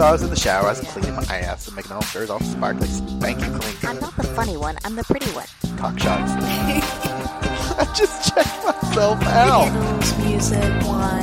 So 0.00 0.06
I 0.06 0.12
was 0.12 0.22
in 0.22 0.30
the 0.30 0.36
shower, 0.36 0.64
I 0.64 0.70
was 0.70 0.80
cleaning 0.80 1.14
my 1.14 1.24
ass 1.24 1.66
and 1.66 1.76
making 1.76 1.92
all 1.92 2.00
sure 2.00 2.22
all 2.32 2.40
sparkly, 2.40 2.88
spanky 2.88 3.60
clean. 3.60 3.76
I'm 3.82 4.00
not 4.00 4.16
the 4.16 4.22
funny 4.22 4.56
one. 4.56 4.78
I'm 4.82 4.96
the 4.96 5.04
pretty 5.04 5.26
one. 5.32 5.44
Cock 5.76 5.98
shots. 5.98 6.32
I 7.78 7.84
just 7.94 8.32
checked 8.34 8.64
myself 8.64 9.22
out. 9.24 9.68
Candles, 9.68 10.18
music, 10.24 10.62
wine, 10.88 11.22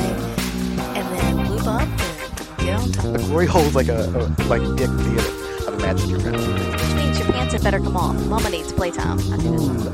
and 0.93 1.17
then 1.17 1.49
lube 1.49 1.65
up 1.65 1.81
and 1.81 2.59
get 2.59 2.79
on 2.79 2.91
top. 2.91 3.13
The 3.13 3.17
glory 3.25 3.47
hole's 3.47 3.73
like 3.73 3.87
a, 3.87 4.11
a 4.11 4.29
like 4.43 4.61
dick 4.77 4.91
theater. 4.91 5.67
I've 5.67 5.73
imagined 5.73 6.11
your 6.11 6.19
friend. 6.19 6.37
Which 6.37 6.93
means 6.93 7.17
your 7.17 7.27
pants 7.29 7.53
had 7.53 7.63
better 7.63 7.79
come 7.79 7.97
off. 7.97 8.27
Mama 8.27 8.51
needs 8.51 8.71
playtime. 8.71 9.17
I 9.33 9.37
do 9.37 9.57
this. 9.57 9.87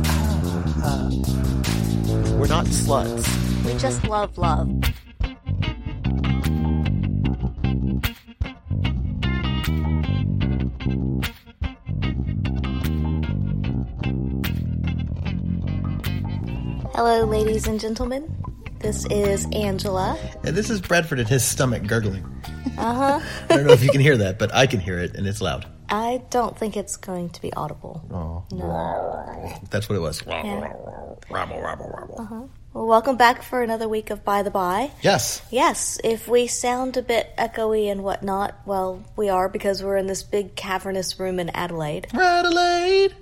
Uh, 0.83 1.09
we're 2.37 2.47
not 2.47 2.65
sluts. 2.65 3.63
We 3.63 3.79
just 3.79 4.03
love 4.03 4.37
love. 4.37 4.67
Hello, 16.95 17.25
ladies 17.25 17.67
and 17.67 17.79
gentlemen. 17.79 18.31
This 18.77 19.03
is 19.05 19.47
Angela. 19.51 20.15
And 20.43 20.55
this 20.55 20.69
is 20.69 20.79
Bradford 20.79 21.19
and 21.19 21.27
his 21.27 21.43
stomach 21.43 21.87
gurgling. 21.87 22.23
Uh 22.77 22.93
huh. 22.93 23.19
I 23.49 23.55
don't 23.55 23.65
know 23.65 23.73
if 23.73 23.83
you 23.83 23.89
can 23.89 23.99
hear 23.99 24.15
that, 24.17 24.37
but 24.37 24.53
I 24.53 24.67
can 24.67 24.79
hear 24.79 24.99
it, 24.99 25.15
and 25.15 25.25
it's 25.25 25.41
loud. 25.41 25.65
I 25.89 26.21
don't 26.29 26.55
think 26.55 26.77
it's 26.77 26.95
going 26.97 27.31
to 27.31 27.41
be 27.41 27.51
audible. 27.53 28.05
No. 28.11 28.45
That's 29.71 29.89
what 29.89 29.95
it 29.95 30.01
was. 30.01 30.21
Yeah. 30.27 30.71
Rabble, 31.31 31.61
rabble, 31.61 31.91
rabble. 31.97 32.49
Well, 32.73 32.85
welcome 32.85 33.17
back 33.17 33.41
for 33.41 33.63
another 33.63 33.89
week 33.89 34.11
of 34.11 34.23
By 34.23 34.43
the 34.43 34.51
By. 34.51 34.91
Yes. 35.01 35.41
Yes, 35.49 35.99
if 36.03 36.27
we 36.27 36.45
sound 36.45 36.97
a 36.97 37.01
bit 37.01 37.31
echoey 37.39 37.91
and 37.91 38.03
whatnot, 38.03 38.55
well, 38.67 39.03
we 39.15 39.29
are 39.29 39.49
because 39.49 39.81
we're 39.83 39.97
in 39.97 40.05
this 40.05 40.21
big 40.21 40.55
cavernous 40.55 41.19
room 41.19 41.39
in 41.39 41.49
Adelaide. 41.49 42.07
Adelaide. 42.13 43.15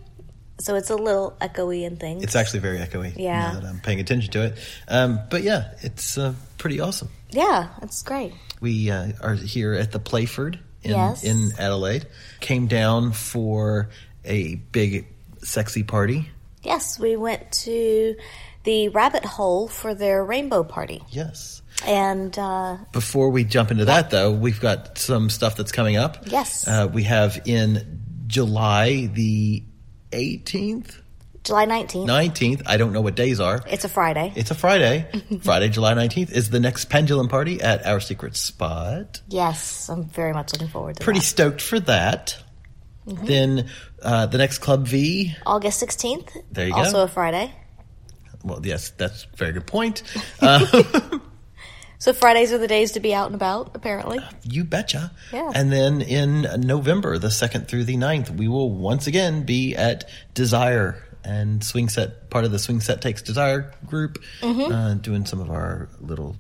So 0.64 0.76
it's 0.76 0.90
a 0.90 0.95
little 0.95 1.36
echoey 1.42 1.86
and 1.86 2.00
things. 2.00 2.23
It's 2.23 2.36
actually 2.36 2.59
very 2.59 2.78
echoey. 2.80 3.14
Yeah. 3.17 3.54
Now 3.54 3.59
that 3.59 3.67
I'm 3.67 3.80
paying 3.80 4.00
attention 4.00 4.31
to 4.34 4.44
it. 4.45 4.58
Um, 4.88 5.20
but 5.30 5.44
yeah, 5.44 5.73
it's 5.81 6.18
uh, 6.18 6.34
pretty 6.58 6.80
awesome. 6.80 7.09
yeah, 7.30 7.70
it's 7.81 8.02
great. 8.03 8.34
We 8.59 8.92
uh, 8.92 9.12
are 9.22 9.34
here 9.36 9.73
at 9.73 9.92
the 9.92 10.00
Playford 10.00 10.59
in, 10.84 10.92
Yes. 10.92 11.23
in 11.23 11.52
Adelaide. 11.58 12.06
Came 12.42 12.68
down 12.68 13.12
for 13.12 13.90
a 14.23 14.56
big, 14.56 15.08
sexy 15.44 15.84
party. 15.84 16.30
Yes, 16.64 17.00
we 17.00 17.16
went 17.16 17.52
to 17.64 18.16
the 18.64 18.90
Rabbit 18.90 19.25
Hole 19.25 19.68
for 19.68 19.96
their 19.96 20.23
rainbow 20.23 20.64
party. 20.64 21.02
Yes. 21.09 21.64
And 21.88 22.38
uh, 22.38 22.78
Before 22.92 23.31
we 23.31 23.44
jump 23.44 23.72
into 23.72 23.86
that, 23.86 24.12
though, 24.12 24.31
we've 24.31 24.59
got 24.59 25.00
some 25.00 25.31
stuff 25.31 25.56
that's 25.58 25.72
coming 25.72 25.98
up. 25.98 26.18
Yes. 26.28 26.68
Uh, 26.68 26.88
we 26.94 27.02
have 27.03 27.42
in 27.46 28.02
July 28.28 29.08
the 29.08 29.64
18th, 30.12 31.00
July 31.44 31.66
19th, 31.66 32.08
19th. 32.08 32.62
I 32.66 32.78
don't 32.78 32.94
know 32.94 33.02
what 33.02 33.16
days 33.16 33.40
are. 33.40 33.62
it's 33.68 33.84
a 33.84 33.90
Friday. 33.90 34.31
It's 34.36 34.52
a 34.52 34.56
Friday. 34.56 35.08
Friday, 35.41 35.69
July 35.69 35.94
19th 35.94 36.31
is 36.31 36.50
the 36.50 36.59
next 36.59 36.86
pendulum 36.86 37.28
party 37.28 37.62
at 37.62 37.86
our 37.86 38.00
secret 38.00 38.36
spot. 38.36 39.22
yes, 39.28 39.90
I'm 39.90 40.06
very 40.06 40.34
much 40.34 40.53
looking 40.53 40.68
forward 40.68 40.97
to 40.97 41.02
it. 41.02 41.03
Pretty 41.03 41.19
that. 41.19 41.25
stoked 41.25 41.62
for 41.62 41.80
that. 41.81 42.38
Mm-hmm. 43.08 43.25
Then 43.25 43.69
uh, 44.03 44.28
the 44.28 44.38
next 44.38 44.59
Club 44.59 44.86
V. 44.88 45.36
August 45.46 45.81
16th. 45.84 46.38
There 46.52 46.68
you 46.68 46.74
also 46.74 46.91
go. 46.91 47.00
Also 47.00 47.03
a 47.06 47.07
Friday. 47.07 47.52
Well, 48.44 48.62
yes, 48.63 48.91
that's 48.91 49.25
a 49.31 49.36
very 49.38 49.53
good 49.53 49.68
point. 49.68 50.03
Uh, 50.41 51.19
So 52.01 52.13
Fridays 52.13 52.51
are 52.51 52.57
the 52.57 52.67
days 52.67 52.94
to 52.94 53.00
be 53.00 53.13
out 53.13 53.28
and 53.28 53.35
about, 53.35 53.75
apparently. 53.75 54.17
you 54.41 54.63
betcha. 54.63 55.12
Yeah. 55.31 55.51
And 55.53 55.72
then 55.72 56.01
in 56.01 56.47
November, 56.66 57.19
the 57.19 57.28
2nd 57.28 57.67
through 57.67 57.84
the 57.84 57.95
9th, 57.95 58.35
we 58.35 58.47
will 58.47 58.72
once 58.72 59.06
again 59.06 59.44
be 59.44 59.75
at 59.75 60.09
Desire 60.34 60.95
and 61.23 61.63
Swing 61.63 61.89
Set, 61.89 62.31
part 62.31 62.44
of 62.44 62.51
the 62.51 62.57
Swing 62.57 62.81
Set 62.81 63.03
Takes 63.03 63.22
Desire 63.22 63.72
group, 63.85 64.17
Mm-hmm. 64.41 64.72
uh, 64.73 64.94
doing 64.95 65.28
some 65.28 65.39
of 65.39 65.51
our 65.51 65.89
little 66.00 66.35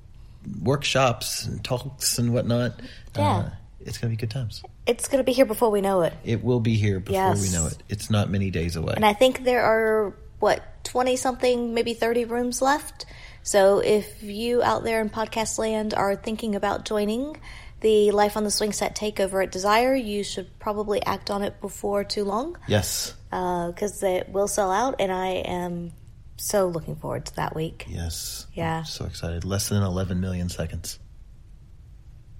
workshops 0.63 1.45
and 1.45 1.63
talks 1.63 2.17
and 2.17 2.33
whatnot. 2.33 2.79
Yeah. 3.15 3.21
Uh, 3.37 3.49
it's 3.81 3.99
going 3.99 4.11
to 4.11 4.17
be 4.17 4.19
good 4.19 4.31
times. 4.31 4.63
It's 4.87 5.07
going 5.07 5.19
to 5.19 5.23
be 5.23 5.31
here 5.31 5.45
before 5.45 5.69
we 5.69 5.81
know 5.81 6.01
it. 6.01 6.13
It 6.23 6.43
will 6.43 6.59
be 6.59 6.75
here 6.75 6.99
before 6.99 7.35
we 7.35 7.51
know 7.51 7.67
it. 7.67 7.77
It's 7.87 8.09
not 8.09 8.31
many 8.31 8.49
days 8.49 8.75
away. 8.75 8.93
And 8.95 9.05
I 9.05 9.13
think 9.13 9.43
there 9.43 9.61
are, 9.63 10.15
what, 10.39 10.83
20 10.85 11.15
something, 11.17 11.75
maybe 11.75 11.93
30 11.93 12.25
rooms 12.25 12.63
left. 12.63 13.05
So 13.43 13.79
if 13.79 14.21
you 14.21 14.61
out 14.61 14.83
there 14.83 15.01
in 15.01 15.09
podcast 15.09 15.57
land 15.57 15.93
are 15.93 16.15
thinking 16.15 16.55
about 16.55 16.85
joining 16.85 17.37
the 17.81 18.11
Life 18.11 18.37
on 18.37 18.43
the 18.43 18.51
Swing 18.51 18.71
Set 18.71 18.95
takeover 18.95 19.43
at 19.43 19.51
Desire, 19.51 19.95
you 19.95 20.23
should 20.23 20.59
probably 20.59 21.03
act 21.03 21.31
on 21.31 21.41
it 21.41 21.59
before 21.59 22.03
too 22.03 22.23
long 22.23 22.55
yes. 22.67 23.15
Uh, 23.31 23.71
because 23.71 24.03
it 24.03 24.29
will 24.29 24.47
sell 24.47 24.71
out. 24.71 24.97
And 24.99 25.11
I 25.11 25.29
am 25.29 25.91
so 26.37 26.67
looking 26.67 26.95
forward 26.95 27.25
to 27.27 27.35
that 27.37 27.55
week. 27.55 27.85
Yes. 27.89 28.45
Yeah. 28.53 28.79
I'm 28.79 28.85
so 28.85 29.05
excited. 29.05 29.43
Less 29.43 29.69
than 29.69 29.81
11 29.81 30.19
million 30.19 30.49
seconds. 30.49 30.99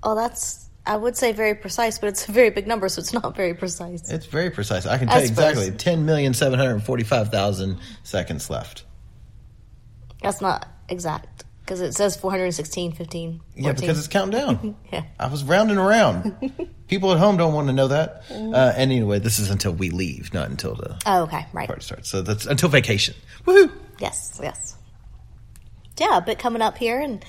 Oh, 0.04 0.16
that's, 0.16 0.70
I 0.86 0.98
would 0.98 1.18
say 1.18 1.32
very 1.32 1.56
precise, 1.56 1.98
but 1.98 2.10
it's 2.10 2.30
a 2.30 2.32
very 2.32 2.52
big 2.52 2.68
number, 2.68 2.88
so 2.90 3.00
it's 3.00 3.14
not 3.14 3.36
very 3.36 3.56
precise. 3.56 4.12
It's 4.12 4.28
very 4.28 4.52
precise. 4.52 4.86
I 4.86 5.00
can 5.00 5.10
I 5.10 5.14
tell 5.14 5.22
you 5.22 5.28
exactly 5.30 5.72
10,745,000 5.72 7.80
seconds 8.04 8.50
left. 8.50 8.84
That's 10.22 10.42
not 10.42 10.68
exact 10.90 11.46
because 11.62 11.80
it 11.82 11.94
says 11.94 12.16
416, 12.18 12.92
15, 12.94 13.40
14. 13.56 13.64
Yeah, 13.64 13.72
because 13.74 13.98
it's 14.00 14.08
counting 14.08 14.32
down. 14.40 14.76
Yeah. 14.92 15.04
I 15.20 15.28
was 15.28 15.44
rounding 15.44 15.78
around. 15.78 16.36
People 16.88 17.12
at 17.14 17.18
home 17.20 17.38
don't 17.38 17.54
want 17.54 17.68
to 17.68 17.74
know 17.74 17.88
that. 17.88 18.24
Uh, 18.30 18.34
and 18.76 18.92
anyway, 18.92 19.20
this 19.20 19.40
is 19.40 19.50
until 19.50 19.72
we 19.72 19.90
leave, 19.90 20.34
not 20.34 20.50
until 20.50 20.76
the 20.76 21.00
Oh, 21.06 21.24
okay, 21.24 21.46
right. 21.54 21.68
party 21.68 21.82
starts. 21.84 22.10
So 22.10 22.22
that's 22.22 22.46
until 22.46 22.68
vacation. 22.70 23.16
Woohoo! 23.46 23.72
Yes, 24.00 24.40
yes. 24.44 24.76
Yeah, 25.98 26.20
but 26.26 26.40
coming 26.40 26.62
up 26.62 26.78
here 26.78 27.00
and 27.00 27.24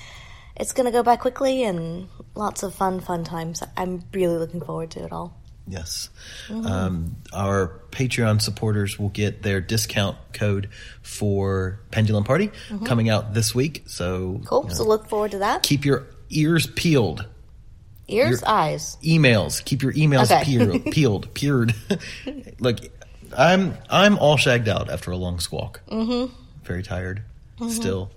it's 0.57 0.73
going 0.73 0.85
to 0.87 0.91
go 0.91 1.03
by 1.03 1.15
quickly 1.15 1.63
and 1.63 2.09
lots 2.35 2.63
of 2.63 2.73
fun, 2.75 2.99
fun 2.99 3.23
times. 3.23 3.63
I'm 3.77 4.03
really 4.13 4.37
looking 4.37 4.61
forward 4.61 4.91
to 4.91 5.03
it 5.05 5.11
all. 5.13 5.39
Yes. 5.67 6.09
Mm-hmm. 6.49 6.65
Um, 6.67 7.15
our 7.31 7.79
Patreon 7.91 8.41
supporters 8.41 8.99
will 8.99 9.09
get 9.09 9.43
their 9.43 9.61
discount 9.61 10.17
code 10.33 10.69
for 11.01 11.79
Pendulum 11.91 12.23
Party 12.25 12.51
coming 12.85 13.09
out 13.09 13.33
this 13.33 13.55
week. 13.55 13.83
So 13.87 14.19
Mm-hmm. 14.33 14.43
Cool. 14.45 14.63
you 14.63 14.69
know, 14.69 14.73
So 14.75 14.83
look 14.83 15.07
forward 15.07 15.31
to 15.31 15.37
that. 15.39 15.63
keep 15.63 15.85
your 15.85 16.03
ears 16.29 16.67
peeled. 16.67 17.25
Ears, 18.09 18.41
your- 18.41 18.49
eyes. 18.49 18.97
emails. 19.03 19.63
Keep 19.63 19.81
your 19.83 19.93
emails 19.93 20.29
Okay. 20.29 20.43
peeled, 20.43 20.85
peeled, 20.91 21.33
peered. 21.33 21.73
Look, 22.59 22.79
I'm 23.37 23.77
I'm 23.89 24.17
all 24.19 24.35
shagged 24.35 24.67
out 24.67 24.89
after 24.89 25.11
a 25.11 25.17
long 25.17 25.39
squawk. 25.39 25.79
Mm-hmm. 25.89 26.33
Very 26.65 26.83
tired. 26.83 27.23
Still, 27.69 28.11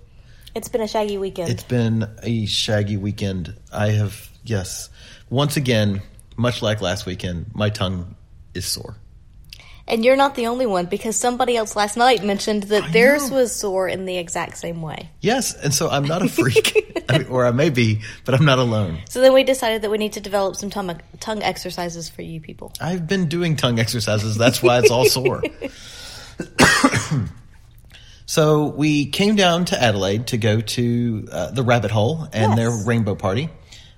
It's 0.53 0.67
been 0.67 0.81
a 0.81 0.87
shaggy 0.89 1.17
weekend. 1.17 1.49
it's 1.49 1.63
been 1.63 2.05
a 2.21 2.45
shaggy 2.47 2.97
weekend. 2.97 3.55
I 3.71 3.91
have 3.91 4.29
yes, 4.43 4.89
once 5.29 5.55
again, 5.55 6.01
much 6.37 6.61
like 6.61 6.81
last 6.81 7.05
weekend, 7.05 7.47
my 7.53 7.69
tongue 7.69 8.15
is 8.53 8.65
sore. 8.65 8.95
and 9.87 10.03
you're 10.03 10.17
not 10.17 10.35
the 10.35 10.47
only 10.47 10.65
one 10.65 10.85
because 10.85 11.15
somebody 11.15 11.55
else 11.55 11.75
last 11.75 11.95
night 11.95 12.21
mentioned 12.23 12.63
that 12.63 12.83
I 12.83 12.91
theirs 12.91 13.29
know. 13.29 13.37
was 13.37 13.55
sore 13.55 13.87
in 13.87 14.05
the 14.05 14.17
exact 14.17 14.57
same 14.57 14.81
way. 14.81 15.09
Yes, 15.21 15.53
and 15.53 15.73
so 15.73 15.89
I'm 15.89 16.03
not 16.05 16.21
a 16.21 16.27
freak, 16.27 17.05
I 17.09 17.19
mean, 17.19 17.27
or 17.27 17.45
I 17.45 17.51
may 17.51 17.69
be, 17.69 18.01
but 18.25 18.35
I'm 18.35 18.43
not 18.45 18.59
alone. 18.59 18.99
So 19.09 19.21
then 19.21 19.33
we 19.33 19.43
decided 19.43 19.81
that 19.83 19.89
we 19.91 19.97
need 19.97 20.13
to 20.13 20.19
develop 20.19 20.57
some 20.57 20.69
tongue, 20.69 20.99
tongue 21.21 21.41
exercises 21.41 22.09
for 22.09 22.21
you 22.21 22.41
people. 22.41 22.73
I've 22.81 23.07
been 23.07 23.27
doing 23.29 23.55
tongue 23.55 23.79
exercises. 23.79 24.35
That's 24.35 24.61
why 24.61 24.79
it's 24.79 24.91
all 24.91 25.05
sore. 25.05 25.41
so 28.25 28.65
we 28.67 29.05
came 29.05 29.35
down 29.35 29.65
to 29.65 29.81
Adelaide 29.81 30.27
to 30.27 30.37
go 30.37 30.61
to 30.61 31.27
uh, 31.31 31.51
the 31.51 31.63
Rabbit 31.63 31.91
Hole 31.91 32.27
and 32.33 32.57
their 32.57 32.71
rainbow 32.71 33.15
party. 33.15 33.49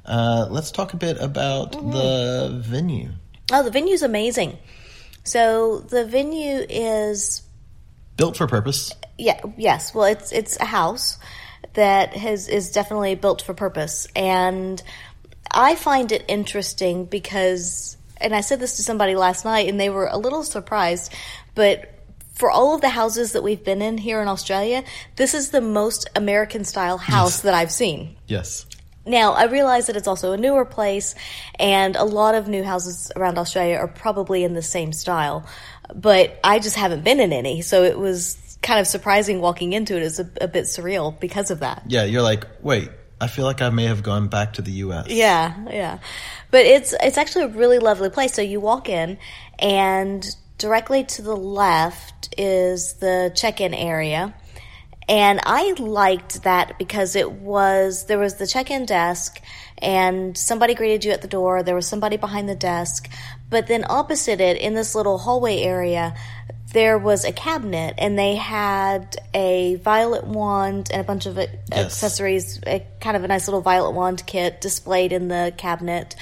Uh, 0.09 0.47
let's 0.50 0.71
talk 0.71 0.94
a 0.94 0.97
bit 0.97 1.17
about 1.21 1.73
the 1.73 2.59
venue. 2.63 3.11
Oh, 3.51 3.63
the 3.63 3.71
venue's 3.71 4.01
amazing. 4.01 4.57
So 5.23 5.79
the 5.79 6.06
venue 6.06 6.65
is 6.67 7.44
Built 8.19 8.35
for 8.35 8.47
purpose. 8.47 8.94
Yeah, 9.17 9.39
yes. 9.56 9.95
Well, 9.95 10.03
it's 10.03 10.33
it's 10.33 10.59
a 10.59 10.65
house 10.65 11.17
that 11.75 12.17
has 12.17 12.50
is 12.50 12.69
definitely 12.71 13.15
built 13.15 13.41
for 13.41 13.53
purpose, 13.53 14.07
and 14.13 14.83
I 15.50 15.75
find 15.75 16.11
it 16.11 16.25
interesting 16.27 17.06
because, 17.06 17.95
and 18.17 18.35
I 18.35 18.41
said 18.41 18.59
this 18.59 18.75
to 18.75 18.83
somebody 18.83 19.15
last 19.15 19.45
night, 19.45 19.69
and 19.69 19.79
they 19.79 19.89
were 19.89 20.07
a 20.07 20.17
little 20.17 20.44
surprised, 20.44 21.13
but 21.56 21.94
for 22.33 22.51
all 22.51 22.75
of 22.75 22.81
the 22.81 22.89
houses 22.89 23.31
that 23.31 23.41
we've 23.41 23.63
been 23.63 23.81
in 23.81 23.97
here 23.97 24.21
in 24.21 24.27
Australia, 24.27 24.83
this 25.15 25.33
is 25.33 25.51
the 25.51 25.61
most 25.61 26.09
American 26.13 26.65
style 26.65 26.97
house 26.97 27.39
that 27.41 27.53
I've 27.53 27.71
seen. 27.71 28.17
Yes. 28.27 28.65
Now, 29.09 29.33
I 29.33 29.45
realize 29.45 29.88
that 29.88 29.95
it's 29.95 30.07
also 30.07 30.33
a 30.33 30.38
newer 30.38 30.65
place, 30.65 31.15
and 31.57 31.95
a 31.95 32.03
lot 32.03 32.35
of 32.35 32.47
new 32.47 32.63
houses 32.63 33.11
around 33.15 33.39
Australia 33.39 33.77
are 33.77 33.88
probably 33.88 34.44
in 34.44 34.53
the 34.53 34.61
same 34.61 34.94
style, 34.94 35.47
but 35.94 36.39
I 36.44 36.59
just 36.59 36.75
haven't 36.75 37.03
been 37.03 37.19
in 37.19 37.33
any, 37.33 37.63
so 37.63 37.83
it 37.83 37.97
was 37.97 38.38
kind 38.61 38.79
of 38.79 38.85
surprising 38.85 39.41
walking 39.41 39.73
into 39.73 39.97
it. 39.97 40.03
It's 40.03 40.19
a, 40.19 40.29
a 40.41 40.47
bit 40.47 40.65
surreal 40.65 41.19
because 41.19 41.50
of 41.50 41.61
that. 41.61 41.83
Yeah, 41.88 42.03
you're 42.03 42.21
like, 42.21 42.45
wait, 42.61 42.91
I 43.19 43.25
feel 43.25 43.45
like 43.45 43.63
I 43.63 43.71
may 43.71 43.85
have 43.85 44.03
gone 44.03 44.27
back 44.27 44.53
to 44.53 44.61
the 44.61 44.71
U.S. 44.71 45.07
Yeah, 45.09 45.56
yeah. 45.71 46.00
But 46.51 46.65
it's 46.65 46.94
it's 47.01 47.17
actually 47.17 47.45
a 47.45 47.50
really 47.50 47.79
lovely 47.79 48.11
place. 48.11 48.33
So 48.33 48.44
you 48.44 48.59
walk 48.59 48.89
in, 48.89 49.17
and 49.57 50.23
directly 50.59 51.03
to 51.06 51.21
the 51.23 51.35
left 51.35 52.35
is 52.38 52.94
the 52.94 53.31
check-in 53.35 53.73
area. 53.73 54.35
And 55.09 55.41
I 55.44 55.73
liked 55.79 56.44
that 56.44 56.77
because 56.77 57.15
it 57.15 57.31
was 57.31 58.06
there 58.06 58.19
was 58.19 58.35
the 58.35 58.45
check-in 58.45 58.85
desk 58.85 59.41
and 59.79 60.38
somebody 60.38 60.75
greeted 60.75 61.03
you 61.03 61.11
at 61.11 61.21
the 61.21 61.27
door, 61.27 61.63
there 61.63 61.75
was 61.75 61.88
somebody 61.88 62.15
behind 62.17 62.47
the 62.47 62.56
desk, 62.56 63.09
but 63.50 63.65
then 63.67 63.85
opposite 63.89 64.39
it 64.39 64.57
in 64.57 64.75
this 64.75 64.94
little 64.94 65.17
hallway 65.17 65.61
area 65.61 66.15
there 66.71 66.97
was 66.97 67.25
a 67.25 67.31
cabinet 67.31 67.95
and 67.97 68.17
they 68.17 68.35
had 68.35 69.15
a 69.33 69.75
violet 69.75 70.23
wand 70.25 70.89
and 70.91 71.01
a 71.01 71.03
bunch 71.03 71.25
of 71.25 71.39
accessories, 71.71 72.59
a, 72.67 72.85
kind 73.01 73.17
of 73.17 73.23
a 73.23 73.27
nice 73.27 73.47
little 73.47 73.61
violet 73.61 73.91
wand 73.91 74.23
kit 74.27 74.61
displayed 74.61 75.11
in 75.11 75.29
the 75.29 75.53
cabinet. 75.57 76.15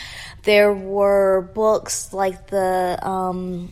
There 0.44 0.72
were 0.74 1.50
books 1.54 2.13
like 2.13 2.48
the 2.48 2.98
um, 3.01 3.72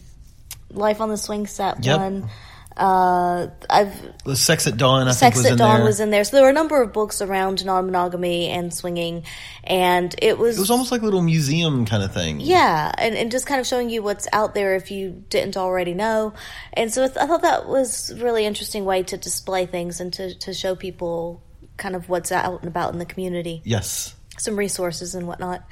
Life 0.69 0.99
on 0.99 1.09
the 1.09 1.17
Swing 1.17 1.47
set 1.47 1.85
Yep. 1.85 1.99
one. 1.99 2.29
Uh, 2.77 3.47
I've 3.69 3.93
The 4.25 4.35
Sex 4.35 4.67
at 4.67 4.75
Dawn, 4.75 5.07
I 5.07 5.11
Sex 5.11 5.35
think, 5.37 5.43
was 5.45 5.51
at 5.53 5.57
Dawn 5.57 5.77
there. 5.77 5.85
was 5.85 5.99
in 6.01 6.09
there. 6.09 6.23
So 6.25 6.35
there 6.35 6.43
were 6.43 6.49
a 6.49 6.53
number 6.53 6.81
of 6.81 6.91
books 6.91 7.21
around 7.21 7.63
non-monogamy 7.65 8.49
and 8.49 8.73
swinging, 8.73 9.23
and 9.63 10.13
it 10.21 10.37
was 10.37 10.57
it 10.57 10.59
was 10.59 10.69
almost 10.71 10.91
like 10.91 11.01
a 11.01 11.05
little 11.05 11.21
museum 11.21 11.85
kind 11.85 12.03
of 12.03 12.13
thing. 12.13 12.41
yeah, 12.41 12.91
and, 12.97 13.15
and 13.15 13.31
just 13.31 13.45
kind 13.47 13.61
of 13.61 13.67
showing 13.67 13.89
you 13.89 14.03
what's 14.03 14.27
out 14.33 14.53
there 14.55 14.75
if 14.75 14.91
you 14.91 15.23
didn't 15.29 15.55
already 15.55 15.93
know. 15.93 16.33
And 16.73 16.93
so 16.93 17.03
I 17.03 17.05
I 17.05 17.27
thought 17.27 17.43
that 17.43 17.65
was 17.67 18.11
a 18.11 18.15
really 18.17 18.45
interesting 18.45 18.83
way 18.83 19.03
to 19.03 19.15
display 19.17 19.65
things 19.65 20.01
and 20.01 20.11
to, 20.13 20.35
to 20.39 20.53
show 20.53 20.75
people 20.75 21.41
kind 21.77 21.95
of 21.95 22.09
what's 22.09 22.31
out 22.31 22.59
and 22.59 22.67
about 22.67 22.91
in 22.93 22.99
the 22.99 23.05
community, 23.05 23.61
Yes. 23.63 24.15
some 24.37 24.57
resources 24.57 25.15
and 25.15 25.27
whatnot. 25.27 25.63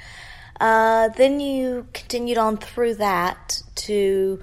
Uh, 0.60 1.08
then 1.16 1.40
you 1.40 1.86
continued 1.92 2.38
on 2.38 2.56
through 2.56 2.94
that 2.94 3.60
to, 3.74 4.40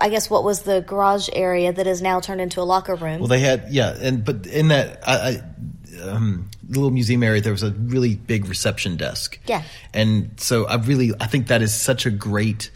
I 0.00 0.08
guess, 0.08 0.28
what 0.30 0.44
was 0.44 0.62
the 0.62 0.80
garage 0.80 1.28
area 1.32 1.72
that 1.72 1.86
is 1.86 2.00
now 2.02 2.20
turned 2.20 2.40
into 2.40 2.60
a 2.60 2.62
locker 2.64 2.94
room. 2.94 3.18
Well, 3.20 3.28
they 3.28 3.40
had 3.40 3.68
yeah, 3.70 3.96
and 4.00 4.24
but 4.24 4.46
in 4.46 4.68
that 4.68 5.00
I, 5.06 5.42
I, 5.96 6.08
um, 6.08 6.50
little 6.68 6.90
museum 6.90 7.22
area, 7.22 7.40
there 7.40 7.52
was 7.52 7.62
a 7.62 7.70
really 7.72 8.14
big 8.14 8.46
reception 8.46 8.96
desk. 8.96 9.38
Yeah. 9.46 9.62
and 9.94 10.38
so 10.38 10.66
I 10.66 10.76
really 10.76 11.12
I 11.20 11.26
think 11.26 11.48
that 11.48 11.62
is 11.62 11.74
such 11.74 12.06
a 12.06 12.10
great. 12.10 12.70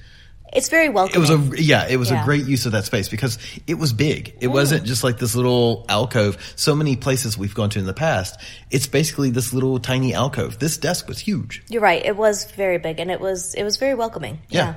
it's 0.53 0.69
very 0.69 0.89
welcoming. 0.89 1.17
It 1.25 1.31
was 1.31 1.59
a 1.59 1.63
yeah, 1.63 1.87
it 1.89 1.97
was 1.97 2.11
Yeah. 2.11 2.23
a 2.23 2.25
great 2.25 2.47
use 2.47 2.67
of 2.67 2.73
that 2.73 2.85
space 2.85 3.09
because 3.09 3.39
it 3.67 3.75
was 3.79 3.93
big. 3.93 4.37
It 4.41 4.49
wasn't 4.49 4.85
just 4.85 5.05
like 5.05 5.19
this 5.19 5.35
little 5.35 5.87
alcove. 5.89 6.37
So 6.57 6.75
many 6.75 6.97
places 6.97 7.39
we've 7.39 7.55
gone 7.55 7.71
to 7.71 7.79
in 7.79 7.87
the 7.87 7.95
past, 7.95 8.39
it's 8.71 8.87
basically 8.87 9.31
this 9.31 9.53
little 9.53 9.79
tiny 9.79 10.15
alcove. 10.15 10.59
This 10.59 10.77
desk 10.79 11.07
was 11.09 11.19
huge. 11.19 11.63
You're 11.69 11.83
right. 11.83 12.05
It 12.05 12.17
was 12.17 12.51
very 12.53 12.79
big, 12.79 12.99
and 13.01 13.11
it 13.11 13.21
was 13.21 13.55
it 13.55 13.63
was 13.63 13.77
very 13.77 13.95
welcoming. 13.95 14.41
Yeah. 14.49 14.65
yeah. 14.67 14.75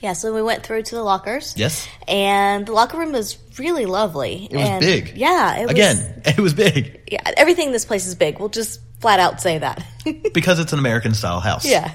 Yeah, 0.00 0.12
so 0.12 0.34
we 0.34 0.42
went 0.42 0.64
through 0.64 0.82
to 0.82 0.94
the 0.94 1.02
lockers. 1.02 1.54
Yes. 1.56 1.88
And 2.06 2.66
the 2.66 2.72
locker 2.72 2.98
room 2.98 3.12
was 3.12 3.38
really 3.58 3.86
lovely. 3.86 4.48
It 4.50 4.56
was 4.56 4.68
and 4.68 4.80
big. 4.80 5.16
Yeah. 5.16 5.56
It 5.56 5.70
Again, 5.70 5.96
Was, 5.96 6.34
it 6.38 6.40
was 6.40 6.54
big 6.54 7.04
yeah, 7.10 7.32
everything 7.36 7.66
in 7.66 7.72
this 7.72 7.84
place 7.84 8.06
is 8.06 8.14
big. 8.14 8.38
We'll 8.38 8.48
just 8.48 8.80
flat 9.00 9.20
out 9.20 9.40
say 9.40 9.58
that. 9.58 9.84
because 10.34 10.58
it's 10.58 10.72
an 10.72 10.78
American 10.78 11.14
style 11.14 11.40
house. 11.40 11.64
yeah. 11.64 11.94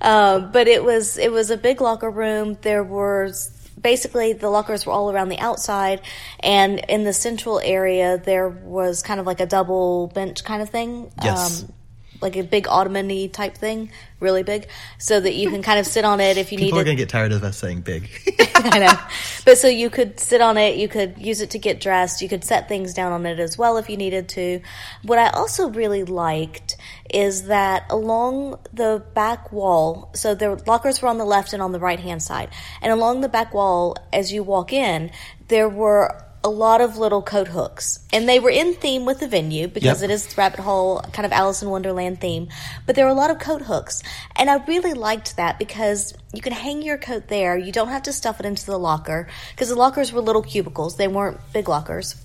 um, 0.00 0.50
but 0.52 0.66
it 0.68 0.82
was 0.82 1.18
it 1.18 1.30
was 1.30 1.50
a 1.50 1.56
big 1.56 1.80
locker 1.80 2.10
room. 2.10 2.56
There 2.62 2.82
was 2.82 3.50
basically 3.80 4.32
the 4.32 4.48
lockers 4.48 4.86
were 4.86 4.92
all 4.92 5.10
around 5.10 5.28
the 5.28 5.38
outside, 5.38 6.00
and 6.40 6.78
in 6.88 7.04
the 7.04 7.12
central 7.12 7.60
area 7.60 8.18
there 8.18 8.48
was 8.48 9.02
kind 9.02 9.20
of 9.20 9.26
like 9.26 9.40
a 9.40 9.46
double 9.46 10.08
bench 10.08 10.44
kind 10.44 10.62
of 10.62 10.70
thing. 10.70 11.12
Yes. 11.22 11.64
Um, 11.64 11.72
like 12.20 12.36
a 12.36 12.42
big 12.42 12.68
ottoman 12.68 13.30
type 13.30 13.56
thing, 13.56 13.90
really 14.20 14.42
big, 14.42 14.68
so 14.98 15.18
that 15.20 15.34
you 15.34 15.50
can 15.50 15.62
kind 15.62 15.78
of 15.78 15.86
sit 15.86 16.04
on 16.04 16.20
it 16.20 16.36
if 16.36 16.52
you 16.52 16.58
People 16.58 16.64
need 16.64 16.66
People 16.66 16.78
are 16.80 16.84
gonna 16.84 16.96
get 16.96 17.08
tired 17.08 17.32
of 17.32 17.42
us 17.42 17.58
saying 17.58 17.80
big. 17.80 18.08
I 18.54 18.78
know. 18.78 18.98
But 19.44 19.58
so 19.58 19.68
you 19.68 19.90
could 19.90 20.20
sit 20.20 20.40
on 20.40 20.58
it, 20.58 20.76
you 20.76 20.88
could 20.88 21.18
use 21.18 21.40
it 21.40 21.50
to 21.50 21.58
get 21.58 21.80
dressed, 21.80 22.22
you 22.22 22.28
could 22.28 22.44
set 22.44 22.68
things 22.68 22.92
down 22.94 23.12
on 23.12 23.26
it 23.26 23.38
as 23.38 23.56
well 23.56 23.76
if 23.76 23.88
you 23.88 23.96
needed 23.96 24.28
to. 24.30 24.60
What 25.02 25.18
I 25.18 25.30
also 25.30 25.70
really 25.70 26.04
liked 26.04 26.76
is 27.12 27.46
that 27.46 27.84
along 27.90 28.58
the 28.72 29.02
back 29.14 29.52
wall, 29.52 30.10
so 30.14 30.34
the 30.34 30.62
lockers 30.66 31.00
were 31.02 31.08
on 31.08 31.18
the 31.18 31.24
left 31.24 31.52
and 31.52 31.62
on 31.62 31.72
the 31.72 31.80
right 31.80 32.00
hand 32.00 32.22
side, 32.22 32.50
and 32.82 32.92
along 32.92 33.20
the 33.20 33.28
back 33.28 33.54
wall 33.54 33.96
as 34.12 34.32
you 34.32 34.42
walk 34.42 34.72
in, 34.72 35.10
there 35.48 35.68
were 35.68 36.24
a 36.42 36.48
lot 36.48 36.80
of 36.80 36.96
little 36.96 37.20
coat 37.20 37.48
hooks. 37.48 37.98
And 38.12 38.28
they 38.28 38.40
were 38.40 38.50
in 38.50 38.74
theme 38.74 39.04
with 39.04 39.20
the 39.20 39.28
venue 39.28 39.68
because 39.68 40.00
Yep. 40.00 40.10
it 40.10 40.12
is 40.12 40.38
Rabbit 40.38 40.60
Hole, 40.60 41.00
kind 41.12 41.26
of 41.26 41.32
Alice 41.32 41.62
in 41.62 41.68
Wonderland 41.68 42.20
theme. 42.20 42.48
But 42.86 42.96
there 42.96 43.04
were 43.04 43.10
a 43.10 43.14
lot 43.14 43.30
of 43.30 43.38
coat 43.38 43.62
hooks. 43.62 44.02
And 44.36 44.48
I 44.48 44.56
really 44.64 44.94
liked 44.94 45.36
that 45.36 45.58
because 45.58 46.14
you 46.32 46.40
can 46.40 46.52
hang 46.52 46.82
your 46.82 46.96
coat 46.96 47.28
there. 47.28 47.58
You 47.58 47.72
don't 47.72 47.88
have 47.88 48.04
to 48.04 48.12
stuff 48.12 48.40
it 48.40 48.46
into 48.46 48.64
the 48.64 48.78
locker 48.78 49.28
because 49.54 49.68
the 49.68 49.74
lockers 49.74 50.12
were 50.12 50.20
little 50.22 50.42
cubicles. 50.42 50.96
They 50.96 51.08
weren't 51.08 51.38
big 51.52 51.68
lockers. 51.68 52.16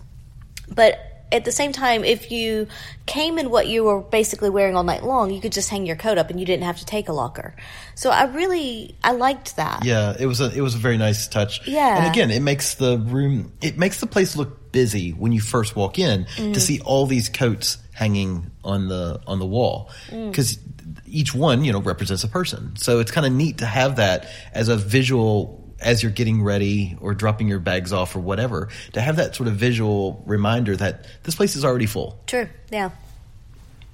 But 0.74 1.15
at 1.36 1.46
the 1.46 1.52
same 1.52 1.72
time, 1.72 2.04
if 2.04 2.32
you 2.32 2.68
came 3.06 3.38
in 3.38 3.50
what 3.50 3.68
you 3.68 3.84
were 3.84 4.02
basically 4.02 4.50
wearing 4.50 4.76
all 4.76 4.84
night 4.84 5.04
long, 5.04 5.32
you 5.32 5.42
could 5.42 5.52
just 5.52 5.70
hang 5.70 5.86
your 5.86 5.96
coat 5.98 6.18
up 6.18 6.30
and 6.30 6.40
you 6.40 6.46
didn't 6.46 6.64
have 6.64 6.78
to 6.80 6.86
take 6.86 7.10
a 7.10 7.14
locker. 7.14 7.56
So 7.94 8.10
I 8.10 8.24
really, 8.26 8.96
I 9.04 9.12
liked 9.12 9.58
that. 9.58 9.84
Yeah, 9.86 10.16
it 10.20 10.26
was 10.26 10.42
a 10.42 10.50
it 10.56 10.62
was 10.62 10.76
a 10.76 10.80
very 10.80 10.98
nice 10.98 11.28
touch. 11.28 11.68
Yeah. 11.68 11.98
and 11.98 12.08
again, 12.08 12.32
it 12.32 12.42
makes 12.42 12.76
the 12.76 12.98
room 12.98 13.52
it 13.62 13.78
makes 13.78 14.00
the 14.00 14.08
place 14.08 14.36
look 14.36 14.72
busy 14.72 15.12
when 15.12 15.32
you 15.32 15.42
first 15.42 15.76
walk 15.76 16.00
in 16.00 16.26
Mm. 16.38 16.54
to 16.54 16.60
see 16.60 16.80
all 16.82 17.06
these 17.06 17.30
coats 17.30 17.78
hanging 17.94 18.52
on 18.64 18.88
the 18.88 19.22
on 19.28 19.40
the 19.40 19.46
wall 19.46 19.90
Mm. 20.10 20.32
because 20.32 20.58
each 21.06 21.34
one 21.36 21.64
you 21.64 21.72
know 21.74 21.82
represents 21.82 22.24
a 22.24 22.28
person. 22.28 22.76
So 22.78 23.00
it's 23.00 23.12
kind 23.12 23.26
of 23.28 23.34
neat 23.34 23.58
to 23.60 23.66
have 23.66 23.98
that 23.98 24.28
as 24.54 24.68
a 24.70 24.76
visual 24.78 25.65
as 25.82 26.02
you're 26.02 26.12
getting 26.12 26.42
ready 26.42 26.98
or 27.02 27.14
dropping 27.14 27.48
your 27.48 27.60
bags 27.60 27.92
off 27.92 28.16
or 28.16 28.20
whatever 28.20 28.70
to 28.94 29.02
have 29.02 29.18
that 29.18 29.36
sort 29.36 29.48
of 29.48 29.56
visual 29.56 30.24
reminder 30.26 30.76
that 30.76 31.06
this 31.24 31.36
place 31.36 31.56
is 31.56 31.66
already 31.66 31.86
full. 31.86 32.20
True. 32.28 32.48
Yeah. 32.72 32.92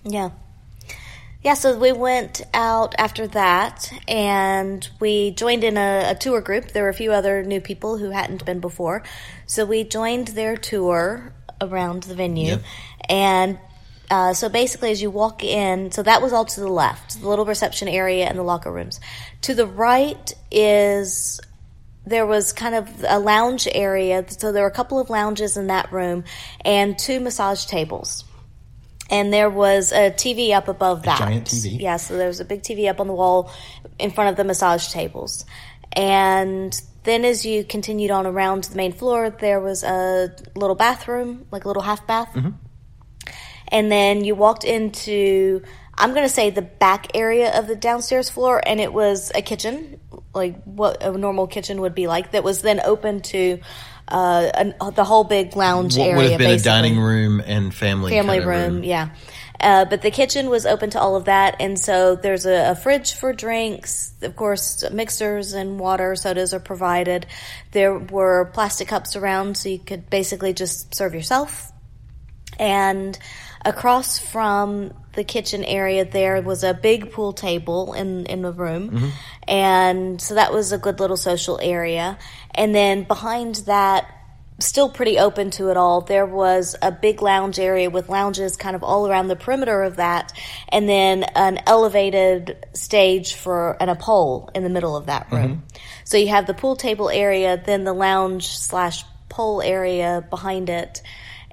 Yeah. 0.04 0.30
Yeah, 1.44 1.56
so 1.56 1.76
we 1.76 1.92
went 1.92 2.44
out 2.54 2.94
after 3.00 3.26
that 3.28 3.92
and 4.08 4.88
we 5.00 5.32
joined 5.32 5.64
in 5.64 5.76
a, 5.76 6.12
a 6.12 6.16
tour 6.16 6.40
group. 6.40 6.72
There 6.72 6.84
were 6.84 6.90
a 6.90 6.94
few 6.94 7.12
other 7.12 7.44
new 7.44 7.60
people 7.60 7.98
who 7.98 8.12
hadn't 8.12 8.46
been 8.46 8.60
before. 8.60 9.02
So 9.48 9.66
we 9.66 9.84
joined 9.84 10.30
their 10.30 10.56
tour 10.56 11.34
around 11.60 12.04
the 12.04 12.14
venue. 12.14 12.48
Yep. 12.48 12.64
And 13.10 13.60
uh, 14.12 14.34
so 14.34 14.50
basically, 14.50 14.92
as 14.92 15.02
you 15.02 15.10
walk 15.10 15.44
in, 15.44 15.92
so 15.92 16.04
that 16.04 16.22
was 16.22 16.32
all 16.32 16.46
to 16.46 16.60
the 16.60 16.68
left, 16.68 17.20
the 17.22 17.28
little 17.28 17.46
reception 17.46 17.88
area 17.88 18.26
and 18.26 18.38
the 18.38 18.44
locker 18.44 18.72
rooms. 18.72 19.00
To 19.44 19.56
the 19.56 19.66
right 19.66 20.34
is 20.52 21.40
there 22.06 22.26
was 22.26 22.54
kind 22.54 22.76
of 22.76 23.06
a 23.08 23.20
lounge 23.20 23.68
area. 23.72 24.26
So 24.28 24.52
there 24.52 24.64
were 24.64 24.70
a 24.70 24.74
couple 24.74 25.00
of 25.00 25.10
lounges 25.10 25.58
in 25.58 25.68
that 25.68 25.92
room 25.92 26.24
and 26.66 26.98
two 26.98 27.20
massage 27.20 27.66
tables. 27.66 28.24
And 29.10 29.32
there 29.34 29.50
was 29.50 29.92
a 29.92 30.10
TV 30.10 30.54
up 30.54 30.68
above 30.70 31.04
that. 31.04 31.20
giant 31.20 31.48
TV. 31.48 31.82
Yeah, 31.82 31.98
so 31.98 32.16
there 32.18 32.28
was 32.28 32.40
a 32.40 32.46
big 32.46 32.62
TV 32.62 32.90
up 32.90 33.02
on 33.02 33.08
the 33.08 33.14
wall 33.14 33.52
in 34.00 34.12
front 34.12 34.30
of 34.30 34.38
the 34.38 34.46
massage 34.46 34.88
tables. 34.90 35.46
And 35.92 36.80
then 37.04 37.26
as 37.26 37.46
you 37.46 37.64
continued 37.64 38.12
on 38.12 38.26
around 38.26 38.66
the 38.66 38.76
main 38.78 38.94
floor, 38.94 39.30
there 39.30 39.60
was 39.60 39.84
a 39.84 40.34
little 40.56 40.76
bathroom, 40.76 41.46
like 41.52 41.66
a 41.66 41.68
little 41.68 41.84
half 41.84 42.08
bath. 42.08 42.30
Mm-hmm. 42.34 42.52
And 43.68 43.92
then 43.92 44.24
you 44.24 44.36
walked 44.36 44.64
into, 44.64 45.62
I'm 45.98 46.12
going 46.12 46.26
to 46.26 46.34
say 46.34 46.50
the 46.50 46.62
back 46.62 47.16
area 47.16 47.58
of 47.58 47.68
the 47.68 47.76
downstairs 47.76 48.30
floor, 48.30 48.62
and 48.66 48.80
it 48.80 48.94
was 48.94 49.32
a 49.34 49.42
kitchen, 49.42 50.00
like 50.34 50.62
what 50.64 51.04
a 51.04 51.12
normal 51.18 51.48
kitchen 51.48 51.82
would 51.82 51.96
be 51.96 52.08
like, 52.08 52.32
that 52.32 52.44
was 52.44 52.62
then 52.62 52.80
open 52.84 53.22
to 53.22 53.60
uh, 54.08 54.50
an, 54.54 54.74
the 54.94 55.04
whole 55.04 55.24
big 55.24 55.56
lounge 55.56 55.98
What 55.98 56.06
area. 56.06 56.16
would 56.18 56.30
have 56.32 56.40
been 56.40 56.52
basically 56.52 56.72
a 56.72 56.74
dining 56.74 57.00
room 57.00 57.42
and 57.46 57.74
family 57.74 58.12
family 58.12 58.40
of 58.40 58.46
room, 58.46 58.84
yeah. 58.84 59.10
Uh, 59.60 59.86
but 59.86 60.02
the 60.02 60.10
kitchen 60.10 60.50
was 60.50 60.66
open 60.66 60.90
to 60.90 61.00
all 61.00 61.16
of 61.16 61.26
that, 61.26 61.58
and 61.60 61.80
so 61.80 62.16
there's 62.16 62.48
a, 62.48 62.72
a 62.72 62.76
fridge 62.76 63.14
for 63.14 63.32
drinks. 63.32 64.12
Of 64.24 64.36
course, 64.36 64.84
mixers 64.92 65.54
and 65.54 65.80
water, 65.80 66.16
sodas 66.16 66.54
are 66.54 66.60
provided. 66.60 67.28
There 67.72 67.98
were 67.98 68.46
plastic 68.54 68.88
cups 68.88 69.16
around, 69.16 69.58
so 69.58 69.70
you 69.70 69.78
could 69.78 70.10
basically 70.10 70.54
just 70.54 70.96
serve 70.96 71.14
yourself. 71.14 71.72
And 72.58 73.18
across 73.64 74.18
from 74.18 74.94
the 75.14 75.24
kitchen 75.24 75.64
area 75.64 76.06
there 76.06 76.42
was 76.42 76.64
a 76.64 76.74
big 76.74 77.12
pool 77.12 77.34
table 77.34 77.94
in 77.94 78.26
in 78.28 78.42
the 78.42 78.52
room, 78.52 78.90
mm-hmm. 78.90 79.10
and 79.48 80.22
so 80.22 80.36
that 80.36 80.54
was 80.54 80.72
a 80.72 80.78
good 80.78 81.00
little 81.00 81.18
social 81.18 81.60
area. 81.62 82.18
And 82.56 82.74
then 82.74 83.04
behind 83.04 83.56
that, 83.68 84.06
still 84.60 84.90
pretty 84.90 85.18
open 85.18 85.52
to 85.52 85.70
it 85.70 85.78
all, 85.78 86.02
there 86.02 86.26
was 86.26 86.76
a 86.82 86.92
big 86.92 87.22
lounge 87.22 87.60
area 87.60 87.90
with 87.90 88.10
lounges 88.10 88.58
kind 88.58 88.76
of 88.76 88.84
all 88.84 89.08
around 89.08 89.28
the 89.28 89.36
perimeter 89.36 89.84
of 89.84 89.98
that, 89.98 90.32
and 90.70 90.88
then 90.88 91.24
an 91.36 91.60
elevated 91.66 92.66
stage 92.74 93.36
for 93.36 93.76
and 93.80 93.90
a 93.90 93.96
pole 93.96 94.50
in 94.54 94.64
the 94.64 94.70
middle 94.70 94.96
of 94.96 95.08
that 95.08 95.32
room. 95.32 95.50
Mm-hmm. 95.52 95.78
So 96.06 96.18
you 96.18 96.28
have 96.30 96.48
the 96.48 96.54
pool 96.54 96.76
table 96.76 97.10
area, 97.10 97.62
then 97.64 97.84
the 97.84 97.94
lounge 97.94 98.48
slash 98.48 99.04
pole 99.30 99.62
area 99.62 100.26
behind 100.30 100.70
it. 100.70 101.02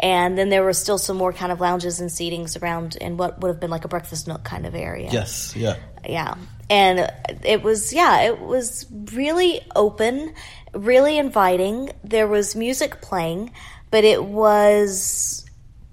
And 0.00 0.38
then 0.38 0.48
there 0.48 0.62
were 0.62 0.72
still 0.72 0.98
some 0.98 1.16
more 1.16 1.32
kind 1.32 1.50
of 1.50 1.60
lounges 1.60 2.00
and 2.00 2.08
seatings 2.08 2.60
around 2.60 2.96
in 2.96 3.16
what 3.16 3.40
would 3.40 3.48
have 3.48 3.60
been 3.60 3.70
like 3.70 3.84
a 3.84 3.88
breakfast 3.88 4.28
nook 4.28 4.44
kind 4.44 4.66
of 4.66 4.74
area. 4.74 5.10
Yes, 5.10 5.54
yeah. 5.56 5.76
yeah. 6.08 6.34
And 6.70 7.10
it 7.44 7.62
was 7.62 7.92
yeah 7.92 8.22
it 8.22 8.40
was 8.40 8.86
really 9.12 9.62
open 9.74 10.34
really 10.74 11.18
inviting. 11.18 11.90
There 12.04 12.28
was 12.28 12.54
music 12.54 13.00
playing 13.00 13.52
but 13.90 14.04
it 14.04 14.22
was 14.22 15.47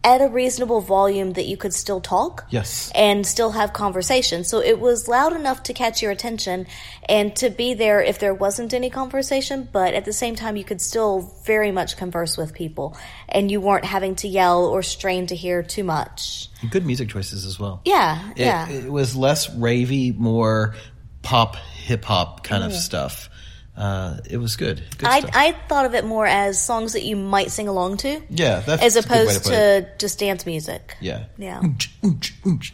at 0.05 0.21
a 0.21 0.27
reasonable 0.27 0.81
volume 0.81 1.33
that 1.33 1.45
you 1.47 1.57
could 1.57 1.73
still 1.73 1.99
talk 1.99 2.45
Yes. 2.49 2.91
and 2.93 3.25
still 3.25 3.51
have 3.51 3.73
conversation 3.73 4.43
so 4.43 4.61
it 4.61 4.79
was 4.79 5.07
loud 5.07 5.33
enough 5.35 5.63
to 5.63 5.73
catch 5.73 6.01
your 6.03 6.11
attention 6.11 6.67
and 7.09 7.35
to 7.37 7.49
be 7.49 7.73
there 7.73 8.01
if 8.01 8.19
there 8.19 8.33
wasn't 8.33 8.73
any 8.73 8.91
conversation 8.91 9.67
but 9.71 9.95
at 9.95 10.05
the 10.05 10.13
same 10.13 10.35
time 10.35 10.55
you 10.55 10.63
could 10.63 10.79
still 10.79 11.33
very 11.45 11.71
much 11.71 11.97
converse 11.97 12.37
with 12.37 12.53
people 12.53 12.95
and 13.27 13.49
you 13.49 13.59
weren't 13.59 13.85
having 13.85 14.15
to 14.15 14.27
yell 14.27 14.65
or 14.65 14.83
strain 14.83 15.25
to 15.25 15.35
hear 15.35 15.63
too 15.63 15.83
much 15.83 16.49
Good 16.69 16.85
music 16.85 17.09
choices 17.09 17.45
as 17.45 17.59
well. 17.59 17.81
yeah 17.83 18.29
It, 18.31 18.37
yeah 18.37 18.69
it 18.69 18.91
was 18.91 19.15
less 19.15 19.49
ravey, 19.49 20.15
more 20.15 20.75
pop, 21.23 21.55
hip 21.55 22.05
hop 22.05 22.43
kind 22.43 22.63
of 22.63 22.69
mm-hmm. 22.71 22.79
stuff. 22.79 23.29
Uh, 23.77 24.17
it 24.29 24.37
was 24.37 24.55
good. 24.55 24.81
Good 24.97 25.09
I, 25.09 25.19
stuff. 25.19 25.31
I 25.33 25.51
thought 25.67 25.85
of 25.85 25.95
it 25.95 26.05
more 26.05 26.25
as 26.25 26.61
songs 26.63 26.93
that 26.93 27.03
you 27.03 27.15
might 27.17 27.51
sing 27.51 27.67
along 27.67 27.97
to, 27.97 28.21
yeah, 28.29 28.59
that's 28.61 28.81
as 28.81 28.95
a 28.95 29.01
good 29.01 29.09
way 29.11 29.21
opposed 29.23 29.45
to, 29.45 29.77
it. 29.77 29.99
just 29.99 30.17
dance 30.19 30.45
music. 30.45 30.95
yeah, 31.01 31.25
Yeah. 31.37 31.61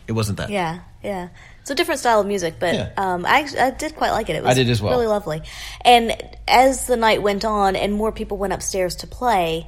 It 0.08 0.12
wasn't 0.12 0.38
that. 0.38 0.50
Yeah, 0.52 0.82
yeah. 1.04 1.30
It's 1.62 1.70
a 1.72 1.76
different 1.76 2.00
style 2.00 2.20
of 2.20 2.28
music, 2.28 2.56
but 2.60 2.74
Yeah. 2.76 2.90
um, 2.98 3.26
I, 3.26 3.48
I 3.60 3.72
did 3.72 3.96
quite 3.96 4.12
like 4.12 4.30
it. 4.30 4.36
It 4.36 4.44
was 4.44 4.52
I 4.52 4.54
did 4.56 4.70
as 4.70 4.82
well. 4.82 4.94
really 4.94 5.08
lovely. 5.08 5.42
And 5.84 6.16
as 6.48 6.86
the 6.88 6.98
night 6.98 7.22
went 7.22 7.46
on 7.46 7.76
and 7.76 7.94
more 7.94 8.12
people 8.12 8.38
went 8.38 8.54
upstairs 8.54 8.96
to 8.98 9.08
play, 9.08 9.68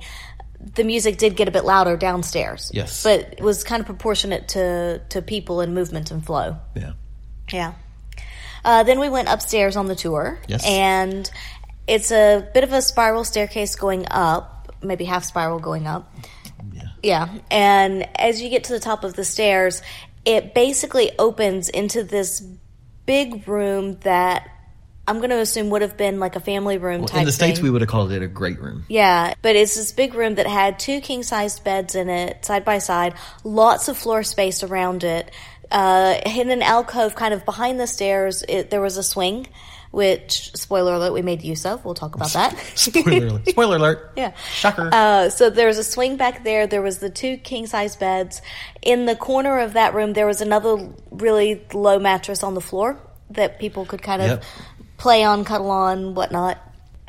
the 0.76 0.84
music 0.84 1.18
did 1.18 1.36
get 1.36 1.48
a 1.48 1.52
bit 1.52 1.66
louder 1.66 1.98
downstairs. 1.98 2.72
Yes. 2.74 3.04
But 3.04 3.20
it 3.34 3.42
was 3.42 3.64
kind 3.64 3.80
of 3.80 3.86
proportionate 3.86 4.50
to, 4.50 5.02
to 5.10 5.22
people 5.22 5.62
and 5.62 5.74
movement 5.76 6.10
and 6.12 6.24
flow. 6.26 6.58
yeah. 6.76 6.94
Yeah. 7.52 7.74
Uh, 8.64 8.84
then 8.84 9.00
we 9.00 9.10
went 9.10 9.28
upstairs 9.28 9.76
on 9.76 9.88
the 9.88 9.96
tour. 9.96 10.40
Yes. 10.48 10.66
And 10.66 11.30
it's 11.88 12.12
a 12.12 12.48
bit 12.54 12.64
of 12.64 12.72
a 12.72 12.82
spiral 12.82 13.24
staircase 13.24 13.76
going 13.76 14.06
up, 14.10 14.76
maybe 14.82 15.06
half 15.06 15.24
spiral 15.24 15.60
going 15.60 15.88
up. 15.88 16.14
Yeah. 16.72 16.84
Yeah. 17.02 17.40
And 17.52 18.08
as 18.18 18.42
you 18.42 18.50
get 18.50 18.66
to 18.66 18.74
the 18.74 18.80
top 18.80 19.04
of 19.04 19.16
the 19.16 19.26
stairs, 19.26 19.82
it 20.26 20.54
basically 20.54 21.12
opens 21.20 21.70
into 21.70 22.04
this 22.04 22.42
big 23.06 23.48
room 23.48 24.00
that 24.02 24.50
I'm 25.06 25.18
going 25.18 25.32
to 25.32 25.40
assume 25.40 25.70
would 25.72 25.82
have 25.82 25.98
been 25.98 26.22
like 26.22 26.38
a 26.38 26.40
family 26.40 26.78
room 26.78 27.06
type 27.06 27.20
In 27.20 27.26
the 27.26 27.34
states, 27.34 27.58
thing. 27.60 27.66
we 27.66 27.70
would 27.70 27.82
have 27.82 27.90
called 27.90 28.14
it 28.14 28.22
a 28.22 28.28
great 28.28 28.62
room. 28.62 28.86
Yeah, 28.88 29.34
but 29.42 29.58
it's 29.58 29.76
this 29.76 29.92
big 29.92 30.14
room 30.14 30.36
that 30.36 30.48
had 30.48 30.80
two 30.80 31.02
king 31.02 31.24
sized 31.24 31.66
beds 31.66 31.96
in 31.96 32.10
it, 32.10 32.46
side 32.46 32.64
by 32.64 32.78
side, 32.78 33.16
lots 33.44 33.90
of 33.90 33.98
floor 33.98 34.24
space 34.24 34.64
around 34.64 35.04
it. 35.04 35.30
Uh, 35.72 36.20
in 36.26 36.50
an 36.52 36.62
alcove 36.62 37.16
kind 37.16 37.34
of 37.34 37.46
behind 37.46 37.80
the 37.80 37.88
stairs, 37.88 38.44
it, 38.48 38.70
there 38.70 38.82
was 38.82 38.98
a 38.98 39.04
swing, 39.04 39.48
which, 39.92 40.52
spoiler 40.56 40.94
alert, 40.94 41.14
we 41.14 41.22
made 41.22 41.42
use 41.44 41.66
of. 41.66 41.84
We'll 41.86 41.94
talk 41.94 42.16
about 42.16 42.32
that. 42.34 42.56
Spoiler 42.76 43.28
alert! 43.28 43.48
Spoiler 43.50 43.76
alert! 43.78 44.12
Yeah. 44.18 44.34
Shocker. 44.54 44.90
Uh, 44.92 45.30
so 45.30 45.50
there 45.50 45.68
was 45.68 45.78
a 45.78 45.84
swing 45.84 46.18
back 46.18 46.44
there. 46.44 46.68
There 46.68 46.82
was 46.82 47.00
the 47.00 47.10
two 47.10 47.38
king 47.38 47.66
size 47.68 47.96
beds. 47.96 48.42
In 48.82 49.06
the 49.06 49.16
corner 49.16 49.60
of 49.60 49.74
that 49.74 49.94
room, 49.94 50.14
there 50.14 50.28
was 50.28 50.42
another 50.42 50.90
really 51.12 51.62
low 51.74 52.00
mattress 52.00 52.44
on 52.44 52.54
the 52.54 52.62
floor 52.62 52.98
that 53.32 53.60
people 53.60 53.86
could 53.86 54.02
kind 54.02 54.22
of 54.22 54.28
Yep. 54.30 54.44
play 54.98 55.24
on, 55.24 55.44
cuddle 55.46 55.72
on, 55.72 56.14
whatnot. 56.16 56.58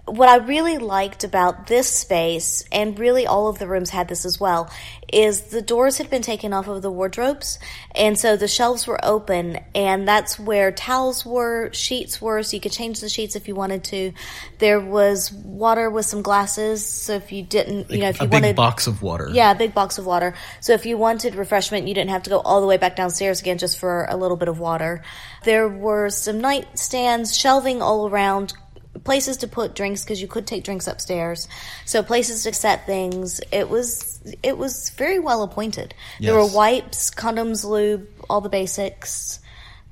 What 0.07 0.29
I 0.29 0.37
really 0.37 0.77
liked 0.77 1.25
about 1.25 1.67
this 1.67 1.89
space, 1.89 2.65
and 2.71 2.99
really 2.99 3.27
all 3.27 3.49
of 3.49 3.59
the 3.59 3.67
rooms 3.67 3.89
had 3.89 4.07
this 4.07 4.27
as 4.27 4.39
well, 4.39 4.71
is 5.11 5.43
the 5.43 5.63
doors 5.63 5.97
had 5.97 6.11
been 6.11 6.21
taken 6.21 6.53
off 6.53 6.69
of 6.69 6.83
the 6.83 6.91
wardrobes, 6.91 7.59
and 7.95 8.19
so 8.19 8.37
the 8.37 8.49
shelves 8.49 8.87
were 8.87 9.03
open, 9.03 9.61
and 9.75 10.07
that's 10.07 10.39
where 10.39 10.73
towels 10.73 11.25
were, 11.25 11.73
sheets 11.73 12.21
were, 12.21 12.43
so 12.43 12.55
you 12.57 12.61
could 12.61 12.73
change 12.73 13.01
the 13.01 13.09
sheets 13.09 13.35
if 13.35 13.49
you 13.49 13.55
wanted 13.55 13.85
to. 13.85 14.13
There 14.59 14.79
was 14.79 15.33
water 15.33 15.89
with 15.89 16.05
some 16.05 16.21
glasses, 16.21 16.85
so 16.85 17.15
if 17.15 17.33
you 17.33 17.43
didn't, 17.43 17.91
you 17.91 18.01
know, 18.01 18.09
if 18.11 18.21
you 18.21 18.29
wanted 18.29 18.45
a 18.45 18.49
you 18.49 18.53
big 18.53 18.57
box 18.57 18.87
of 18.87 19.01
water. 19.01 19.31
yeah, 19.33 19.53
a 19.53 19.55
big 19.55 19.73
box 19.73 19.97
of 19.97 20.05
water. 20.05 20.35
So 20.61 20.75
if 20.75 20.85
you 20.85 20.99
wanted 20.99 21.35
refreshment, 21.35 21.89
you 21.89 21.95
didn't 21.95 22.11
have 22.11 22.25
to 22.25 22.31
go 22.31 22.41
all 22.41 22.61
the 22.61 22.67
way 22.67 22.77
back 22.77 22.95
downstairs 22.95 23.41
again 23.41 23.57
just 23.57 23.79
for 23.79 24.05
a 24.11 24.17
little 24.17 24.37
bit 24.37 24.49
of 24.49 24.59
water. 24.59 25.03
There 25.45 25.69
were 25.69 26.11
some 26.11 26.41
nightstands, 26.41 27.39
shelving 27.41 27.81
all 27.81 28.09
around, 28.09 28.53
places 29.03 29.39
to 29.39 29.49
put 29.49 29.75
drinks 29.75 30.05
because 30.05 30.23
you 30.23 30.29
could 30.29 30.47
take 30.47 30.63
drinks 30.65 30.87
upstairs. 30.87 31.49
So 31.85 32.03
places 32.03 32.45
to 32.45 32.53
set 32.53 32.87
things. 32.87 33.41
It 33.51 33.69
was 33.69 34.21
it 34.43 34.57
was 34.57 34.91
very 34.91 35.19
well 35.19 35.43
appointed. 35.43 35.95
There 36.21 36.35
were 36.35 36.47
wipes, 36.47 37.11
condoms, 37.11 37.65
lube, 37.65 38.07
all 38.31 38.41
the 38.41 38.49
basics. 38.49 39.41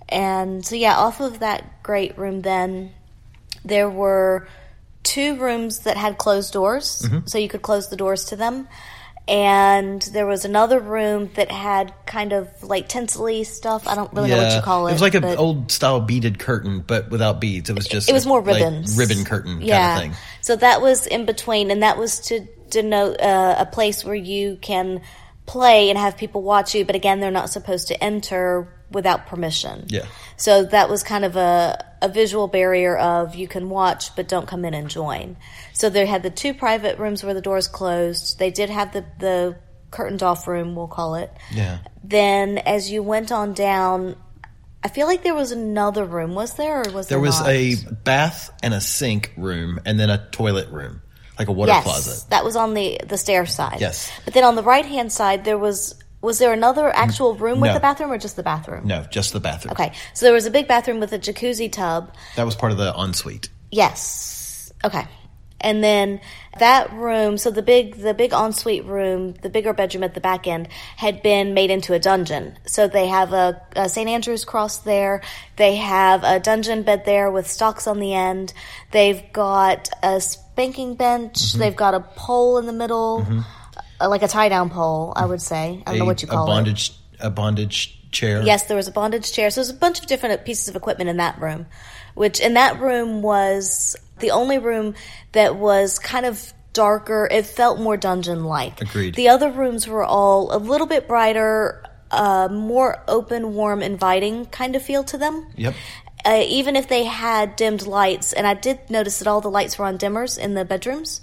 And 0.09 0.65
so 0.65 0.77
yeah, 0.77 0.97
off 0.97 1.21
of 1.21 1.41
that 1.41 1.83
great 1.83 2.17
room 2.19 2.43
then 2.43 2.93
there 3.65 3.89
were 3.91 4.49
two 5.03 5.37
rooms 5.37 5.81
that 5.81 5.97
had 5.97 6.19
closed 6.19 6.53
doors, 6.53 7.03
Mm-hmm. 7.03 7.27
so 7.27 7.39
you 7.39 7.49
could 7.49 7.63
close 7.63 7.89
the 7.89 7.97
doors 7.97 8.27
to 8.27 8.37
them. 8.37 8.69
And 9.29 10.03
there 10.03 10.27
was 10.27 10.45
another 10.45 10.81
room 10.81 11.31
that 11.35 11.51
had 11.51 11.95
kind 12.07 12.33
of 12.33 12.49
like 12.63 12.89
tinsely 12.89 13.45
stuff. 13.45 13.87
I 13.87 13.95
don't 13.95 14.13
really 14.13 14.31
know 14.31 14.39
what 14.39 14.57
you 14.57 14.63
call 14.63 14.89
it. 14.89 14.91
It 14.91 14.95
was 14.95 15.03
like 15.03 15.15
an 15.15 15.25
old 15.25 15.71
style 15.71 16.01
beaded 16.01 16.41
curtain, 16.41 16.81
but 16.81 17.09
without 17.09 17.41
beads. 17.41 17.71
It 17.71 17.77
was 17.77 17.87
just 17.87 18.09
It 18.09 18.13
was 18.13 18.27
more 18.27 18.43
like 18.43 18.85
ribbon 18.97 19.25
curtain 19.25 19.61
yeah. 19.63 19.95
kind 19.95 20.13
of 20.13 20.17
thing. 20.17 20.25
So 20.41 20.57
that 20.57 20.83
was 20.83 21.07
in 21.07 21.25
between, 21.25 21.71
and 21.71 21.83
that 21.85 21.99
was 21.99 22.19
to 22.27 22.47
denote 22.69 23.21
uh, 23.21 23.55
a 23.59 23.67
place 23.67 24.05
where 24.05 24.17
you 24.17 24.59
can 24.61 25.03
play 25.47 25.89
and 25.91 25.99
have 25.99 26.17
people 26.17 26.43
watch 26.43 26.75
you. 26.75 26.85
But 26.85 26.97
again, 26.97 27.21
they're 27.21 27.31
not 27.31 27.51
supposed 27.51 27.89
to 27.89 28.05
enter 28.05 28.69
without 28.91 29.27
permission. 29.27 29.87
Yeah. 29.89 30.07
So 30.37 30.65
that 30.65 30.91
was 30.91 31.05
kind 31.05 31.25
of 31.25 31.37
a, 31.37 31.85
a 32.03 32.09
visual 32.09 32.49
barrier 32.49 32.97
of 32.97 33.35
you 33.35 33.49
can 33.49 33.71
watch 33.71 34.15
but 34.17 34.29
don't 34.29 34.47
come 34.49 34.65
in 34.65 34.75
and 34.75 34.91
join. 34.91 35.37
So 35.73 35.89
they 35.89 36.05
had 36.05 36.23
the 36.23 36.31
two 36.31 36.53
private 36.53 36.99
rooms 36.99 37.23
where 37.25 37.33
the 37.35 37.41
doors 37.41 37.69
closed. 37.69 38.39
They 38.39 38.51
did 38.51 38.69
have 38.71 38.93
the, 38.93 39.05
the 39.19 39.57
curtained 39.91 40.23
off 40.23 40.47
room, 40.49 40.75
we'll 40.75 40.89
call 40.89 41.15
it. 41.15 41.31
Yeah. 41.53 41.79
Then 42.03 42.59
as 42.59 42.91
you 42.91 43.03
went 43.03 43.31
on 43.33 43.53
down, 43.55 44.17
I 44.85 44.89
feel 44.89 45.07
like 45.07 45.23
there 45.23 45.35
was 45.35 45.53
another 45.53 46.05
room. 46.05 46.35
Was 46.35 46.55
there 46.55 46.81
or 46.83 46.91
was 46.91 47.07
there, 47.07 47.17
There 47.17 47.21
was 47.21 47.39
not? 47.39 47.49
a 47.51 47.77
bath 48.05 48.51
and 48.65 48.75
a 48.75 48.81
sink 48.81 49.33
room, 49.37 49.79
and 49.85 49.99
then 50.01 50.11
a 50.11 50.27
toilet 50.33 50.71
room, 50.71 51.03
like 51.39 51.47
a 51.47 51.53
water 51.53 51.71
yes, 51.71 51.85
closet. 51.85 52.31
that 52.31 52.45
was 52.45 52.57
on 52.57 52.75
the 52.75 52.99
the 53.07 53.17
stair 53.17 53.47
side. 53.47 53.81
Yes. 53.81 54.11
But 54.25 54.35
then 54.35 54.43
on 54.43 54.57
the 54.57 54.63
right 54.65 54.85
hand 54.85 55.13
side 55.13 55.45
there 55.45 55.57
was 55.59 56.02
was 56.23 56.39
there 56.39 56.53
another 56.53 56.89
actual 56.95 57.35
room 57.35 57.61
with 57.61 57.69
no. 57.69 57.75
the 57.75 57.81
bathroom 57.81 58.13
or 58.13 58.19
just 58.19 58.37
the 58.37 58.43
bathroom? 58.43 58.87
No, 58.87 59.05
just 59.11 59.33
the 59.33 59.41
bathroom. 59.41 59.73
Okay. 59.73 59.93
So 60.15 60.25
there 60.25 60.33
was 60.33 60.47
a 60.47 60.51
big 60.51 60.69
bathroom 60.69 61.01
with 61.01 61.13
a 61.13 61.19
jacuzzi 61.19 61.71
tub. 61.71 62.15
That 62.37 62.47
was 62.47 62.55
part 62.55 62.73
of 62.73 62.79
the 62.79 62.95
ensuite. 62.97 63.49
Yes. 63.71 64.73
Okay. 64.85 65.07
And 65.63 65.83
then 65.83 66.21
that 66.59 66.93
room, 66.93 67.39
so 67.39 67.51
the 67.51 67.63
big 67.63 67.97
the 67.97 68.15
big 68.15 68.33
ensuite 68.33 68.85
room, 68.85 69.35
the 69.43 69.49
bigger 69.49 69.73
bedroom 69.73 70.03
at 70.03 70.15
the 70.15 70.21
back 70.21 70.47
end 70.47 70.69
had 70.97 71.23
been 71.23 71.55
made 71.55 71.71
into 71.71 71.95
a 71.95 71.99
dungeon. 71.99 72.59
So 72.67 72.89
they 72.89 73.07
have 73.07 73.33
a, 73.33 73.63
a 73.77 73.89
St. 73.89 74.09
Andrew's 74.09 74.45
cross 74.45 74.79
there. 74.79 75.23
They 75.57 75.77
have 75.77 76.25
a 76.25 76.41
dungeon 76.41 76.83
bed 76.83 77.05
there 77.05 77.31
with 77.31 77.47
stocks 77.49 77.87
on 77.87 78.01
the 78.01 78.13
end. 78.15 78.53
They've 78.91 79.23
got 79.33 79.89
a 80.03 80.21
spanking 80.21 80.97
bench. 80.97 81.35
Mm-hmm. 81.35 81.59
They've 81.61 81.77
got 81.77 81.95
a 81.95 82.01
pole 82.01 82.59
in 82.59 82.67
the 82.67 82.73
middle, 82.73 83.25
uh, 83.29 83.43
like 84.09 84.23
a 84.23 84.29
tie 84.29 84.49
down 84.49 84.71
pole, 84.71 85.13
I 85.15 85.27
would 85.27 85.43
say. 85.43 85.83
I 85.87 85.91
don't 85.91 85.99
know 86.01 86.05
what 86.05 86.23
you 86.23 86.29
call 86.29 86.47
a 86.47 86.51
it. 86.51 86.55
bondage, 86.55 86.93
a 87.21 87.31
bondage 87.31 87.99
chair. 88.13 88.43
Yes, 88.43 88.65
there 88.65 88.77
was 88.77 88.89
a 88.89 88.93
bondage 88.93 89.33
chair. 89.33 89.51
So 89.51 89.61
there's 89.61 89.71
a 89.71 89.75
bunch 89.75 90.01
of 90.01 90.07
different 90.07 90.45
pieces 90.45 90.69
of 90.69 90.77
equipment 90.77 91.11
in 91.11 91.17
that 91.17 91.41
room, 91.41 91.67
which 92.15 92.41
in 92.41 92.55
that 92.55 92.81
room 92.81 93.23
was 93.23 93.97
the 94.19 94.31
only 94.31 94.59
room 94.59 94.95
that 95.33 95.57
was 95.57 95.99
kind 95.99 96.27
of 96.27 96.53
darker. 96.73 97.29
It 97.31 97.47
felt 97.47 97.81
more 97.81 97.97
dungeon 97.97 98.45
like. 98.45 98.81
Agreed. 98.81 99.15
The 99.15 99.29
other 99.29 99.51
rooms 99.51 99.89
were 99.89 100.05
all 100.05 100.55
a 100.55 100.59
little 100.59 100.87
bit 100.87 101.09
brighter, 101.09 101.83
uh, 102.11 102.49
more 102.51 103.03
open, 103.09 103.55
warm, 103.55 103.83
inviting 103.83 104.47
kind 104.47 104.77
of 104.77 104.83
feel 104.83 105.05
to 105.05 105.19
them. 105.19 105.47
Yep. 105.57 105.75
Uh, 106.25 106.43
even 106.47 106.77
if 106.77 106.89
they 106.89 107.05
had 107.05 107.57
dimmed 107.57 107.85
lights, 107.85 108.33
and 108.33 108.47
I 108.47 108.55
did 108.55 108.79
notice 108.89 109.19
that 109.19 109.27
all 109.27 109.41
the 109.41 109.51
lights 109.51 109.77
were 109.77 109.87
on 109.87 109.99
dimmers 109.99 110.39
in 110.39 110.55
the 110.55 110.65
bedrooms. 110.65 111.21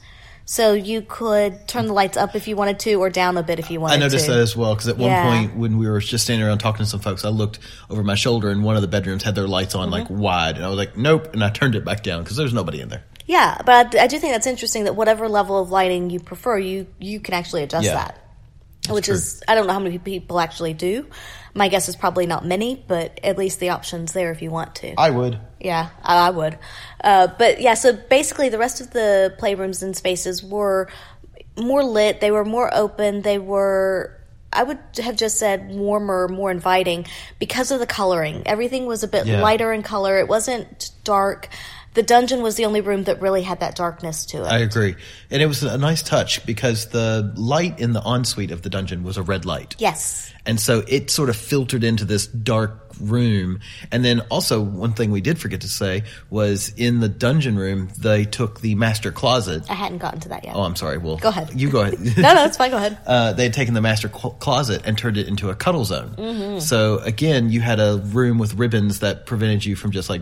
So 0.51 0.73
you 0.73 1.03
could 1.03 1.67
turn 1.67 1.85
the 1.85 1.93
lights 1.93 2.17
up 2.17 2.35
if 2.35 2.47
you 2.47 2.55
wanted 2.55 2.79
to, 2.79 2.95
or 2.95 3.11
down 3.11 3.37
a 3.37 3.43
bit 3.43 3.59
if 3.59 3.69
you 3.69 3.79
wanted 3.79 3.93
I 3.93 3.97
to. 3.97 4.03
noticed 4.05 4.25
that 4.25 4.39
as 4.39 4.57
well 4.57 4.73
because 4.73 4.87
at 4.87 4.97
one 4.97 5.11
Yeah. 5.11 5.23
point 5.29 5.55
when 5.55 5.77
we 5.77 5.87
were 5.87 5.99
just 5.99 6.23
standing 6.23 6.43
around 6.43 6.57
talking 6.57 6.83
to 6.83 6.89
some 6.89 7.01
folks, 7.01 7.23
I 7.23 7.29
looked 7.29 7.59
over 7.87 8.01
my 8.03 8.15
shoulder 8.15 8.49
and 8.49 8.63
one 8.63 8.75
of 8.75 8.81
the 8.81 8.87
bedrooms 8.87 9.21
had 9.21 9.35
their 9.35 9.47
lights 9.47 9.75
on 9.75 9.91
like 9.91 10.05
Mm-hmm. 10.05 10.17
wide, 10.17 10.55
and 10.55 10.65
I 10.65 10.69
was 10.69 10.77
like, 10.79 10.97
"Nope," 10.97 11.33
and 11.33 11.43
I 11.43 11.51
turned 11.51 11.75
it 11.75 11.85
back 11.85 12.01
down 12.01 12.23
because 12.23 12.35
there's 12.35 12.51
nobody 12.51 12.81
in 12.81 12.89
there. 12.89 13.03
Yeah, 13.27 13.61
but 13.63 13.93
I, 13.93 14.05
I 14.05 14.07
do 14.07 14.17
think 14.17 14.33
that's 14.33 14.47
interesting 14.47 14.85
that 14.85 14.95
whatever 14.95 15.29
level 15.29 15.59
of 15.59 15.69
lighting 15.69 16.09
you 16.09 16.19
prefer, 16.19 16.57
you 16.57 16.87
you 16.99 17.19
can 17.19 17.35
actually 17.35 17.61
adjust 17.61 17.85
Yeah. 17.85 17.93
that. 17.93 18.15
Which 18.89 19.05
true. 19.05 19.13
is 19.13 19.43
I 19.47 19.53
don't 19.53 19.67
know 19.67 19.73
how 19.73 19.79
many 19.79 19.99
people 19.99 20.39
actually 20.39 20.73
do. 20.73 21.05
My 21.53 21.67
guess 21.67 21.89
is 21.89 21.95
probably 21.95 22.25
not 22.25 22.43
many, 22.43 22.83
but 22.87 23.19
at 23.23 23.37
least 23.37 23.59
the 23.59 23.69
option's 23.69 24.13
there 24.13 24.31
if 24.31 24.41
you 24.41 24.49
want 24.49 24.75
to. 24.75 24.95
I 24.99 25.11
would. 25.11 25.37
Yeah, 25.59 25.89
I, 26.01 26.27
I 26.27 26.29
would. 26.31 26.57
Uh, 27.03 27.27
but 27.37 27.61
yeah, 27.61 27.73
so 27.75 27.93
basically, 27.93 28.49
the 28.49 28.57
rest 28.57 28.81
of 28.81 28.91
the 28.91 29.33
playrooms 29.39 29.81
and 29.83 29.95
spaces 29.95 30.43
were 30.43 30.89
more 31.57 31.83
lit. 31.83 32.21
They 32.21 32.31
were 32.31 32.45
more 32.45 32.73
open. 32.73 33.21
They 33.21 33.39
were. 33.39 34.15
I 34.51 34.63
would 34.63 34.79
have 34.97 35.15
just 35.15 35.37
said 35.37 35.69
warmer, 35.69 36.27
more 36.27 36.49
inviting 36.49 37.05
because 37.37 37.69
of 37.71 37.79
the 37.79 37.85
coloring. 37.85 38.41
Everything 38.47 38.87
was 38.87 39.03
a 39.03 39.07
bit 39.07 39.27
Yeah. 39.27 39.41
lighter 39.41 39.71
in 39.71 39.83
color. 39.83 40.17
It 40.17 40.27
wasn't 40.27 40.89
dark. 41.03 41.49
The 41.93 42.01
dungeon 42.03 42.41
was 42.41 42.55
the 42.55 42.65
only 42.65 42.81
room 42.81 43.03
that 43.05 43.21
really 43.21 43.41
had 43.43 43.59
that 43.61 43.75
darkness 43.75 44.25
to 44.27 44.37
it. 44.43 44.47
I 44.47 44.59
agree, 44.59 44.95
and 45.31 45.41
it 45.41 45.45
was 45.47 45.63
a 45.63 45.77
nice 45.77 46.01
touch 46.03 46.45
because 46.45 46.87
the 46.87 47.31
light 47.35 47.79
in 47.79 47.93
the 47.93 48.01
ensuite 48.01 48.51
of 48.51 48.61
the 48.61 48.69
dungeon 48.69 49.03
was 49.03 49.17
a 49.17 49.23
red 49.23 49.45
light. 49.45 49.75
yes. 49.79 50.31
And 50.45 50.59
so 50.59 50.83
it 50.87 51.11
sort 51.11 51.29
of 51.29 51.35
filtered 51.35 51.83
into 51.83 52.05
this 52.05 52.25
dark 52.25 52.88
room. 52.99 53.59
And 53.91 54.03
then 54.05 54.21
also 54.29 54.61
one 54.61 54.93
thing 54.93 55.11
we 55.11 55.21
did 55.21 55.39
forget 55.39 55.61
to 55.61 55.69
say 55.69 56.03
was 56.29 56.73
in 56.77 56.99
the 56.99 57.09
dungeon 57.09 57.57
room, 57.57 57.89
they 57.97 58.25
took 58.25 58.61
the 58.61 58.75
master 58.75 59.11
closet. 59.11 59.69
I 59.69 59.73
hadn't 59.73 59.99
gotten 59.99 60.19
to 60.21 60.29
that 60.29 60.43
yet. 60.43 60.55
Oh, 60.55 60.61
I'm 60.63 60.75
sorry. 60.75 60.97
Well, 60.97 61.17
Go 61.17 61.29
ahead. 61.29 61.49
You 61.59 61.69
go 61.69 61.81
ahead. 61.81 61.99
no, 62.17 62.33
no, 62.33 62.43
it's 62.45 62.57
fine. 62.57 62.71
Go 62.71 62.77
ahead. 62.77 62.97
uh, 63.05 63.33
they 63.33 63.43
had 63.43 63.53
taken 63.53 63.73
the 63.73 63.81
master 63.81 64.09
cl- 64.09 64.31
closet 64.39 64.81
and 64.85 64.97
turned 64.97 65.17
it 65.17 65.27
into 65.27 65.49
a 65.49 65.55
cuddle 65.55 65.85
zone. 65.85 66.15
Mm-hmm. 66.17 66.59
So 66.59 66.99
again, 66.99 67.49
you 67.49 67.61
had 67.61 67.79
a 67.79 67.97
room 67.97 68.37
with 68.37 68.55
ribbons 68.55 68.99
that 68.99 69.25
prevented 69.25 69.65
you 69.65 69.75
from 69.75 69.91
just 69.91 70.09
like 70.09 70.21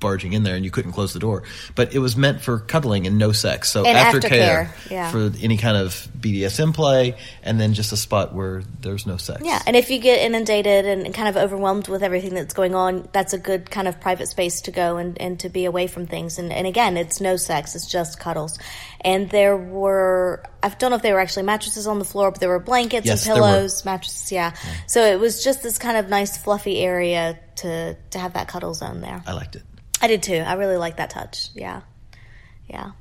barging 0.00 0.32
in 0.32 0.42
there 0.42 0.54
and 0.54 0.64
you 0.64 0.70
couldn't 0.70 0.92
close 0.92 1.12
the 1.12 1.18
door. 1.18 1.42
But 1.74 1.94
it 1.94 1.98
was 1.98 2.16
meant 2.16 2.40
for 2.40 2.58
cuddling 2.60 3.06
and 3.06 3.18
no 3.18 3.32
sex. 3.32 3.70
So 3.70 3.84
And 3.84 3.96
aftercare 3.96 4.68
aftercare, 4.68 4.90
yeah. 4.90 5.10
for 5.10 5.30
any 5.40 5.56
kind 5.56 5.76
of 5.76 6.08
BDSM 6.18 6.74
play 6.74 7.16
and 7.42 7.60
then 7.60 7.74
just 7.74 7.92
a 7.92 7.96
spot 7.96 8.34
where 8.34 8.62
there's 8.80 9.06
no 9.06 9.16
sex. 9.16 9.42
Yeah, 9.44 9.60
and 9.66 9.76
if 9.76 9.90
you 9.90 9.98
get 9.98 10.20
inundated 10.20 10.86
and 10.86 11.12
kind 11.14 11.28
of 11.28 11.36
overwhelmed 11.36 11.88
with 11.88 12.02
everything 12.02 12.34
that's 12.34 12.54
going 12.54 12.74
on, 12.74 13.08
that's 13.12 13.32
a 13.32 13.38
good 13.38 13.70
kind 13.70 13.88
of 13.88 14.00
private 14.00 14.28
space 14.28 14.62
to 14.62 14.70
go 14.70 14.96
and, 14.96 15.20
and 15.20 15.40
to 15.40 15.48
be 15.48 15.64
away 15.64 15.86
from 15.86 16.06
things. 16.06 16.38
And, 16.38 16.52
and 16.52 16.66
again, 16.66 16.96
it's 16.96 17.20
no 17.20 17.36
sex, 17.36 17.74
it's 17.74 17.86
just 17.86 18.18
cuddles. 18.20 18.58
And 19.00 19.30
there 19.30 19.56
were, 19.56 20.42
I 20.62 20.68
don't 20.70 20.90
know 20.90 20.96
if 20.96 21.02
they 21.02 21.12
were 21.12 21.20
actually 21.20 21.44
mattresses 21.44 21.86
on 21.86 21.98
the 21.98 22.04
floor, 22.04 22.30
but 22.30 22.40
there 22.40 22.48
were 22.48 22.58
blankets 22.58 23.06
Yes, 23.06 23.26
and 23.26 23.34
pillows, 23.34 23.84
mattresses, 23.84 24.32
yeah. 24.32 24.54
So 24.86 25.04
it 25.04 25.20
was 25.20 25.44
just 25.44 25.62
this 25.62 25.78
kind 25.78 25.96
of 25.96 26.08
nice, 26.08 26.36
fluffy 26.36 26.80
area 26.80 27.38
to, 27.56 27.96
to 28.10 28.18
have 28.18 28.34
that 28.34 28.48
cuddle 28.48 28.74
zone 28.74 29.00
there. 29.00 29.22
I 29.26 29.32
liked 29.32 29.56
it. 29.56 29.62
I 30.00 30.06
did 30.06 30.22
too. 30.22 30.36
I 30.36 30.54
really 30.54 30.76
like 30.76 30.96
that 30.96 31.10
touch. 31.10 31.48
Yeah. 31.54 31.82
Yeah. 32.68 32.92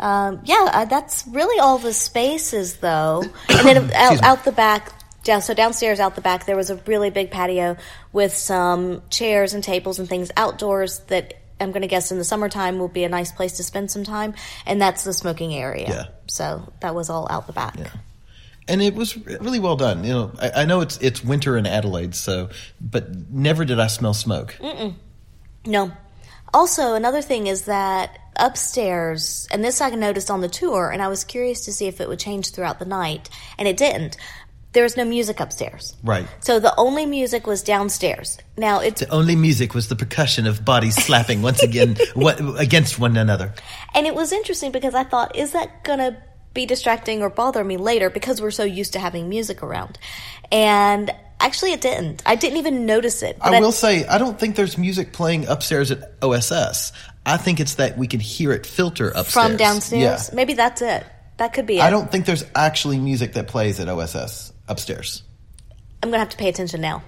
Um, 0.00 0.42
yeah, 0.44 0.68
uh, 0.72 0.84
that's 0.84 1.26
really 1.26 1.58
all 1.58 1.78
the 1.78 1.92
spaces 1.92 2.76
though. 2.76 3.24
And 3.48 3.66
then 3.66 3.92
out, 3.94 4.22
out 4.22 4.44
the 4.44 4.52
back, 4.52 4.92
yeah, 5.24 5.40
so 5.40 5.54
downstairs 5.54 6.00
out 6.00 6.14
the 6.14 6.20
back, 6.20 6.46
there 6.46 6.56
was 6.56 6.70
a 6.70 6.76
really 6.86 7.10
big 7.10 7.30
patio 7.30 7.76
with 8.12 8.34
some 8.34 9.02
chairs 9.10 9.54
and 9.54 9.62
tables 9.62 9.98
and 9.98 10.08
things 10.08 10.30
outdoors 10.36 11.00
that 11.08 11.34
I'm 11.60 11.72
going 11.72 11.82
to 11.82 11.88
guess 11.88 12.12
in 12.12 12.18
the 12.18 12.24
summertime 12.24 12.78
will 12.78 12.88
be 12.88 13.02
a 13.02 13.08
nice 13.08 13.32
place 13.32 13.56
to 13.56 13.64
spend 13.64 13.90
some 13.90 14.04
time. 14.04 14.34
And 14.64 14.80
that's 14.80 15.02
the 15.02 15.12
smoking 15.12 15.52
area. 15.54 15.88
Yeah. 15.88 16.04
So 16.28 16.72
that 16.80 16.94
was 16.94 17.10
all 17.10 17.26
out 17.30 17.46
the 17.48 17.52
back. 17.52 17.76
and 18.68 18.80
it 18.80 18.94
was 18.94 19.16
really 19.26 19.58
well 19.58 19.76
done. 19.76 20.04
You 20.04 20.12
know, 20.12 20.32
I, 20.40 20.50
I 20.62 20.64
know 20.66 20.82
it's 20.82 20.98
it's 20.98 21.24
winter 21.24 21.56
in 21.56 21.66
Adelaide, 21.66 22.14
so 22.14 22.50
but 22.80 23.30
never 23.30 23.64
did 23.64 23.80
I 23.80 23.88
smell 23.88 24.14
smoke. 24.14 24.56
No. 25.68 25.92
Also, 26.54 26.94
another 26.94 27.20
thing 27.20 27.46
is 27.46 27.66
that 27.66 28.18
upstairs, 28.36 29.46
and 29.52 29.62
this 29.62 29.80
I 29.82 29.90
noticed 29.90 30.30
on 30.30 30.40
the 30.40 30.48
tour, 30.48 30.90
and 30.90 31.02
I 31.02 31.08
was 31.08 31.22
curious 31.24 31.66
to 31.66 31.72
see 31.72 31.86
if 31.86 32.00
it 32.00 32.08
would 32.08 32.18
change 32.18 32.50
throughout 32.52 32.78
the 32.78 32.86
night, 32.86 33.28
and 33.58 33.68
it 33.68 33.76
didn't. 33.76 34.16
There 34.72 34.82
was 34.82 34.96
no 34.96 35.04
music 35.04 35.40
upstairs. 35.40 35.94
Right. 36.02 36.26
So 36.40 36.58
the 36.60 36.74
only 36.76 37.04
music 37.06 37.46
was 37.46 37.62
downstairs. 37.62 38.38
Now 38.56 38.80
it's 38.80 39.00
The 39.00 39.08
only 39.10 39.36
music 39.36 39.74
was 39.74 39.88
the 39.88 39.96
percussion 39.96 40.46
of 40.46 40.64
bodies 40.64 40.94
slapping 40.94 41.42
once 41.42 41.62
again 41.62 41.96
against 42.58 42.98
one 42.98 43.16
another. 43.16 43.52
and 43.94 44.06
it 44.06 44.14
was 44.14 44.32
interesting 44.32 44.72
because 44.72 44.94
I 44.94 45.04
thought, 45.04 45.36
is 45.36 45.52
that 45.52 45.84
gonna 45.84 46.16
be 46.54 46.64
distracting 46.66 47.22
or 47.22 47.30
bother 47.30 47.62
me 47.64 47.76
later 47.76 48.08
because 48.10 48.40
we're 48.40 48.50
so 48.50 48.64
used 48.64 48.92
to 48.94 48.98
having 49.00 49.28
music 49.28 49.62
around? 49.62 49.98
And 50.50 51.10
actually, 51.40 51.72
it 51.72 51.80
didn't. 51.80 52.22
I 52.26 52.34
didn't 52.34 52.58
even 52.58 52.86
notice 52.86 53.22
it. 53.22 53.36
I 53.40 53.60
will 53.60 53.72
say, 53.72 54.06
I 54.06 54.18
don't 54.18 54.38
think 54.38 54.56
there's 54.56 54.78
music 54.78 55.12
playing 55.12 55.46
upstairs 55.46 55.90
at 55.90 56.12
OSS. 56.22 56.92
I 57.26 57.36
think 57.36 57.60
it's 57.60 57.74
that 57.74 57.98
we 57.98 58.06
can 58.06 58.20
hear 58.20 58.52
it 58.52 58.66
filter 58.66 59.08
upstairs 59.08 59.32
from 59.32 59.56
downstairs. 59.56 60.28
Yeah. 60.28 60.34
Maybe 60.34 60.54
that's 60.54 60.82
it. 60.82 61.04
That 61.36 61.52
could 61.52 61.66
be 61.66 61.78
it. 61.78 61.82
I 61.82 61.90
don't 61.90 62.10
think 62.10 62.26
there's 62.26 62.44
actually 62.54 62.98
music 62.98 63.34
that 63.34 63.48
plays 63.48 63.78
at 63.80 63.88
OSS 63.88 64.52
upstairs. 64.66 65.22
I'm 66.02 66.10
gonna 66.10 66.20
have 66.20 66.30
to 66.30 66.36
pay 66.36 66.48
attention 66.48 66.80
now. 66.80 67.02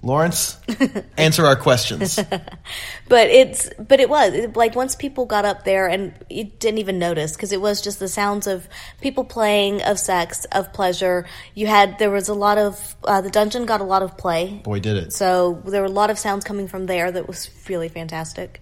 Lawrence, 0.00 0.56
answer 1.18 1.44
our 1.44 1.56
questions. 1.56 2.16
but 3.08 3.26
it's 3.28 3.68
but 3.78 3.98
it 3.98 4.08
was 4.08 4.32
It- 4.32 4.56
like 4.56 4.76
once 4.76 4.94
people 4.94 5.26
got 5.26 5.44
up 5.44 5.64
there 5.64 5.88
and 5.88 6.14
you 6.30 6.44
didn't 6.44 6.78
even 6.78 6.98
notice 7.00 7.32
because 7.32 7.52
it 7.52 7.60
was 7.60 7.80
just 7.80 7.98
the 7.98 8.06
sounds 8.08 8.46
of 8.46 8.68
people 9.00 9.24
playing 9.24 9.82
of 9.82 9.98
sex 9.98 10.44
of 10.52 10.72
pleasure 10.72 11.26
you 11.54 11.66
had 11.66 11.98
there 11.98 12.10
was 12.12 12.28
a 12.28 12.34
lot 12.34 12.58
of 12.58 12.94
uh, 13.04 13.20
the 13.20 13.30
dungeon 13.30 13.66
got 13.66 13.80
a 13.80 13.84
lot 13.84 14.02
of 14.02 14.16
play 14.16 14.60
Boy, 14.62 14.78
did 14.78 14.96
it. 14.96 15.12
so 15.12 15.60
there 15.66 15.80
were 15.80 15.88
a 15.88 15.90
lot 15.90 16.10
of 16.10 16.18
sounds 16.18 16.44
coming 16.44 16.68
from 16.68 16.86
there 16.86 17.10
that 17.10 17.26
was 17.26 17.50
really 17.68 17.88
fantastic 17.88 18.60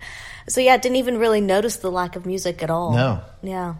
so 0.48 0.62
yeah 0.62 0.78
didn't 0.78 0.96
even 0.96 1.18
really 1.18 1.42
notice 1.42 1.76
the 1.76 1.90
lack 1.90 2.16
of 2.16 2.24
music 2.24 2.62
at 2.62 2.70
all 2.70 2.92
No. 2.94 3.20
yeah 3.42 3.74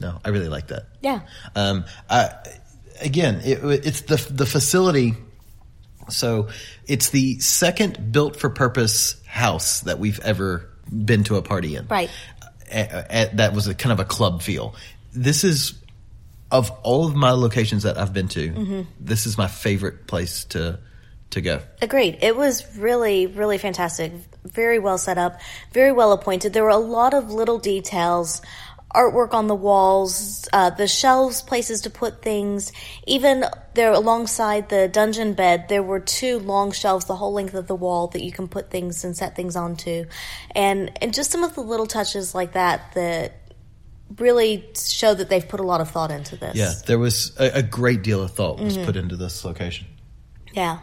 No, 0.00 0.20
I 0.24 0.28
really 0.28 0.48
like 0.48 0.68
that. 0.68 0.86
yeah 1.00 1.20
Um, 1.56 1.84
I, 2.08 2.30
again, 3.00 3.40
it, 3.44 3.58
it's 3.84 4.02
the 4.02 4.16
the 4.32 4.46
facility. 4.46 5.14
So 6.08 6.48
it's 6.86 7.10
the 7.10 7.38
second 7.40 8.12
built 8.12 8.36
for 8.36 8.50
purpose 8.50 9.20
house 9.26 9.80
that 9.80 9.98
we've 9.98 10.20
ever 10.20 10.68
been 10.90 11.24
to 11.24 11.36
a 11.36 11.42
party 11.42 11.76
in. 11.76 11.86
Right. 11.86 12.10
A- 12.70 13.04
a- 13.10 13.36
that 13.36 13.54
was 13.54 13.66
a 13.66 13.74
kind 13.74 13.92
of 13.92 14.00
a 14.00 14.04
club 14.04 14.42
feel. 14.42 14.74
This 15.12 15.44
is 15.44 15.74
of 16.50 16.70
all 16.82 17.06
of 17.06 17.14
my 17.14 17.32
locations 17.32 17.82
that 17.82 17.98
I've 17.98 18.12
been 18.12 18.28
to. 18.28 18.48
Mm-hmm. 18.50 18.80
This 19.00 19.26
is 19.26 19.36
my 19.36 19.48
favorite 19.48 20.06
place 20.06 20.44
to 20.46 20.78
to 21.30 21.42
go. 21.42 21.60
Agreed. 21.82 22.18
It 22.22 22.36
was 22.36 22.64
really, 22.78 23.26
really 23.26 23.58
fantastic. 23.58 24.12
Very 24.44 24.78
well 24.78 24.96
set 24.96 25.18
up, 25.18 25.38
very 25.72 25.92
well 25.92 26.12
appointed. 26.12 26.54
There 26.54 26.64
were 26.64 26.70
a 26.70 26.78
lot 26.78 27.12
of 27.12 27.30
little 27.30 27.58
details, 27.58 28.40
artwork 28.94 29.34
on 29.34 29.46
the 29.48 29.54
walls, 29.54 30.48
uh, 30.52 30.70
the 30.70 30.88
shelves, 30.88 31.42
places 31.42 31.82
to 31.82 31.90
put 31.90 32.22
things. 32.22 32.72
Even 33.06 33.44
there 33.74 33.92
alongside 33.92 34.68
the 34.70 34.88
dungeon 34.88 35.34
bed, 35.34 35.68
there 35.68 35.82
were 35.82 36.00
two 36.00 36.38
long 36.38 36.72
shelves 36.72 37.04
the 37.04 37.14
whole 37.16 37.32
length 37.32 37.54
of 37.54 37.66
the 37.66 37.74
wall 37.74 38.08
that 38.08 38.22
you 38.24 38.32
can 38.32 38.48
put 38.48 38.70
things 38.70 39.04
and 39.04 39.16
set 39.16 39.36
things 39.36 39.56
onto. 39.56 40.06
And, 40.54 40.90
and 41.02 41.12
just 41.12 41.30
some 41.30 41.44
of 41.44 41.54
the 41.54 41.60
little 41.60 41.86
touches 41.86 42.34
like 42.34 42.52
that 42.52 42.92
that 42.94 43.34
really 44.16 44.66
show 44.74 45.12
that 45.12 45.28
they've 45.28 45.46
put 45.46 45.60
a 45.60 45.64
lot 45.64 45.82
of 45.82 45.90
thought 45.90 46.10
into 46.10 46.36
this. 46.36 46.56
Yeah, 46.56 46.72
there 46.86 46.98
was 46.98 47.36
a, 47.38 47.58
a 47.58 47.62
great 47.62 48.02
deal 48.02 48.22
of 48.22 48.30
thought 48.32 48.56
Mm-hmm. 48.56 48.64
was 48.64 48.78
put 48.78 48.96
into 48.96 49.16
this 49.16 49.44
location. 49.44 49.86
Yeah. 50.54 50.78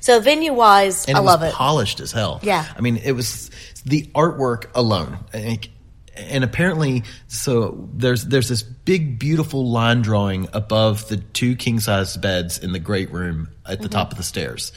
So 0.00 0.18
venue 0.20 0.52
wise, 0.52 1.08
I 1.08 1.12
it 1.12 1.22
love 1.22 1.40
was 1.40 1.50
it. 1.50 1.54
polished 1.54 2.00
as 2.00 2.10
hell. 2.12 2.40
Yeah. 2.42 2.66
I 2.76 2.80
mean, 2.80 2.96
it 2.96 3.12
was 3.12 3.50
the 3.86 4.06
artwork 4.14 4.66
alone, 4.74 5.18
and, 5.32 5.68
and 6.16 6.44
apparently, 6.44 7.02
so 7.28 7.88
there's 7.94 8.24
there's 8.26 8.48
this 8.48 8.62
big, 8.62 9.18
beautiful 9.18 9.70
line 9.70 10.02
drawing 10.02 10.48
above 10.52 11.08
the 11.08 11.16
two 11.16 11.56
king 11.56 11.80
size 11.80 12.16
beds 12.16 12.58
in 12.58 12.72
the 12.72 12.78
great 12.78 13.10
room 13.12 13.48
at 13.66 13.80
the 13.80 13.88
top 13.88 14.10
of 14.10 14.16
the 14.16 14.24
stairs. 14.24 14.72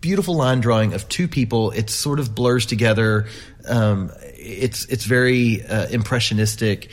Beautiful 0.00 0.34
line 0.34 0.60
drawing 0.60 0.94
of 0.94 1.08
two 1.08 1.28
people. 1.28 1.70
It 1.72 1.90
sort 1.90 2.20
of 2.20 2.34
blurs 2.34 2.66
together. 2.66 3.26
Um, 3.68 4.10
it's 4.36 4.86
it's 4.86 5.04
very 5.04 5.64
uh, 5.66 5.88
impressionistic, 5.88 6.90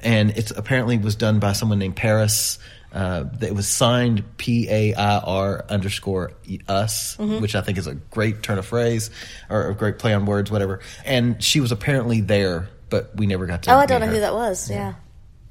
and 0.00 0.30
it's 0.30 0.52
apparently 0.52 0.98
was 0.98 1.16
done 1.16 1.40
by 1.40 1.52
someone 1.52 1.78
named 1.78 1.96
Paris. 1.96 2.58
Uh, 2.92 3.24
it 3.40 3.52
was 3.52 3.66
signed 3.66 4.22
P 4.36 4.68
A 4.70 4.94
I 4.94 5.18
R 5.18 5.64
underscore 5.68 6.30
us, 6.68 7.18
which 7.18 7.56
I 7.56 7.60
think 7.60 7.76
is 7.76 7.88
a 7.88 7.94
great 7.96 8.44
turn 8.44 8.56
of 8.56 8.66
phrase 8.66 9.10
or 9.50 9.70
a 9.70 9.74
great 9.74 9.98
play 9.98 10.14
on 10.14 10.26
words, 10.26 10.48
whatever. 10.48 10.78
And 11.04 11.42
she 11.42 11.58
was 11.58 11.72
apparently 11.72 12.20
there, 12.20 12.68
but 12.90 13.14
we 13.16 13.26
never 13.26 13.46
got 13.46 13.62
to. 13.64 13.72
Oh, 13.72 13.78
I 13.78 13.86
don't 13.86 14.00
know 14.00 14.06
her. 14.06 14.12
who 14.14 14.20
that 14.20 14.34
was. 14.34 14.70
Yeah. 14.70 14.94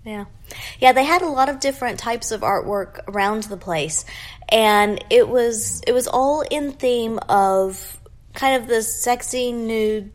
yeah. 0.05 0.25
Yeah, 0.79 0.91
they 0.93 1.03
had 1.03 1.21
a 1.21 1.27
lot 1.29 1.49
of 1.49 1.59
different 1.59 1.99
types 1.99 2.31
of 2.31 2.41
artwork 2.41 2.99
around 3.07 3.43
the 3.43 3.57
place. 3.57 4.05
And 4.49 5.03
it 5.09 5.27
was 5.27 5.81
it 5.87 5.93
was 5.93 6.07
all 6.07 6.41
in 6.41 6.73
theme 6.73 7.19
of 7.29 7.97
kind 8.33 8.61
of 8.61 8.67
the 8.67 8.81
sexy 8.81 9.51
nude 9.51 10.11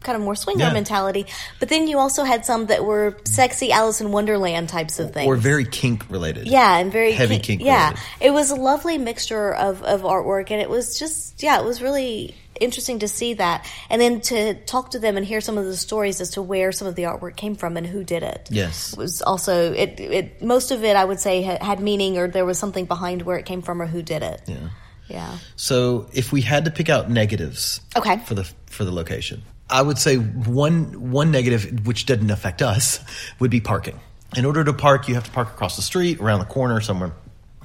kind 0.00 0.16
of 0.16 0.22
more 0.22 0.34
swinger 0.34 0.64
Yeah. 0.64 0.72
mentality. 0.72 1.26
But 1.60 1.68
then 1.68 1.86
you 1.86 1.98
also 1.98 2.24
had 2.24 2.44
some 2.44 2.66
that 2.66 2.84
were 2.84 3.16
sexy 3.24 3.70
Alice 3.70 4.00
in 4.00 4.10
Wonderland 4.10 4.68
types 4.68 4.98
of 4.98 5.12
things. 5.12 5.28
or 5.28 5.36
very 5.36 5.64
kink 5.64 6.04
related. 6.10 6.48
Yeah, 6.48 6.78
and 6.78 6.90
very 6.90 7.12
Heavy 7.12 7.34
kink- 7.36 7.44
kink 7.44 7.62
Yeah, 7.62 7.90
related. 7.90 8.02
it 8.20 8.30
was 8.32 8.50
a 8.50 8.56
lovely 8.56 8.98
mixture 8.98 9.54
of, 9.54 9.82
of 9.84 10.02
artwork, 10.02 10.50
and 10.50 10.60
it 10.60 10.68
was 10.68 10.98
just 10.98 11.40
yeah, 11.42 11.58
it 11.60 11.64
was 11.64 11.80
really 11.80 12.34
interesting 12.62 13.00
to 13.00 13.08
see 13.08 13.34
that, 13.34 13.66
and 13.90 14.00
then 14.00 14.20
to 14.22 14.54
talk 14.54 14.92
to 14.92 14.98
them 14.98 15.16
and 15.16 15.26
hear 15.26 15.40
some 15.40 15.58
of 15.58 15.64
the 15.64 15.76
stories 15.76 16.20
as 16.20 16.30
to 16.30 16.42
where 16.42 16.72
some 16.72 16.88
of 16.88 16.94
the 16.94 17.02
artwork 17.04 17.36
came 17.36 17.54
from 17.56 17.76
and 17.76 17.86
who 17.86 18.04
did 18.04 18.22
it. 18.22 18.48
Yes. 18.50 18.92
It 18.92 18.98
was 18.98 19.22
also 19.22 19.72
it. 19.72 20.00
It 20.00 20.42
most 20.42 20.70
of 20.70 20.84
it, 20.84 20.96
I 20.96 21.04
would 21.04 21.20
say, 21.20 21.42
had, 21.42 21.62
had 21.62 21.80
meaning, 21.80 22.18
or 22.18 22.28
there 22.28 22.44
was 22.44 22.58
something 22.58 22.84
behind 22.86 23.22
where 23.22 23.36
it 23.36 23.44
came 23.46 23.62
from 23.62 23.82
or 23.82 23.86
who 23.86 24.02
did 24.02 24.22
it. 24.22 24.42
Yeah. 24.46 24.68
Yeah. 25.08 25.38
So 25.56 26.08
if 26.12 26.32
we 26.32 26.40
had 26.40 26.64
to 26.64 26.70
pick 26.70 26.88
out 26.88 27.10
negatives, 27.10 27.80
Okay. 27.96 28.18
for 28.20 28.34
the 28.34 28.44
for 28.66 28.84
the 28.84 28.92
location, 28.92 29.42
I 29.68 29.82
would 29.82 29.98
say 29.98 30.16
one 30.16 31.10
one 31.10 31.30
negative 31.30 31.86
which 31.86 32.06
didn't 32.06 32.30
affect 32.30 32.62
us 32.62 33.00
would 33.38 33.50
be 33.50 33.60
parking. 33.60 33.98
In 34.36 34.46
order 34.46 34.64
to 34.64 34.72
park, 34.72 35.08
you 35.08 35.14
have 35.14 35.24
to 35.24 35.30
park 35.30 35.48
across 35.48 35.76
the 35.76 35.82
street, 35.82 36.20
around 36.20 36.38
the 36.38 36.46
corner, 36.46 36.80
somewhere 36.80 37.12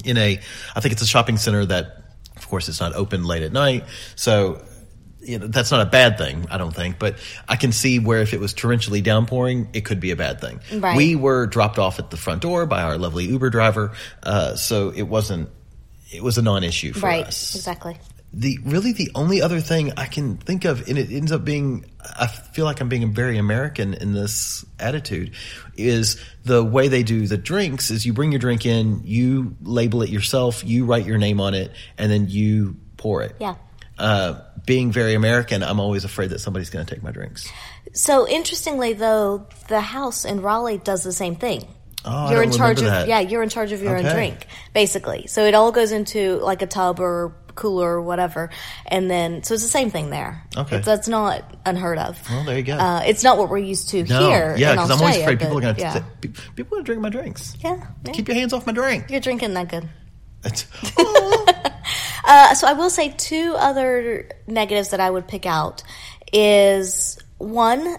in 0.03 0.17
a. 0.17 0.39
I 0.75 0.79
think 0.81 0.91
it's 0.91 1.01
a 1.01 1.07
shopping 1.07 1.37
center 1.37 1.65
that, 1.65 2.03
of 2.35 2.47
course, 2.49 2.67
it's 2.67 2.81
not 2.81 2.93
open 2.93 3.23
late 3.23 3.43
at 3.43 3.53
night, 3.53 3.85
so. 4.15 4.61
You 5.27 5.39
know, 5.39 5.47
that's 5.47 5.71
not 5.71 5.81
a 5.81 5.85
bad 5.89 6.17
thing, 6.17 6.47
I 6.49 6.57
don't 6.57 6.73
think, 6.73 6.99
but 6.99 7.17
I 7.49 7.57
can 7.57 7.73
see 7.73 7.99
where 7.99 8.21
if 8.21 8.33
it 8.33 8.39
was 8.39 8.53
torrentially 8.53 9.03
downpouring, 9.03 9.67
it 9.73 9.81
could 9.81 9.99
be 9.99 10.11
a 10.11 10.15
bad 10.15 10.39
thing. 10.39 10.61
Right. 10.73 10.95
We 10.95 11.17
were 11.17 11.47
dropped 11.47 11.77
off 11.77 11.99
at 11.99 12.11
the 12.11 12.15
front 12.15 12.41
door 12.41 12.65
by 12.65 12.81
our 12.83 12.97
lovely 12.97 13.25
Uber 13.25 13.49
driver, 13.49 13.91
uh, 14.23 14.55
so 14.55 14.89
it 14.89 15.01
wasn't, 15.03 15.49
it 16.13 16.23
was 16.23 16.37
a 16.37 16.41
non-issue 16.41 16.93
for 16.93 17.07
right. 17.07 17.25
us 17.25 17.55
Exactly. 17.55 17.97
the 18.31 18.59
really 18.63 18.93
the 18.93 19.11
only 19.15 19.41
other 19.41 19.59
thing 19.59 19.91
I 19.97 20.05
can 20.05 20.37
think 20.37 20.63
of, 20.63 20.87
and 20.87 20.97
it 20.97 21.11
ends 21.11 21.33
up 21.33 21.43
being, 21.43 21.85
I 21.99 22.27
feel 22.27 22.63
like 22.63 22.79
I'm 22.79 22.87
being 22.89 23.13
very 23.13 23.37
American 23.37 23.95
in 23.95 24.13
this 24.13 24.65
attitude, 24.79 25.31
is 25.75 26.23
the 26.45 26.63
way 26.63 26.87
they 26.87 27.03
do 27.03 27.27
the 27.27 27.37
drinks. 27.37 27.91
Is 27.91 28.05
you 28.05 28.13
bring 28.13 28.31
your 28.31 28.39
drink 28.39 28.65
in, 28.65 29.01
you 29.03 29.55
label 29.61 30.03
it 30.03 30.09
yourself, 30.09 30.63
you 30.63 30.85
write 30.85 31.05
your 31.05 31.17
name 31.17 31.41
on 31.41 31.53
it, 31.53 31.71
and 31.97 32.11
then 32.11 32.27
you 32.29 32.77
pour 32.95 33.23
it. 33.23 33.35
Yeah. 33.39 33.55
Uh, 33.97 34.41
being 34.65 34.91
very 34.91 35.13
American, 35.13 35.63
I'm 35.63 35.79
always 35.79 36.03
afraid 36.03 36.29
that 36.31 36.39
somebody's 36.39 36.69
going 36.69 36.85
to 36.85 36.93
take 36.93 37.01
my 37.03 37.11
drinks. 37.11 37.49
So 37.93 38.27
interestingly, 38.27 38.93
though, 38.93 39.47
the 39.69 39.81
house 39.81 40.25
in 40.25 40.41
Raleigh 40.41 40.77
does 40.77 41.03
the 41.03 41.13
same 41.13 41.35
thing. 41.35 41.67
Oh, 42.05 42.29
you're 42.31 42.43
in 42.43 42.51
charge 42.51 42.79
of 42.79 42.85
that. 42.85 43.07
yeah, 43.07 43.19
you're 43.21 43.43
in 43.43 43.49
charge 43.49 43.71
of 43.71 43.81
your 43.81 43.97
own 43.97 44.03
drink, 44.05 44.45
basically. 44.73 45.27
So 45.27 45.45
it 45.45 45.55
all 45.55 45.71
goes 45.71 45.91
into 45.91 46.37
like 46.37 46.61
a 46.61 46.67
tub 46.67 46.99
or 46.99 47.35
cooler 47.55 47.89
or 47.95 48.01
whatever, 48.01 48.49
and 48.85 49.09
then 49.09 49.41
so 49.43 49.55
it's 49.55 49.63
the 49.63 49.69
same 49.69 49.89
thing 49.89 50.09
there. 50.11 50.43
Okay. 50.55 50.77
It's- 50.77 50.85
that's 50.85 51.07
not 51.07 51.43
unheard 51.65 51.97
of. 51.97 52.17
Well, 52.29 52.43
there 52.45 52.55
you 52.57 52.63
go. 52.63 52.75
Uh, 52.77 53.01
it's 53.05 53.23
not 53.23 53.37
what 53.37 53.49
we're 53.49 53.57
used 53.57 53.89
to 53.89 54.03
No, 54.03 54.29
here. 54.29 54.55
yeah, 54.57 54.73
because 54.73 54.91
I'm 54.91 54.99
always 55.01 55.17
afraid 55.17 55.39
people 55.39 55.57
are 55.57 55.61
going 55.61 55.75
to 55.75 55.81
yeah. 55.81 56.01
people 56.55 56.77
want 56.77 56.85
to 56.85 56.89
drink 56.89 57.01
my 57.01 57.09
drinks. 57.09 57.57
Yeah, 57.61 57.87
yeah. 58.05 58.11
Keep 58.13 58.27
your 58.27 58.35
hands 58.35 58.53
off 58.53 58.65
my 58.67 58.73
drink. 58.73 59.09
You're 59.09 59.19
drinking 59.21 59.53
that 59.55 59.67
good. 59.69 59.89
Uh, 62.27 62.53
so 62.53 62.67
I 62.67 62.73
will 62.73 62.89
say 62.89 63.13
two 63.17 63.55
other 63.57 64.29
negatives 64.47 64.89
that 64.89 64.99
I 64.99 65.09
would 65.09 65.27
pick 65.27 65.45
out 65.45 65.81
is 66.33 67.17
one 67.37 67.97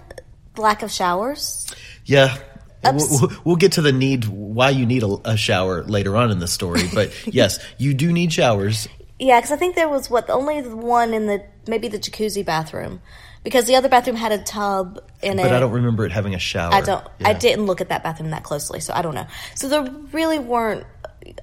lack 0.56 0.82
of 0.82 0.90
showers. 0.90 1.66
Yeah. 2.04 2.36
Ups. 2.84 3.08
We'll, 3.10 3.32
we'll- 3.44 3.56
get 3.56 3.72
to 3.72 3.82
the 3.82 3.90
need 3.92 4.26
why 4.26 4.70
you 4.70 4.86
need 4.86 5.02
a, 5.02 5.16
a 5.24 5.36
shower 5.36 5.82
later 5.82 6.16
on 6.16 6.30
in 6.30 6.38
the 6.38 6.46
story, 6.46 6.82
but 6.94 7.12
yes, 7.34 7.58
you 7.78 7.94
do 7.94 8.12
need 8.12 8.32
showers. 8.32 8.86
Yeah, 9.18 9.40
because 9.40 9.50
I 9.50 9.56
think 9.56 9.74
there 9.74 9.88
was 9.88 10.08
what 10.08 10.30
only 10.30 10.62
one 10.62 11.12
in 11.12 11.26
the 11.26 11.44
maybe 11.66 11.88
the 11.88 11.98
jacuzzi 11.98 12.44
bathroom, 12.44 13.00
because 13.42 13.64
the 13.64 13.74
other 13.74 13.88
bathroom 13.88 14.14
had 14.14 14.30
a 14.30 14.38
tub 14.38 15.00
in 15.22 15.40
it. 15.40 15.42
But 15.42 15.52
I 15.52 15.58
don't 15.58 15.72
remember 15.72 16.06
it 16.06 16.12
having 16.12 16.36
a 16.36 16.38
shower. 16.38 16.72
I 16.72 16.82
don't. 16.82 17.04
I 17.24 17.32
didn't 17.32 17.66
look 17.66 17.80
at 17.80 17.88
that 17.88 18.04
bathroom 18.04 18.30
that 18.30 18.44
closely, 18.44 18.78
so 18.78 18.94
I 18.94 19.02
don't 19.02 19.16
know. 19.16 19.26
So 19.56 19.68
there 19.68 19.90
really 20.12 20.38
weren't 20.38 20.86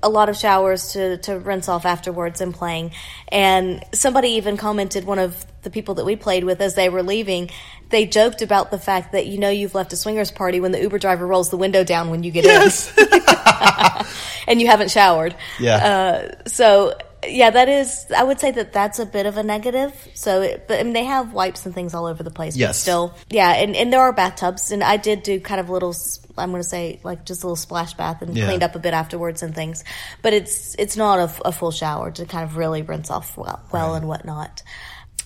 a 0.01 0.09
lot 0.09 0.29
of 0.29 0.35
showers 0.38 0.93
to 0.93 1.17
to 1.19 1.39
rinse 1.39 1.69
off 1.69 1.85
afterwards 1.85 2.41
and 2.41 2.53
playing. 2.53 2.91
And 3.29 3.83
somebody 3.93 4.29
even 4.29 4.57
commented 4.57 5.05
one 5.05 5.19
of 5.19 5.45
the 5.63 5.69
people 5.69 5.95
that 5.95 6.05
we 6.05 6.15
played 6.15 6.43
with 6.43 6.61
as 6.61 6.75
they 6.75 6.89
were 6.89 7.03
leaving. 7.03 7.49
They 7.89 8.05
joked 8.05 8.41
about 8.41 8.71
the 8.71 8.79
fact 8.79 9.11
that 9.11 9.27
you 9.27 9.38
know 9.38 9.49
you've 9.49 9.75
left 9.75 9.93
a 9.93 9.95
swingers 9.95 10.31
party 10.31 10.59
when 10.59 10.71
the 10.71 10.81
Uber 10.81 10.97
driver 10.99 11.25
rolls 11.27 11.49
the 11.49 11.57
window 11.57 11.83
down 11.83 12.09
when 12.09 12.23
you 12.23 12.31
get 12.31 12.43
Yes. 12.45 12.95
in, 12.97 13.07
and 14.47 14.61
you 14.61 14.67
haven't 14.67 14.91
showered. 14.91 15.35
Yeah. 15.59 15.75
Uh, 15.75 16.47
so 16.47 16.95
yeah, 17.27 17.49
that 17.49 17.69
is. 17.69 18.05
I 18.15 18.23
would 18.23 18.39
say 18.39 18.51
that 18.51 18.71
that's 18.73 18.99
a 18.99 19.05
bit 19.05 19.25
of 19.25 19.38
a 19.38 19.43
negative. 19.43 19.91
So, 20.13 20.41
it, 20.41 20.67
but 20.67 20.79
I 20.79 20.83
mean, 20.83 20.93
they 20.93 21.05
have 21.05 21.33
wipes 21.33 21.65
and 21.65 21.73
things 21.73 21.93
all 21.93 22.05
over 22.05 22.21
the 22.23 22.29
place. 22.31 22.53
But 22.53 22.59
Yes. 22.59 22.79
still, 22.79 23.15
yeah, 23.29 23.51
and, 23.53 23.75
and 23.75 23.91
there 23.91 24.01
are 24.01 24.13
bathtubs, 24.13 24.71
and 24.71 24.83
I 24.83 24.97
did 24.97 25.23
do 25.23 25.39
kind 25.39 25.59
of 25.59 25.69
little. 25.69 25.95
I'm 26.37 26.51
going 26.51 26.61
to 26.63 26.67
say 26.67 26.99
like 27.03 27.25
just 27.25 27.43
a 27.43 27.47
little 27.47 27.55
splash 27.55 27.93
bath 27.93 28.21
and 28.21 28.35
Yeah. 28.35 28.45
cleaned 28.47 28.63
up 28.63 28.75
a 28.75 28.79
bit 28.79 28.93
afterwards 28.93 29.43
and 29.43 29.53
things. 29.55 29.83
But 30.21 30.33
it's 30.33 30.75
it's 30.79 30.97
not 30.97 31.39
a 31.45 31.51
full 31.51 31.71
shower 31.71 32.11
to 32.11 32.25
kind 32.25 32.43
of 32.43 32.57
really 32.57 32.81
rinse 32.81 33.09
off 33.11 33.37
well, 33.37 33.61
well 33.71 33.95
and 33.95 34.07
whatnot. 34.07 34.61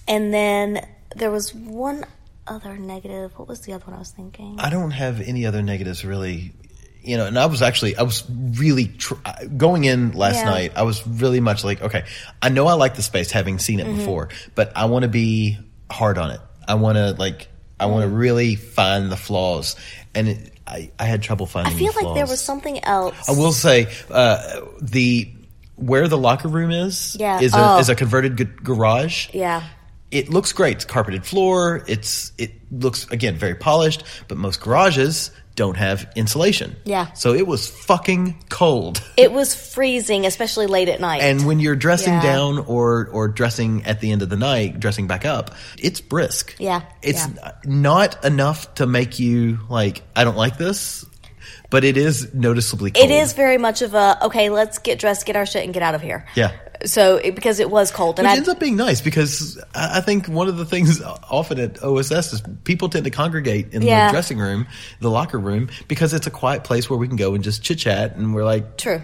And 0.08 0.34
then 0.34 0.86
there 1.16 1.32
was 1.32 1.54
one 1.54 2.06
other 2.48 2.78
negative. 2.78 3.32
What 3.38 3.48
was 3.48 3.62
the 3.62 3.74
other 3.74 3.86
one 3.86 3.96
I 3.96 4.00
was 4.00 4.12
thinking? 4.12 4.58
I 4.60 4.70
don't 4.70 4.92
have 4.92 5.22
any 5.22 5.46
other 5.46 5.62
negatives 5.62 6.04
really. 6.06 6.54
You 7.02 7.16
know, 7.16 7.26
and 7.28 7.40
I 7.40 7.46
was 7.46 7.62
actually, 7.62 7.96
I 7.96 8.02
was 8.04 8.26
really 8.30 8.88
tr- 8.88 9.14
going 9.56 9.86
in 9.86 10.12
last 10.12 10.36
Yeah. 10.36 10.50
night. 10.50 10.74
I 10.76 10.84
was 10.84 11.08
really 11.08 11.40
much 11.40 11.64
like, 11.64 11.82
okay, 11.82 12.04
I 12.42 12.50
know 12.50 12.68
I 12.68 12.74
like 12.74 12.96
the 12.96 13.02
space, 13.02 13.32
having 13.32 13.58
seen 13.58 13.80
it 13.80 13.86
Mm-hmm. 13.88 13.98
before, 14.00 14.30
but 14.54 14.74
I 14.76 14.86
want 14.86 15.04
to 15.04 15.10
be 15.10 15.58
hard 15.90 16.18
on 16.18 16.32
it. 16.32 16.42
I 16.68 16.74
want 16.76 16.98
to 16.98 17.14
like, 17.14 17.48
I 17.80 17.86
want 17.86 18.04
Mm-hmm. 18.04 18.12
to 18.14 18.18
really 18.20 18.56
find 18.56 19.10
the 19.10 19.16
flaws, 19.16 19.78
and 20.14 20.28
it, 20.28 20.52
I, 20.70 20.92
I 21.00 21.06
had 21.06 21.22
trouble 21.24 21.46
finding. 21.46 21.74
It. 21.74 21.76
I 21.76 21.80
feel 21.80 21.94
the 21.94 22.08
like 22.08 22.16
there 22.16 22.28
was 22.28 22.42
something 22.42 22.84
else. 22.84 23.28
I 23.28 23.34
will 23.34 23.52
say 23.52 23.88
uh, 24.12 24.62
the 24.82 25.32
where 25.76 26.08
the 26.08 26.18
locker 26.18 26.48
room 26.48 26.72
is 26.72 27.16
Yeah. 27.20 27.40
is 27.42 27.54
a 27.54 27.58
Oh. 27.76 27.80
is 27.80 27.90
a 27.90 27.96
converted 27.96 28.38
g- 28.38 28.44
garage. 28.64 29.30
Yeah. 29.34 29.64
It 30.12 30.30
looks 30.30 30.54
great. 30.54 30.78
It's 30.78 30.86
carpeted 30.86 31.26
floor. 31.26 31.84
It's 31.88 32.32
it 32.38 32.52
looks 32.72 33.08
again 33.12 33.36
very 33.36 33.56
polished, 33.56 34.04
but 34.28 34.38
most 34.38 34.60
garages 34.62 35.32
don't 35.56 35.76
have 35.78 36.10
insulation. 36.16 36.76
Yeah. 36.86 37.12
So 37.14 37.34
it 37.34 37.46
was 37.46 37.68
fucking 37.70 38.44
cold. 38.50 39.02
It 39.18 39.34
was 39.34 39.54
freezing, 39.54 40.26
especially 40.26 40.68
late 40.68 40.88
at 40.88 41.02
night. 41.02 41.22
And 41.22 41.46
when 41.46 41.60
you're 41.60 41.76
dressing 41.76 42.14
Yeah. 42.14 42.22
down 42.22 42.60
or 42.60 43.10
or 43.12 43.28
dressing 43.28 43.86
at 43.86 44.00
the 44.00 44.12
end 44.14 44.22
of 44.22 44.30
the 44.30 44.38
night, 44.38 44.80
dressing 44.80 45.08
back 45.08 45.26
up, 45.26 45.54
it's 45.78 46.00
brisk. 46.00 46.56
Yeah, 46.58 46.84
It's 47.02 47.28
yeah. 47.28 47.52
not 47.66 48.24
enough 48.24 48.74
to 48.76 48.86
make 48.88 49.20
you 49.20 49.60
like 49.70 50.04
I 50.16 50.24
don't 50.24 50.38
like 50.38 50.58
this, 50.58 51.06
but 51.70 51.84
it 51.84 51.98
is 51.98 52.34
noticeably 52.34 52.92
cold. 52.92 53.06
It 53.06 53.12
is 53.12 53.34
very 53.34 53.58
much 53.58 53.82
of 53.82 53.94
a 53.94 54.26
okay. 54.26 54.50
Let's 54.50 54.78
get 54.80 55.00
dressed, 55.00 55.26
get 55.26 55.36
our 55.36 55.46
shit, 55.46 55.64
and 55.64 55.74
get 55.74 55.84
out 55.84 55.96
of 55.96 56.02
here. 56.02 56.26
Yeah. 56.36 56.52
So 56.86 57.18
it, 57.18 57.36
because 57.36 57.60
it 57.60 57.70
was 57.70 57.92
cold, 57.92 58.20
and 58.20 58.28
it 58.28 58.32
ends 58.32 58.48
up 58.48 58.60
being 58.60 58.78
nice 58.78 59.02
because 59.02 59.62
I 59.76 59.98
I 59.98 60.02
think 60.02 60.28
one 60.28 60.48
of 60.48 60.58
the 60.58 60.66
things 60.66 61.02
often 61.02 61.60
at 61.60 61.84
OSS 61.84 62.34
is 62.34 62.42
people 62.64 62.88
tend 62.90 63.04
to 63.06 63.12
congregate 63.12 63.74
in 63.74 63.82
Yeah. 63.82 64.08
the 64.08 64.14
dressing 64.14 64.38
room, 64.40 64.66
the 65.02 65.10
locker 65.12 65.38
room, 65.40 65.70
because 65.88 66.14
it's 66.14 66.26
a 66.28 66.32
quiet 66.32 66.64
place 66.64 66.90
where 66.90 66.98
we 66.98 67.08
can 67.08 67.18
go 67.18 67.34
and 67.36 67.44
just 67.44 67.64
chit 67.64 67.80
chat 67.80 68.16
and 68.16 68.34
we're 68.34 68.46
like 68.46 68.78
true. 68.78 69.02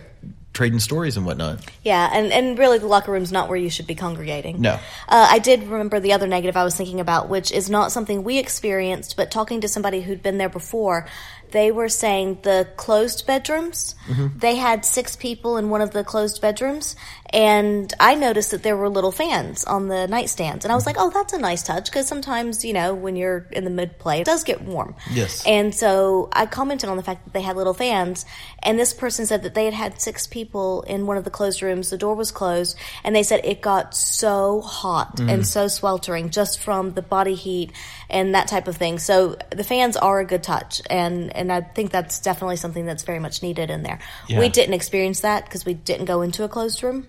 trading 0.54 0.80
stories 0.80 1.17
and 1.17 1.25
whatnot. 1.25 1.60
Yeah, 1.84 2.10
and, 2.13 2.32
and 2.32 2.58
really 2.58 2.78
the 2.78 2.88
locker 2.88 3.12
room's 3.12 3.34
not 3.34 3.49
where 3.49 3.58
you 3.58 3.69
should 3.69 3.88
be 3.88 3.95
congregating. 3.95 4.62
No. 4.62 4.75
Uh, 5.10 5.28
I 5.30 5.39
did 5.39 5.63
remember 5.63 5.99
the 5.99 6.13
other 6.13 6.28
negative 6.28 6.56
I 6.56 6.63
was 6.63 6.78
thinking 6.78 7.01
about, 7.01 7.28
which 7.28 7.51
is 7.51 7.69
not 7.69 7.91
something 7.91 8.23
we 8.23 8.39
experienced, 8.39 9.17
but 9.17 9.32
talking 9.32 9.60
to 9.62 9.67
somebody 9.67 9.99
who'd 9.99 10.23
been 10.23 10.38
there 10.38 10.47
before, 10.47 11.08
they 11.51 11.71
were 11.71 11.89
saying 11.89 12.39
the 12.43 12.67
closed 12.77 13.25
bedrooms, 13.27 13.95
Mm-hmm. 14.05 14.38
they 14.38 14.55
had 14.55 14.86
six 14.86 15.15
people 15.15 15.58
in 15.58 15.71
one 15.71 15.81
of 15.81 15.89
the 15.89 16.03
closed 16.03 16.39
bedrooms, 16.39 16.95
and 17.34 17.91
I 17.99 18.13
noticed 18.13 18.51
that 18.51 18.62
there 18.62 18.77
were 18.77 18.88
little 18.88 19.12
fans 19.12 19.63
on 19.63 19.88
the 19.88 20.05
nightstands. 20.08 20.63
And 20.63 20.71
I 20.71 20.75
was 20.75 20.86
like, 20.86 20.97
oh, 20.99 21.10
that's 21.10 21.34
a 21.34 21.39
nice 21.39 21.63
touch, 21.63 21.86
because 21.86 22.08
sometimes, 22.08 22.63
you 22.63 22.71
know, 22.73 22.93
when 22.93 23.15
you're 23.15 23.47
in 23.51 23.63
the 23.63 23.71
mid 23.71 23.97
play, 23.97 24.21
it 24.21 24.25
does 24.25 24.43
get 24.43 24.62
warm. 24.62 24.95
Yes. 25.12 25.43
And 25.47 25.73
so 25.73 26.29
I 26.31 26.45
commented 26.45 26.88
on 26.88 26.97
the 26.97 27.03
fact 27.03 27.25
that 27.25 27.34
they 27.34 27.41
had 27.41 27.58
little 27.58 27.73
fans, 27.73 28.27
and 28.62 28.77
this 28.77 28.93
person 28.93 29.25
said 29.25 29.41
that 29.41 29.55
they 29.55 29.65
had 29.65 29.73
had 29.73 29.99
six 29.99 30.27
people 30.27 30.84
in 30.84 31.08
one 31.08 31.17
of 31.17 31.23
the 31.23 31.31
closed 31.31 31.63
rooms. 31.63 31.89
The 31.89 31.97
door 31.97 32.13
was 32.13 32.31
closed, 32.31 32.77
and 33.03 33.15
they 33.15 33.23
said 33.23 33.41
it 33.43 33.60
got 33.60 33.95
so 33.95 34.62
hot 34.62 35.19
and 35.19 35.47
so 35.47 35.67
sweltering 35.67 36.29
just 36.29 36.60
from 36.60 36.93
the 36.93 37.01
body 37.01 37.34
heat 37.34 37.71
and 38.08 38.36
that 38.36 38.47
type 38.47 38.67
of 38.67 38.77
thing. 38.77 38.99
So 38.99 39.36
the 39.49 39.63
fans 39.63 39.97
are 39.97 40.19
a 40.19 40.25
good 40.25 40.43
touch, 40.43 40.81
and 40.91 41.35
and 41.36 41.52
I 41.52 41.62
think 41.62 41.91
that's 41.91 42.19
definitely 42.19 42.58
something 42.58 42.86
that's 42.86 43.04
very 43.04 43.19
much 43.19 43.41
needed 43.43 43.69
in 43.69 43.84
there. 43.84 44.00
Yeah. 44.28 44.39
We 44.39 44.50
didn't 44.50 44.74
experience 44.74 45.21
that 45.21 45.45
because 45.45 45.65
we 45.65 45.74
didn't 45.74 46.06
go 46.06 46.21
into 46.21 46.43
a 46.43 46.50
closed 46.50 46.84
room. 46.84 47.08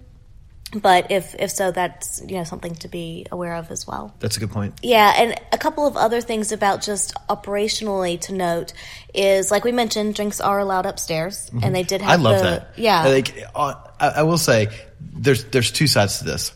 But 0.75 1.13
if 1.13 1.35
if 1.39 1.53
so, 1.53 1.71
that's 1.71 2.21
you 2.27 2.37
know 2.37 2.45
something 2.45 2.75
to 2.77 2.89
be 2.89 3.27
aware 3.31 3.55
of 3.55 3.71
as 3.71 3.87
well. 3.87 4.15
That's 4.19 4.37
a 4.37 4.41
good 4.41 4.51
point. 4.51 4.75
Yeah, 4.83 5.15
and 5.17 5.41
a 5.53 5.59
couple 5.59 5.87
of 5.87 5.97
other 5.97 6.21
things 6.21 6.51
about 6.51 6.83
just 6.83 7.15
operationally 7.29 8.21
to 8.23 8.35
note 8.35 8.73
is 9.15 9.51
like 9.53 9.65
we 9.65 9.71
mentioned, 9.71 10.17
drinks 10.17 10.41
are 10.41 10.59
allowed 10.59 10.85
upstairs, 10.85 11.51
and 11.63 11.73
they 11.73 11.85
did 11.85 12.03
have. 12.03 12.19
Mm-hmm. 12.19 12.27
I 12.27 12.31
love 12.31 12.43
the, 12.43 12.51
that. 12.51 12.73
Yeah, 12.77 13.05
Like, 13.05 13.45
uh, 13.55 13.75
I, 14.01 14.09
I 14.09 14.23
will 14.25 14.39
say, 14.39 14.69
there's 15.01 15.45
there's 15.45 15.71
two 15.71 15.87
sides 15.87 16.19
to 16.19 16.25
this. 16.25 16.53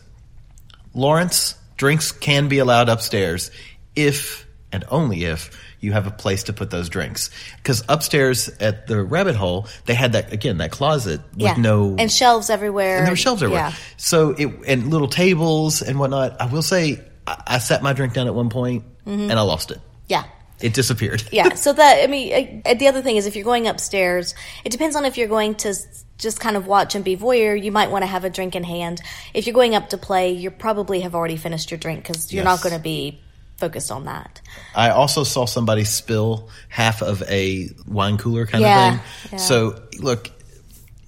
Lawrence, 0.93 1.55
drinks 1.77 2.11
can 2.11 2.49
be 2.49 2.59
allowed 2.59 2.89
upstairs 2.89 3.49
if 3.95 4.45
and 4.73 4.83
only 4.89 5.23
if 5.23 5.57
you 5.81 5.91
have 5.91 6.07
a 6.07 6.11
place 6.11 6.43
to 6.43 6.53
put 6.53 6.69
those 6.71 6.87
drinks. 6.87 7.29
Because 7.57 7.83
upstairs 7.89 8.47
at 8.59 8.87
the 8.87 9.03
rabbit 9.03 9.35
hole, 9.35 9.67
they 9.85 9.93
had 9.93 10.13
that 10.13 10.31
again 10.31 10.59
that 10.59 10.71
closet 10.71 11.19
with 11.33 11.41
yeah. 11.41 11.55
no 11.57 11.95
and 11.99 12.09
shelves 12.11 12.49
everywhere. 12.49 12.97
and 12.99 13.05
there 13.07 13.11
were 13.11 13.17
shelves 13.17 13.43
everywhere. 13.43 13.69
Yeah. 13.69 13.73
So 13.97 14.29
it 14.37 14.47
and 14.67 14.89
little 14.89 15.09
tables 15.09 15.81
and 15.81 15.99
whatnot. 15.99 16.39
I 16.39 16.45
will 16.45 16.61
say 16.61 17.03
I, 17.27 17.43
I 17.47 17.57
sat 17.57 17.83
my 17.83 17.91
drink 17.93 18.13
down 18.13 18.27
at 18.27 18.33
one 18.35 18.49
point 18.49 18.85
Mm-hmm. 19.05 19.31
and 19.31 19.33
I 19.33 19.41
lost 19.41 19.71
it. 19.71 19.79
Yeah. 20.07 20.25
It 20.61 20.75
disappeared. 20.75 21.23
yeah 21.31 21.53
so 21.65 21.73
that 21.73 22.03
i 22.03 22.05
mean 22.07 22.61
uh, 22.67 22.75
the 22.75 22.87
other 22.87 23.01
thing 23.01 23.15
is 23.15 23.25
if 23.25 23.35
you're 23.35 23.43
going 23.43 23.67
upstairs 23.67 24.35
it 24.63 24.69
depends 24.71 24.95
on 24.95 25.05
if 25.05 25.17
you're 25.17 25.27
going 25.27 25.55
to 25.55 25.73
just 26.19 26.39
kind 26.39 26.55
of 26.55 26.67
watch 26.67 26.93
and 26.93 27.03
be 27.03 27.17
voyeur 27.17 27.59
you 27.59 27.71
might 27.71 27.89
want 27.89 28.03
to 28.03 28.05
have 28.05 28.23
a 28.25 28.29
drink 28.29 28.55
in 28.55 28.63
hand 28.63 29.01
if 29.33 29.47
you're 29.47 29.55
going 29.55 29.73
up 29.73 29.89
to 29.89 29.97
play 29.97 30.31
you 30.33 30.51
probably 30.51 30.99
have 30.99 31.15
already 31.15 31.35
finished 31.35 31.71
your 31.71 31.79
drink 31.79 32.03
because 32.03 32.31
you're 32.31 32.43
not 32.43 32.61
going 32.61 32.75
to 32.75 32.81
be 32.81 33.19
focused 33.61 33.91
on 33.91 34.05
that 34.05 34.41
I 34.75 34.89
also 34.89 35.23
saw 35.23 35.45
somebody 35.45 35.83
spill 35.85 36.49
half 36.69 37.01
of 37.01 37.21
a 37.29 37.69
wine 37.87 38.17
cooler 38.17 38.45
kind 38.45 38.63
Yeah, 38.63 38.95
of 38.95 39.01
thing. 39.01 39.31
yeah. 39.33 39.37
So 39.37 39.81
look, 39.99 40.29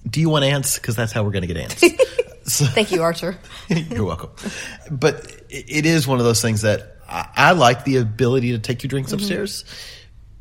do 0.08 0.20
you 0.20 0.28
want 0.30 0.44
ants? 0.44 0.78
Because 0.78 0.96
that's 0.96 1.12
how 1.12 1.24
we're 1.24 1.32
going 1.32 1.46
to 1.48 1.52
get 1.54 1.56
ants. 1.56 1.82
so, 2.44 2.64
thank 2.66 2.92
you 2.92 3.02
archer 3.02 3.36
You're 3.68 4.04
welcome. 4.04 4.30
But 4.90 5.30
it 5.50 5.86
is 5.86 6.06
one 6.06 6.18
of 6.18 6.24
those 6.24 6.40
things 6.42 6.62
that 6.62 6.98
I, 7.08 7.28
I 7.36 7.52
like 7.52 7.84
the 7.84 7.96
ability 7.96 8.52
to 8.52 8.58
take 8.58 8.82
your 8.82 8.88
drinks 8.88 9.10
Mm-hmm. 9.10 9.20
upstairs. 9.20 9.64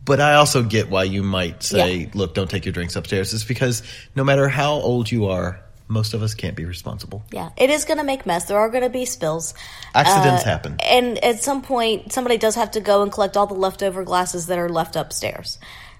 But 0.05 0.19
I 0.19 0.35
also 0.35 0.63
get 0.63 0.89
why 0.89 1.03
you 1.05 1.23
might 1.23 1.63
say, 1.63 1.95
Yeah. 1.95 2.07
look, 2.13 2.33
don't 2.35 2.49
take 2.49 2.65
your 2.65 2.73
drinks 2.73 2.97
upstairs. 2.97 3.33
It's 3.33 3.45
because 3.45 3.83
no 4.15 4.23
matter 4.25 4.49
how 4.49 4.73
old 4.73 5.09
you 5.09 5.27
are, 5.27 5.62
most 5.87 6.13
of 6.13 6.23
us 6.23 6.33
can't 6.33 6.55
be 6.55 6.65
responsible. 6.65 7.23
yeah 7.31 7.49
it 7.57 7.69
is 7.69 7.85
going 7.85 7.97
to 7.97 8.03
make 8.03 8.25
mess 8.25 8.45
there 8.45 8.57
are 8.57 8.69
going 8.69 8.83
to 8.83 8.89
be 8.89 9.05
spills 9.05 9.53
Accidents 9.93 10.43
Uh, 10.43 10.45
happen. 10.45 10.75
and 10.79 11.17
at 11.23 11.43
some 11.43 11.61
point 11.61 12.11
somebody 12.13 12.37
does 12.37 12.55
have 12.55 12.71
to 12.71 12.79
go 12.79 13.03
and 13.03 13.11
collect 13.11 13.35
all 13.37 13.47
the 13.47 13.53
leftover 13.53 14.03
glasses 14.03 14.47
that 14.47 14.57
are 14.57 14.69
left 14.69 14.95
upstairs 14.95 15.59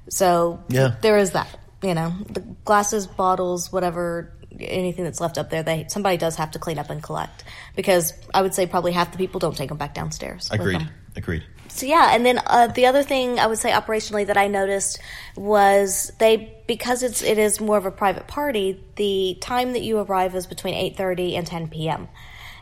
so 0.10 0.64
Yeah. 0.70 0.96
there 1.02 1.18
is 1.18 1.32
that 1.32 1.48
you 1.82 1.94
know 1.94 2.14
the 2.30 2.40
glasses 2.66 3.08
bottles 3.08 3.72
whatever 3.72 4.32
anything 4.60 5.04
that's 5.04 5.20
left 5.20 5.38
up 5.38 5.50
there 5.50 5.64
they 5.64 5.86
somebody 5.90 6.16
does 6.18 6.36
have 6.36 6.52
to 6.52 6.60
clean 6.60 6.78
up 6.80 6.90
and 6.90 7.02
collect 7.04 7.44
because 7.76 8.14
i 8.34 8.42
would 8.42 8.54
say 8.54 8.66
probably 8.68 8.92
half 8.92 9.12
the 9.12 9.18
people 9.18 9.40
don't 9.40 9.58
take 9.58 9.70
them 9.70 9.78
back 9.78 9.94
downstairs 9.94 10.50
Agreed. 10.52 10.88
Agreed. 11.16 11.44
So 11.74 11.88
yeah, 11.88 12.14
and 12.14 12.24
then 12.24 12.40
uh, 12.46 12.68
the 12.68 12.86
other 12.86 13.02
thing 13.02 13.40
I 13.40 13.48
would 13.48 13.58
say 13.58 13.72
operationally 13.72 14.28
that 14.28 14.38
I 14.38 14.48
noticed 14.48 15.00
was 15.36 16.12
they 16.20 16.56
because 16.68 17.02
it's 17.02 17.24
it 17.24 17.40
is 17.40 17.60
more 17.60 17.78
of 17.78 17.88
a 17.88 17.92
private 17.92 18.28
party. 18.28 18.80
The 18.96 19.38
time 19.42 19.74
that 19.74 19.82
you 19.82 19.98
arrive 19.98 20.36
is 20.36 20.46
between 20.46 20.76
eight 20.76 20.96
thirty 20.98 21.36
and 21.36 21.48
ten 21.48 21.68
p.m. 21.68 22.10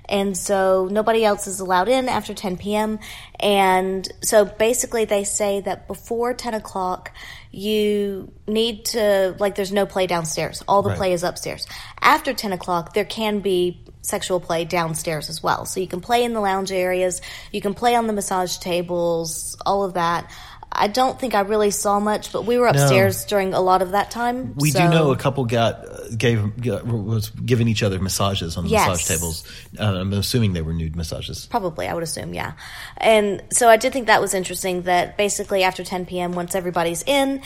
And 0.08 0.36
so 0.38 0.88
nobody 0.92 1.24
else 1.24 1.48
is 1.48 1.62
allowed 1.62 1.88
in 1.88 2.10
after 2.10 2.34
10 2.34 2.58
p.m. 2.58 3.00
And 3.40 4.06
so 4.22 4.44
basically, 4.44 5.06
they 5.06 5.24
say 5.24 5.62
that 5.62 5.88
before 5.88 6.34
10 6.34 6.54
o'clock, 6.54 7.12
you 7.50 8.34
need 8.46 8.84
to, 8.86 9.38
like, 9.40 9.56
there's 9.56 9.72
no 9.72 9.86
play 9.86 10.08
downstairs. 10.08 10.64
All 10.68 10.82
the 10.82 10.90
Right. 10.90 10.98
play 10.98 11.14
is 11.14 11.24
upstairs. 11.24 11.66
After 12.02 12.34
10 12.34 12.52
o'clock, 12.52 12.94
there 12.94 13.06
can 13.06 13.40
be 13.40 13.86
sexual 14.02 14.40
play 14.40 14.66
downstairs 14.66 15.30
as 15.30 15.42
well. 15.44 15.66
So 15.66 15.80
you 15.80 15.88
can 15.88 16.02
play 16.02 16.24
in 16.24 16.34
the 16.34 16.42
lounge 16.42 16.72
areas, 16.72 17.22
you 17.52 17.62
can 17.62 17.74
play 17.74 17.96
on 17.96 18.08
the 18.08 18.14
massage 18.14 18.58
tables, 18.58 19.58
all 19.66 19.84
of 19.84 19.94
that. 19.94 20.30
I 20.74 20.88
don't 20.88 21.20
think 21.20 21.36
I 21.36 21.42
really 21.42 21.70
saw 21.70 22.00
much, 22.00 22.32
but 22.32 22.46
we 22.46 22.58
were 22.58 22.68
upstairs 22.68 23.26
during 23.26 23.54
a 23.54 23.60
lot 23.60 23.82
of 23.82 23.92
that 23.92 24.10
time. 24.10 24.54
We 24.56 24.72
so- 24.72 24.80
do 24.80 24.90
know 24.90 25.12
a 25.12 25.18
couple 25.18 25.44
got 25.44 25.86
uh, 25.86 25.98
gave 26.18 26.62
got, 26.62 26.86
was 26.86 27.30
giving 27.30 27.68
each 27.68 27.84
other 27.84 28.00
massages 28.00 28.56
on 28.56 28.64
the 28.64 28.70
Yes. 28.70 28.88
massage 28.88 29.08
tables. 29.08 29.44
Uh, 29.78 30.00
I'm 30.00 30.14
assuming 30.14 30.54
they 30.54 30.62
were 30.62 30.72
nude 30.72 30.96
massages. 30.96 31.46
Probably, 31.48 31.88
I 31.88 31.94
would 31.94 32.04
assume, 32.04 32.34
yeah. 32.34 32.54
And 32.98 33.44
so 33.52 33.68
I 33.68 33.76
did 33.76 33.92
think 33.92 34.08
that 34.08 34.22
was 34.22 34.34
interesting 34.34 34.84
that 34.84 35.18
basically 35.18 35.64
after 35.64 35.84
10 35.84 36.06
p.m., 36.06 36.32
once 36.32 36.56
everybody's 36.56 37.04
in, 37.04 37.42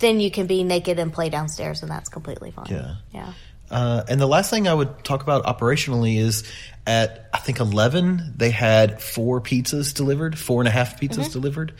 then 0.00 0.18
you 0.18 0.32
can 0.32 0.48
be 0.48 0.64
naked 0.64 0.98
and 0.98 1.12
play 1.12 1.28
downstairs, 1.28 1.80
and 1.82 1.90
that's 1.90 2.08
completely 2.08 2.50
fine. 2.50 2.66
Yeah. 2.70 2.94
Yeah. 3.12 3.32
Uh, 3.70 4.04
and 4.08 4.20
the 4.20 4.26
last 4.26 4.50
thing 4.50 4.68
I 4.68 4.74
would 4.74 5.04
talk 5.04 5.22
about 5.22 5.44
operationally 5.44 6.18
is 6.18 6.44
at 6.86 7.30
I 7.32 7.38
think 7.38 7.60
eleven 7.60 8.34
they 8.36 8.50
had 8.50 9.00
four 9.00 9.40
pizzas 9.40 9.94
delivered, 9.94 10.38
four 10.38 10.60
and 10.60 10.68
a 10.68 10.70
half 10.70 11.00
pizzas 11.00 11.32
delivered, 11.32 11.72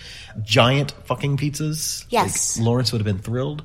giant 0.43 0.93
fucking 1.05 1.37
pizzas. 1.37 1.61
Mm-hmm. 1.61 2.09
Yes. 2.11 2.57
like, 2.59 2.67
Lawrence 2.67 2.93
would 2.93 3.01
have 3.01 3.07
been 3.07 3.23
thrilled, 3.23 3.65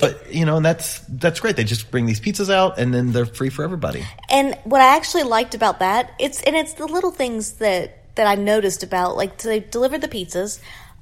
but 0.00 0.32
you 0.34 0.44
know, 0.44 0.56
and 0.56 0.64
that's 0.64 0.98
that's 1.08 1.38
great. 1.40 1.56
They 1.56 1.64
just 1.64 1.90
bring 1.90 2.06
these 2.06 2.20
pizzas 2.20 2.52
out 2.52 2.78
and 2.78 2.92
then 2.92 3.12
they're 3.12 3.26
free 3.26 3.50
for 3.50 3.64
everybody. 3.64 4.04
And 4.28 4.58
what 4.64 4.80
I 4.80 4.96
actually 4.96 5.22
liked 5.22 5.54
about 5.54 5.78
that, 5.78 6.12
it's 6.18 6.42
and 6.42 6.56
it's 6.56 6.74
the 6.74 6.86
little 6.86 7.12
things 7.12 7.52
that 7.54 8.14
that 8.16 8.26
I 8.26 8.34
noticed 8.34 8.82
about 8.82 9.16
like 9.16 9.38
they 9.38 9.60
delivered 9.60 10.00
the 10.00 10.08
pizzas, 10.08 10.60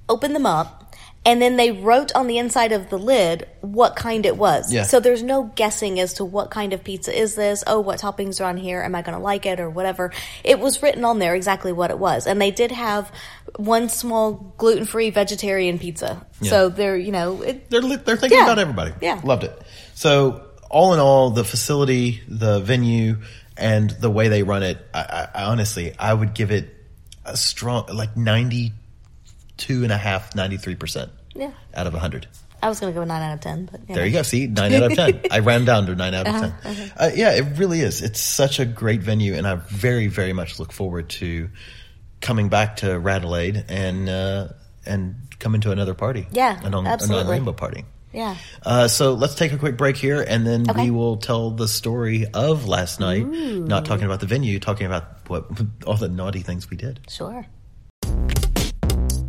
opened 0.09 0.35
them 0.35 0.47
up, 0.47 0.90
and 1.27 1.41
then 1.43 1.57
they 1.57 1.71
wrote 1.71 2.15
on 2.15 2.27
the 2.29 2.39
inside 2.39 2.73
of 2.73 2.89
the 2.89 2.99
lid 2.99 3.47
what 3.61 3.95
kind 3.95 4.25
it 4.25 4.37
was. 4.37 4.73
Yeah. 4.73 4.85
So 4.85 5.01
there's 5.01 5.23
no 5.23 5.45
guessing 5.55 6.01
as 6.01 6.15
to 6.15 6.25
what 6.25 6.51
kind 6.51 6.73
of 6.73 6.83
pizza 6.83 7.17
is 7.17 7.35
this. 7.35 7.63
Oh, 7.67 7.79
what 7.81 8.01
toppings 8.01 8.41
are 8.41 8.45
on 8.45 8.57
here? 8.57 8.81
Am 8.83 8.95
I 8.95 9.03
going 9.03 9.17
to 9.17 9.23
like 9.23 9.45
it 9.45 9.61
or 9.61 9.69
whatever? 9.69 10.13
It 10.45 10.59
was 10.59 10.83
written 10.83 11.05
on 11.05 11.19
there 11.19 11.35
exactly 11.35 11.73
what 11.73 11.91
it 11.91 11.99
was, 11.99 12.27
and 12.27 12.41
they 12.41 12.51
did 12.51 12.71
have 12.73 13.13
one 13.57 13.89
small 13.91 14.55
gluten-free 14.57 15.11
vegetarian 15.11 15.79
pizza. 15.79 16.25
Yeah. 16.41 16.51
So 16.51 16.69
they're 16.71 16.97
you 16.97 17.13
know 17.13 17.43
it, 17.43 17.69
They're 17.69 17.83
li- 17.83 17.97
they're 17.97 18.17
thinking 18.17 18.39
Yeah. 18.39 18.45
about 18.45 18.59
everybody. 18.59 18.93
Yeah. 19.03 19.21
loved 19.23 19.45
it. 19.45 19.61
So 19.95 20.47
all 20.71 20.95
in 20.95 21.01
all, 21.01 21.31
the 21.31 21.45
facility, 21.45 22.23
the 22.29 22.61
venue, 22.61 23.19
and 23.57 23.91
the 23.91 24.09
way 24.09 24.29
they 24.29 24.43
run 24.43 24.63
it, 24.63 24.79
I, 24.95 25.01
I, 25.35 25.43
I 25.43 25.45
honestly 25.45 25.93
I 25.99 26.15
would 26.15 26.33
give 26.33 26.51
it 26.51 26.75
a 27.27 27.37
strong 27.37 27.87
like 27.93 28.17
ninety 28.17 28.73
two 29.61 29.85
and 29.85 29.93
a 29.93 29.97
half, 29.97 30.35
ninety 30.35 30.57
three 30.57 30.75
percent. 30.75 31.13
Yeah. 31.35 31.53
out 31.75 31.87
of 31.87 31.95
hundred. 31.95 32.27
I 32.63 32.69
was 32.69 32.79
going 32.81 32.93
to 32.93 32.95
go 32.99 33.03
a 33.03 33.07
nine 33.07 33.23
out 33.23 33.35
of 33.35 33.41
ten, 33.41 33.69
but 33.71 33.87
There 33.87 34.05
you 34.05 34.13
go. 34.13 34.23
See, 34.23 34.47
nine 34.49 34.75
out 34.75 34.83
of 34.83 34.95
ten. 34.95 35.21
I 35.31 35.39
round 35.39 35.65
down 35.67 35.87
to 35.87 35.95
nine 35.95 36.13
out 36.13 36.27
of 36.27 36.35
10 36.65 36.93
Uh, 36.99 37.11
yeah, 37.15 37.31
it 37.37 37.57
really 37.57 37.81
is. 37.81 38.03
It's 38.03 38.21
such 38.21 38.59
a 38.59 38.67
great 38.67 39.01
venue, 39.01 39.33
and 39.35 39.47
I 39.47 39.55
very, 39.55 40.09
very 40.09 40.33
much 40.35 40.59
look 40.59 40.73
forward 40.73 41.09
to 41.21 41.49
coming 42.21 42.49
back 42.51 42.77
to 42.79 42.99
Radelaide 42.99 43.65
and 43.69 44.09
uh, 44.09 44.49
and 44.85 45.15
coming 45.39 45.61
to 45.63 45.71
another 45.71 45.95
party. 45.95 46.27
Yeah, 46.33 46.61
an, 46.63 46.75
on, 46.75 46.87
absolutely. 46.87 47.21
another 47.21 47.33
rainbow 47.33 47.53
party. 47.55 47.85
Yeah. 48.13 48.37
Uh, 48.63 48.89
so 48.89 49.15
let's 49.15 49.37
take 49.37 49.53
a 49.53 49.57
quick 49.57 49.77
break 49.79 49.97
here, 49.97 50.21
and 50.21 50.45
then 50.47 50.69
Okay. 50.69 50.85
we 50.87 50.91
will 50.91 51.17
tell 51.17 51.53
the 51.53 51.69
story 51.69 52.27
of 52.35 52.67
last 52.67 52.99
night. 53.01 53.25
Not 53.27 53.85
talking 53.87 54.05
about 54.05 54.19
the 54.21 54.27
venue, 54.27 54.59
talking 54.59 54.87
about 54.87 55.05
what 55.29 55.47
all 55.87 55.97
the 55.97 56.09
naughty 56.09 56.41
things 56.41 56.69
we 56.69 56.77
did. 56.77 57.01
Sure. 57.09 57.47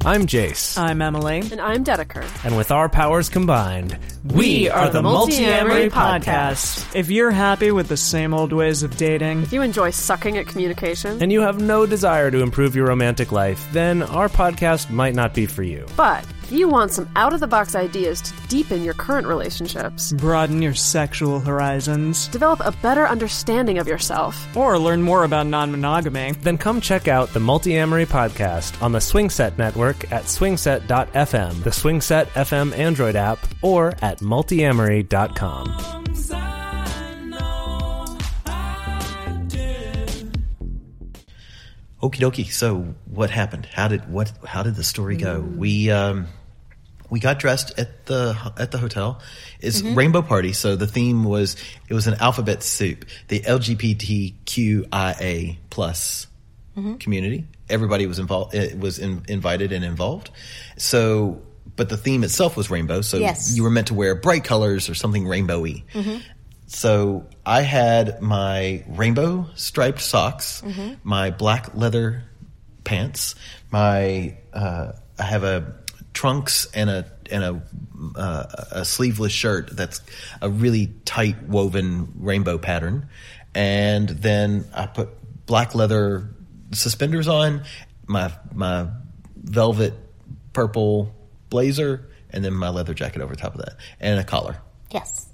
I'm 0.03 0.25
Jace, 0.25 0.79
I'm 0.79 0.99
Emily. 1.01 1.39
And 1.51 1.61
I'm 1.61 1.83
Dedeker. 1.83 2.25
and 2.43 2.57
with 2.57 2.71
our 2.71 2.89
powers 2.89 3.29
combined, 3.29 3.97
we 4.23 4.67
are 4.67 4.89
the 4.89 5.01
Multiamory 5.03 5.91
Podcast. 5.91 6.95
If 6.95 7.11
you're 7.11 7.29
happy 7.29 7.69
with 7.71 7.87
the 7.87 7.97
same 7.97 8.33
old 8.33 8.51
ways 8.51 8.81
of 8.81 8.97
dating, 8.97 9.43
If 9.43 9.53
you 9.53 9.61
enjoy 9.61 9.91
sucking 9.91 10.37
at 10.39 10.47
communication, 10.47 11.21
And 11.21 11.31
you 11.31 11.41
have 11.41 11.61
no 11.61 11.85
desire 11.85 12.31
to 12.31 12.39
improve 12.41 12.75
your 12.75 12.87
romantic 12.87 13.31
life, 13.31 13.67
then 13.73 14.01
our 14.01 14.27
podcast 14.27 14.89
might 14.89 15.13
not 15.13 15.35
be 15.35 15.45
for 15.45 15.61
you. 15.61 15.85
but 15.95 16.25
if 16.51 16.57
you 16.57 16.67
want 16.67 16.91
some 16.91 17.07
out 17.15 17.33
of 17.33 17.39
the 17.39 17.47
box 17.47 17.75
ideas 17.75 18.21
to 18.21 18.33
deepen 18.49 18.83
your 18.83 18.93
current 18.93 19.25
relationships, 19.25 20.11
broaden 20.11 20.61
your 20.61 20.73
sexual 20.73 21.39
horizons, 21.39 22.27
develop 22.27 22.59
a 22.59 22.73
better 22.81 23.07
understanding 23.07 23.77
of 23.77 23.87
yourself, 23.87 24.53
or 24.53 24.77
learn 24.77 25.01
more 25.01 25.23
about 25.23 25.47
non 25.47 25.71
monogamy, 25.71 26.33
Then 26.41 26.57
come 26.57 26.81
check 26.81 27.07
out 27.07 27.29
the 27.29 27.39
Multiamory 27.39 28.05
Podcast 28.05 28.81
on 28.81 28.91
the 28.91 28.99
Swingset 28.99 29.57
Network 29.57 30.11
at 30.11 30.23
swingset.fm, 30.23 31.63
the 31.63 31.69
Swingset 31.69 32.25
FM 32.27 32.77
Android 32.77 33.15
app, 33.15 33.39
or 33.61 33.93
at 34.01 34.19
multiamory.com. 34.19 36.01
Okie 42.03 42.19
dokie. 42.19 42.51
So 42.51 42.93
what 43.05 43.29
happened? 43.29 43.67
How 43.67 43.87
did 43.87 44.11
what? 44.11 44.33
How 44.43 44.63
did 44.63 44.75
the 44.75 44.83
story 44.83 45.17
go? 45.17 45.39
We 45.39 45.91
um, 45.91 46.27
we 47.11 47.19
got 47.19 47.37
dressed 47.37 47.77
at 47.77 48.07
the 48.07 48.35
at 48.57 48.71
the 48.71 48.79
hotel. 48.79 49.19
It's 49.59 49.81
mm-hmm. 49.81 49.95
rainbow 49.95 50.21
party, 50.21 50.53
so 50.53 50.77
the 50.77 50.87
theme 50.87 51.25
was 51.25 51.57
it 51.89 51.93
was 51.93 52.07
an 52.07 52.15
alphabet 52.15 52.63
soup. 52.63 53.05
The 53.27 53.41
LGBTQIA 53.41 53.97
plus 55.69 56.27
mm-hmm. 56.75 56.95
community. 56.95 57.47
Everybody 57.69 58.07
was 58.07 58.17
involved. 58.17 58.55
It 58.55 58.79
was 58.79 58.97
in, 58.97 59.23
invited 59.27 59.73
and 59.73 59.83
involved. 59.83 60.31
So, 60.77 61.41
but 61.75 61.89
the 61.89 61.97
theme 61.97 62.23
itself 62.23 62.55
was 62.55 62.69
rainbow. 62.69 63.01
So 63.01 63.17
Yes. 63.17 63.55
you 63.55 63.63
were 63.63 63.69
meant 63.69 63.87
to 63.87 63.93
wear 63.93 64.15
bright 64.15 64.45
colors 64.45 64.89
or 64.89 64.95
something 64.95 65.25
rainbowy. 65.25 65.83
Mm-hmm. 65.93 66.19
So 66.67 67.27
I 67.45 67.61
had 67.61 68.21
my 68.21 68.85
rainbow 68.87 69.49
striped 69.55 69.99
socks, 70.01 70.63
my 71.03 71.31
black 71.31 71.75
leather 71.75 72.23
pants, 72.85 73.35
my 73.69 74.37
uh, 74.53 74.93
I 75.19 75.23
have 75.23 75.43
a 75.43 75.75
trunks 76.13 76.67
and 76.73 76.89
a 76.89 77.05
and 77.31 77.43
a 77.43 77.61
uh, 78.15 78.65
a 78.71 78.85
sleeveless 78.85 79.31
shirt 79.31 79.75
that's 79.75 80.01
a 80.41 80.49
really 80.49 80.87
tight 81.05 81.43
woven 81.43 82.11
rainbow 82.17 82.57
pattern, 82.57 83.09
and 83.53 84.09
then 84.09 84.65
I 84.73 84.87
put 84.87 85.09
black 85.45 85.75
leather 85.75 86.29
suspenders 86.71 87.27
on, 87.27 87.63
my 88.07 88.31
my 88.53 88.87
velvet 89.35 89.93
purple 90.53 91.13
blazer, 91.49 92.09
and 92.29 92.43
then 92.43 92.53
my 92.53 92.69
leather 92.69 92.93
jacket 92.93 93.21
over 93.21 93.35
top 93.35 93.55
of 93.55 93.61
that, 93.61 93.75
and 93.99 94.19
a 94.19 94.23
collar. 94.23 94.57
Yes. 94.91 95.27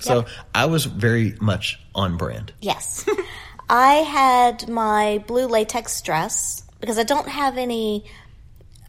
So 0.00 0.24
I 0.54 0.66
was 0.66 0.86
very 0.86 1.34
much 1.40 1.78
on 1.94 2.16
brand. 2.16 2.52
Yes. 2.60 3.06
I 3.68 3.94
had 3.96 4.68
my 4.68 5.22
blue 5.26 5.46
latex 5.46 6.00
dress 6.02 6.64
because 6.80 6.98
I 6.98 7.02
don't 7.02 7.28
have 7.28 7.58
any, 7.58 8.04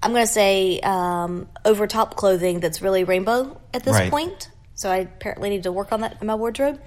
I'm 0.03 0.11
going 0.11 0.25
to 0.25 0.31
say, 0.31 0.79
um, 0.81 1.47
over 1.63 1.85
top 1.87 2.15
clothing 2.15 2.59
that's 2.59 2.81
really 2.81 3.03
rainbow 3.03 3.59
at 3.73 3.83
this 3.83 3.93
Right. 3.95 4.09
point. 4.11 4.49
So 4.73 4.89
I 4.89 4.97
apparently 4.97 5.51
need 5.51 5.63
to 5.63 5.71
work 5.71 5.91
on 5.91 6.01
that 6.01 6.17
in 6.21 6.27
my 6.27 6.33
wardrobe. 6.33 6.81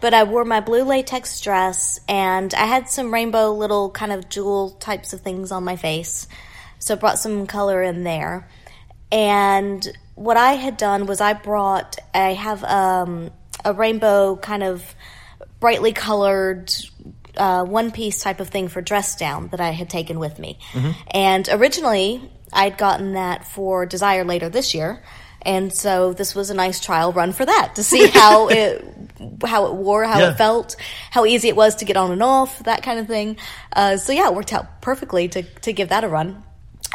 But 0.00 0.14
I 0.14 0.22
wore 0.22 0.44
my 0.44 0.60
blue 0.60 0.84
latex 0.84 1.40
dress 1.40 1.98
and 2.08 2.54
I 2.54 2.66
had 2.66 2.88
some 2.88 3.12
rainbow 3.12 3.52
little 3.52 3.90
kind 3.90 4.12
of 4.12 4.28
jewel 4.28 4.70
types 4.70 5.12
of 5.12 5.22
things 5.22 5.50
on 5.50 5.64
my 5.64 5.74
face. 5.74 6.28
So 6.78 6.94
I 6.94 6.98
brought 6.98 7.18
some 7.18 7.48
color 7.48 7.82
in 7.82 8.04
there. 8.04 8.48
And 9.10 9.86
what 10.14 10.36
I 10.36 10.52
had 10.52 10.76
done 10.76 11.06
was 11.06 11.20
I 11.20 11.32
brought, 11.32 11.96
I 12.14 12.34
have 12.34 12.62
um, 12.62 13.32
a 13.64 13.72
rainbow 13.72 14.36
kind 14.36 14.62
of 14.62 14.94
brightly 15.58 15.92
colored 15.92 16.72
uh, 17.36 17.64
one 17.64 17.90
piece 17.90 18.22
type 18.22 18.38
of 18.38 18.48
thing 18.48 18.68
for 18.68 18.80
dress 18.80 19.16
down 19.16 19.48
that 19.48 19.60
I 19.60 19.70
had 19.70 19.90
taken 19.90 20.18
with 20.20 20.38
me. 20.38 20.58
And 21.10 21.48
originally, 21.50 22.30
I'd 22.52 22.78
gotten 22.78 23.12
that 23.14 23.44
for 23.46 23.86
Desire 23.86 24.24
later 24.24 24.48
this 24.48 24.74
year. 24.74 25.02
And 25.42 25.72
so 25.72 26.12
this 26.12 26.34
was 26.34 26.50
a 26.50 26.54
nice 26.54 26.80
trial 26.80 27.12
run 27.12 27.32
for 27.32 27.46
that 27.46 27.76
to 27.76 27.82
see 27.82 28.06
how 28.08 28.48
it 28.50 28.84
how 29.44 29.66
it 29.68 29.74
wore, 29.74 30.04
how 30.04 30.18
Yeah. 30.18 30.30
it 30.30 30.36
felt, 30.36 30.76
how 31.10 31.24
easy 31.24 31.48
it 31.48 31.56
was 31.56 31.76
to 31.76 31.84
get 31.86 31.96
on 31.96 32.10
and 32.12 32.22
off, 32.22 32.58
that 32.64 32.82
kind 32.82 32.98
of 33.00 33.06
thing. 33.06 33.36
Uh, 33.72 33.96
so 33.96 34.12
yeah, 34.12 34.28
it 34.28 34.34
worked 34.34 34.52
out 34.52 34.82
perfectly 34.82 35.28
to 35.28 35.42
to 35.42 35.72
give 35.72 35.88
that 35.88 36.04
a 36.04 36.08
run. 36.08 36.42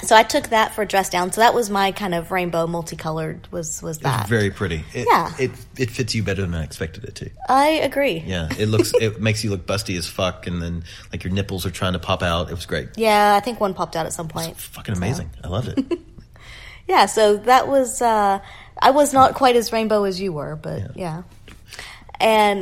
So 0.03 0.15
I 0.15 0.23
took 0.23 0.49
that 0.49 0.73
for 0.73 0.81
a 0.81 0.86
dress 0.86 1.10
down. 1.10 1.31
So 1.31 1.41
that 1.41 1.53
was 1.53 1.69
my 1.69 1.91
kind 1.93 2.13
of 2.13 2.29
rainbow 2.31 2.67
multicolored 2.67 3.47
was 3.51 3.81
was 3.81 3.99
that. 3.99 4.27
Very 4.27 4.51
pretty. 4.51 4.84
It, 4.93 5.08
Yeah. 5.10 5.31
It 5.39 5.51
it 5.77 5.89
fits 5.89 6.13
you 6.13 6.21
better 6.21 6.41
than 6.41 6.53
I 6.53 6.63
expected 6.63 7.05
it 7.05 7.15
to. 7.15 7.29
I 7.47 7.67
agree. 7.69 8.21
Yeah. 8.25 8.49
It 8.58 8.67
looks. 8.67 8.91
it 8.99 9.21
makes 9.21 9.43
you 9.43 9.49
look 9.51 9.65
busty 9.65 9.97
as 9.97 10.08
fuck, 10.08 10.47
and 10.47 10.62
then 10.62 10.84
like 11.12 11.23
your 11.23 11.31
nipples 11.31 11.65
are 11.65 11.71
trying 11.71 11.93
to 11.93 11.99
pop 11.99 12.21
out. 12.21 12.49
It 12.49 12.53
was 12.55 12.65
great. 12.65 12.89
Yeah, 12.97 13.36
I 13.36 13.39
think 13.39 13.60
one 13.62 13.73
popped 13.73 13.95
out 13.95 14.05
at 14.05 14.13
some 14.13 14.27
point. 14.27 14.58
Fucking 14.58 14.95
amazing. 14.95 15.29
I 15.43 15.47
loved 15.47 15.69
it. 15.69 15.99
Yeah, 16.88 17.08
so 17.08 17.38
that 17.38 17.67
was 17.67 17.99
uh 17.99 18.39
I 18.79 18.91
was 18.91 19.12
not 19.12 19.34
quite 19.34 19.55
as 19.55 19.73
rainbow 19.73 20.03
as 20.03 20.21
you 20.21 20.31
were, 20.34 20.55
but 20.55 20.95
yeah. 20.95 21.23
And 22.19 22.62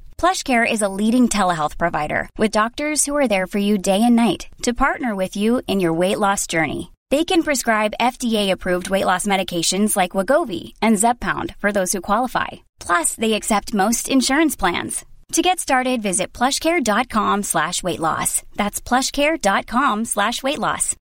PlushCare 0.21 0.71
is 0.71 0.83
a 0.83 0.93
leading 0.99 1.29
telehealth 1.29 1.79
provider 1.79 2.29
with 2.37 2.51
doctors 2.51 3.07
who 3.07 3.15
are 3.15 3.27
there 3.27 3.47
for 3.47 3.57
you 3.57 3.79
day 3.79 4.03
and 4.03 4.15
night 4.15 4.45
to 4.61 4.71
partner 4.71 5.15
with 5.15 5.35
you 5.35 5.63
in 5.65 5.79
your 5.79 5.93
weight 5.93 6.19
loss 6.19 6.45
journey. 6.45 6.91
They 7.09 7.25
can 7.25 7.41
prescribe 7.41 7.97
FDA-approved 7.99 8.91
weight 8.91 9.07
loss 9.07 9.25
medications 9.25 9.95
like 9.97 10.11
Wegovy 10.11 10.73
and 10.79 10.95
Zepbound 10.97 11.55
for 11.57 11.71
those 11.71 11.91
who 11.91 12.01
qualify. 12.01 12.49
Plus, 12.79 13.15
they 13.15 13.33
accept 13.33 13.73
most 13.73 14.07
insurance 14.09 14.55
plans. 14.55 15.03
To 15.31 15.41
get 15.41 15.59
started, 15.59 16.03
visit 16.03 16.33
plushcare.com 16.33 17.41
slash 17.41 17.81
weight 17.81 17.99
loss. 17.99 18.43
That's 18.55 18.79
plushcare.com 18.79 20.05
slash 20.05 20.43
weight 20.43 20.59
loss. 20.59 20.95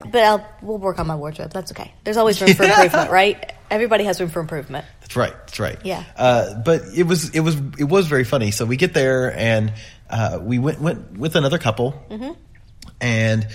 but 0.00 0.24
I'll 0.24 0.44
we'll 0.60 0.78
work 0.78 0.98
on 0.98 1.06
my 1.06 1.14
wardrobe. 1.14 1.52
That's 1.52 1.70
okay. 1.72 1.92
There's 2.04 2.16
always 2.16 2.40
room 2.40 2.54
for 2.54 2.64
improvement, 2.64 3.10
right? 3.20 3.52
Everybody 3.70 4.04
has 4.04 4.20
room 4.20 4.30
for 4.30 4.40
improvement. 4.40 4.84
That's 5.00 5.16
right. 5.16 5.32
That's 5.32 5.60
right. 5.60 5.78
Yeah. 5.84 6.04
Uh, 6.16 6.54
but 6.54 6.82
it 6.94 7.04
was 7.04 7.30
it 7.30 7.40
was 7.40 7.56
it 7.78 7.84
was 7.84 8.06
very 8.08 8.24
funny. 8.24 8.50
So 8.50 8.66
we 8.66 8.76
get 8.76 8.94
there 8.94 9.36
and 9.36 9.72
uh, 10.10 10.38
we 10.42 10.58
went 10.58 10.80
went 10.80 11.16
with 11.18 11.36
another 11.36 11.58
couple, 11.58 11.92
Mm-hmm. 12.10 12.32
and 13.00 13.46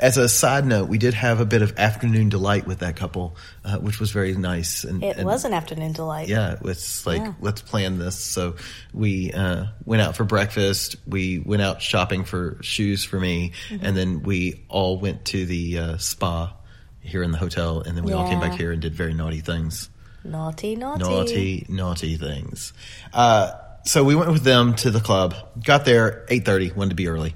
as 0.00 0.16
a 0.16 0.28
side 0.28 0.64
note, 0.64 0.88
we 0.88 0.96
did 0.96 1.12
have 1.14 1.40
a 1.40 1.44
bit 1.44 1.60
of 1.60 1.76
afternoon 1.76 2.28
delight 2.28 2.68
with 2.68 2.78
that 2.78 2.94
couple, 2.94 3.34
uh, 3.64 3.78
which 3.78 3.98
was 3.98 4.12
very 4.12 4.32
nice. 4.32 4.84
And 4.84 5.02
It 5.02 5.16
and- 5.16 5.26
was 5.26 5.44
an 5.44 5.52
afternoon 5.52 5.92
delight. 5.92 6.28
yeah, 6.28 6.54
it's 6.64 7.04
like 7.04 7.20
Yeah. 7.20 7.32
let's 7.40 7.62
plan 7.62 7.98
this. 7.98 8.16
So 8.16 8.54
we 8.94 9.32
uh, 9.32 9.64
went 9.84 10.00
out 10.00 10.14
for 10.14 10.22
breakfast. 10.22 10.94
We 11.04 11.40
went 11.40 11.62
out 11.62 11.82
shopping 11.82 12.22
for 12.24 12.58
shoes 12.62 13.02
for 13.02 13.18
me, 13.18 13.52
Mm-hmm. 13.70 13.84
and 13.84 13.96
then 13.96 14.22
we 14.22 14.64
all 14.68 14.98
went 14.98 15.24
to 15.26 15.44
the 15.46 15.78
uh, 15.80 15.96
spa 15.98 16.54
here 17.00 17.22
in 17.22 17.30
the 17.32 17.38
hotel, 17.38 17.80
and 17.80 17.96
then 17.96 18.04
we 18.04 18.12
all 18.12 18.28
came 18.28 18.40
back 18.40 18.54
here 18.54 18.72
and 18.72 18.82
did 18.82 18.94
very 18.94 19.14
naughty 19.14 19.40
things 19.40 19.88
Naughty, 20.24 20.76
naughty. 20.76 21.02
naughty, 21.02 21.66
naughty 21.68 22.16
things. 22.16 22.72
Uh, 23.12 23.52
so 23.84 24.04
we 24.04 24.14
went 24.14 24.30
with 24.30 24.42
them 24.42 24.74
to 24.76 24.90
the 24.90 25.00
club. 25.00 25.34
Got 25.64 25.84
there 25.84 26.26
eight 26.28 26.44
thirty. 26.44 26.70
Wanted 26.72 26.90
to 26.90 26.96
be 26.96 27.08
early. 27.08 27.34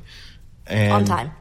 And 0.67 0.93
On 0.93 1.05
time. 1.05 1.33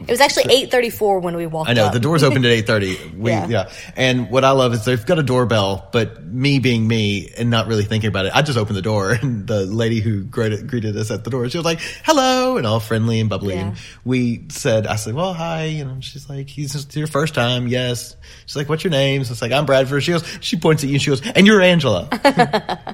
It 0.00 0.10
was 0.10 0.20
actually 0.20 0.46
eight 0.50 0.70
thirty 0.70 0.90
four 0.90 1.20
when 1.20 1.36
we 1.36 1.46
walked 1.46 1.70
I 1.70 1.72
know 1.72 1.84
up. 1.84 1.92
the 1.92 2.00
doors 2.00 2.22
opened 2.24 2.44
at 2.44 2.50
eight 2.50 2.66
thirty. 2.66 2.98
We 3.16 3.30
Yeah. 3.30 3.46
yeah. 3.48 3.72
And 3.96 4.28
what 4.28 4.44
I 4.44 4.50
love 4.50 4.74
is 4.74 4.84
they've 4.84 5.04
got 5.06 5.18
a 5.20 5.22
doorbell, 5.22 5.88
but 5.92 6.22
me 6.24 6.58
being 6.58 6.86
me 6.86 7.32
and 7.38 7.48
not 7.48 7.68
really 7.68 7.84
thinking 7.84 8.08
about 8.08 8.26
it, 8.26 8.32
I 8.34 8.42
just 8.42 8.58
opened 8.58 8.76
the 8.76 8.82
door 8.82 9.12
and 9.22 9.46
the 9.46 9.64
lady 9.64 10.00
who 10.00 10.24
greeted, 10.24 10.66
greeted 10.68 10.96
us 10.96 11.10
at 11.12 11.22
the 11.22 11.30
door, 11.30 11.48
she 11.48 11.56
was 11.58 11.64
like, 11.64 11.80
"Hello," 12.04 12.56
and 12.56 12.66
all 12.66 12.80
friendly 12.80 13.20
and 13.20 13.30
bubbly. 13.30 13.54
And 13.54 13.76
we 14.04 14.44
said, 14.48 14.86
"I 14.88 14.96
said, 14.96 15.14
well, 15.14 15.32
hi," 15.32 15.62
and. 15.62 16.04
She's 16.04 16.28
like, 16.28 16.48
"He's 16.48 16.94
your 16.96 17.06
first 17.06 17.34
time, 17.34 17.68
yes." 17.68 18.16
She's 18.46 18.56
like, 18.56 18.68
"What's 18.68 18.82
your 18.84 18.90
name?" 18.90 19.24
So 19.24 19.32
it's 19.32 19.40
like, 19.40 19.52
"I'm 19.52 19.64
Bradford." 19.64 20.02
She 20.02 20.10
goes, 20.12 20.24
she 20.40 20.56
points 20.56 20.82
at 20.82 20.88
you 20.90 20.96
and 20.96 21.02
she 21.02 21.10
goes, 21.10 21.22
"And 21.26 21.46
you're 21.46 21.62
Angela." 21.62 22.08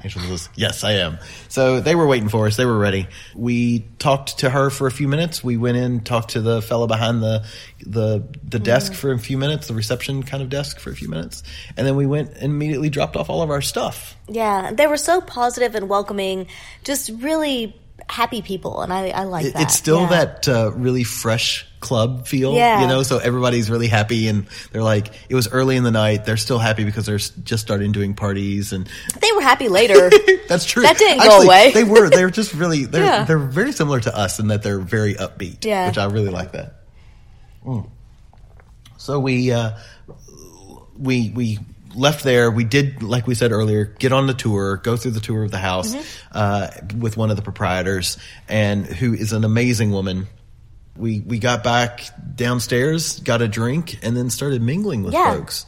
Angela 0.03 0.27
goes, 0.27 0.49
"Yes, 0.55 0.83
I 0.83 0.93
am." 0.93 1.17
So 1.49 1.81
they 1.81 1.95
were 1.95 2.05
waiting 2.07 2.29
for 2.29 2.45
us. 2.47 2.57
They 2.57 2.65
were 2.65 2.77
ready. 2.77 3.07
We 3.35 3.79
talked 3.97 4.39
to 4.39 4.49
her 4.49 4.69
for 4.69 4.87
a 4.87 4.91
few 4.91 5.07
minutes. 5.07 5.43
We 5.43 5.57
went 5.57 5.77
in, 5.77 6.01
talked 6.01 6.31
to 6.31 6.41
the 6.41 6.61
fellow 6.61 6.87
behind 6.91 7.23
the 7.23 7.43
the 7.85 8.23
the 8.47 8.59
desk 8.59 8.93
for 8.93 9.11
a 9.11 9.19
few 9.19 9.37
minutes, 9.37 9.67
the 9.67 9.73
reception 9.73 10.23
kind 10.23 10.43
of 10.43 10.49
desk 10.49 10.79
for 10.79 10.91
a 10.91 10.95
few 10.95 11.09
minutes, 11.09 11.43
and 11.77 11.87
then 11.87 11.95
we 11.95 12.05
went 12.05 12.29
and 12.35 12.43
immediately 12.55 12.89
dropped 12.89 13.15
off 13.15 13.29
all 13.29 13.41
of 13.41 13.49
our 13.49 13.61
stuff. 13.61 14.15
Yeah, 14.27 14.71
they 14.73 14.87
were 14.87 14.97
so 14.97 15.21
positive 15.21 15.75
and 15.75 15.87
welcoming, 15.89 16.47
just 16.83 17.09
really 17.19 17.75
happy 18.09 18.41
people, 18.41 18.81
and 18.81 18.91
I, 18.91 19.09
I 19.09 19.23
like 19.23 19.45
It- 19.45 19.53
that. 19.53 19.61
it's 19.63 19.75
still 19.75 20.01
Yeah. 20.01 20.09
that 20.25 20.47
uh, 20.49 20.71
really 20.73 21.03
fresh 21.03 21.65
club 21.81 22.27
feel, 22.27 22.53
Yeah. 22.53 22.81
you 22.81 22.87
know. 22.87 23.03
So 23.03 23.17
everybody's 23.19 23.69
really 23.69 23.87
happy, 23.87 24.27
and 24.27 24.45
they're 24.71 24.83
like, 24.83 25.07
it 25.29 25.35
was 25.35 25.47
early 25.47 25.75
in 25.77 25.83
the 25.83 25.91
night. 25.91 26.25
They're 26.25 26.37
still 26.37 26.59
happy 26.59 26.83
because 26.83 27.05
they're 27.05 27.17
just 27.17 27.61
starting 27.63 27.91
doing 27.91 28.13
parties, 28.15 28.73
and 28.73 28.87
They 29.21 29.31
were 29.35 29.41
happy 29.41 29.67
later. 29.69 30.09
that's 30.49 30.65
true. 30.65 30.83
That 30.83 30.97
didn't 30.97 31.23
go 31.23 31.41
away. 31.41 31.71
they 31.73 31.83
were. 31.83 32.09
They're 32.09 32.29
just 32.31 32.53
really. 32.53 32.85
They're 32.85 33.03
Yeah. 33.11 33.23
they're 33.23 33.37
very 33.39 33.71
similar 33.71 33.99
to 34.01 34.15
us 34.15 34.39
in 34.39 34.47
that 34.47 34.61
they're 34.63 34.79
very 34.79 35.13
upbeat. 35.15 35.63
Yeah. 35.65 35.87
which 35.87 35.97
I 35.97 36.05
really 36.05 36.29
like 36.31 36.51
that. 36.53 36.80
Mm. 37.65 37.89
So 38.97 39.19
we 39.19 39.51
uh, 39.51 39.71
we 40.97 41.29
we 41.29 41.59
left 41.95 42.23
there. 42.23 42.49
We 42.51 42.63
did, 42.63 43.03
like 43.03 43.27
we 43.27 43.35
said 43.35 43.51
earlier, 43.51 43.85
get 43.85 44.11
on 44.13 44.27
the 44.27 44.33
tour, 44.33 44.77
go 44.77 44.95
through 44.95 45.11
the 45.11 45.19
tour 45.19 45.43
of 45.43 45.51
the 45.51 45.57
house 45.57 45.93
Mm-hmm. 45.93 46.37
uh, 46.37 46.67
with 46.97 47.17
one 47.17 47.29
of 47.31 47.35
the 47.35 47.41
proprietors, 47.41 48.17
and 48.47 48.85
who 48.85 49.13
is 49.13 49.33
an 49.33 49.43
amazing 49.43 49.91
woman. 49.91 50.27
We 50.95 51.19
we 51.21 51.39
got 51.39 51.63
back 51.63 52.03
downstairs, 52.35 53.19
got 53.21 53.41
a 53.41 53.47
drink, 53.47 53.97
and 54.03 54.15
then 54.15 54.29
started 54.29 54.61
mingling 54.61 55.03
with 55.03 55.13
Yeah. 55.13 55.33
folks. 55.33 55.65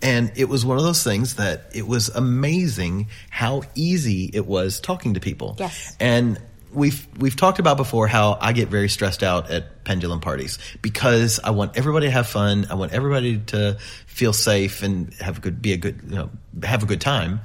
And 0.00 0.30
it 0.36 0.48
was 0.48 0.64
one 0.64 0.76
of 0.76 0.84
those 0.84 1.02
things 1.02 1.34
that 1.36 1.70
it 1.74 1.84
was 1.88 2.08
amazing 2.10 3.08
how 3.30 3.62
easy 3.74 4.30
it 4.32 4.46
was 4.46 4.78
talking 4.78 5.14
to 5.14 5.20
people. 5.20 5.56
Yes. 5.58 5.96
And 5.98 6.38
we've 6.72 7.06
we've 7.18 7.36
talked 7.36 7.58
about 7.58 7.76
before 7.76 8.06
how 8.06 8.38
I 8.40 8.52
get 8.52 8.68
very 8.68 8.88
stressed 8.88 9.22
out 9.22 9.50
at 9.50 9.84
pendulum 9.84 10.20
parties 10.20 10.58
because 10.82 11.40
I 11.42 11.50
want 11.50 11.76
everybody 11.76 12.06
to 12.06 12.10
have 12.10 12.28
fun. 12.28 12.66
I 12.70 12.74
want 12.74 12.92
everybody 12.92 13.38
to 13.38 13.78
feel 14.06 14.32
safe 14.32 14.82
and 14.82 15.12
have 15.14 15.38
a 15.38 15.40
good 15.40 15.62
be 15.62 15.72
a 15.72 15.76
good 15.76 16.00
you 16.08 16.16
know 16.16 16.30
have 16.62 16.82
a 16.82 16.86
good 16.86 17.00
time. 17.00 17.40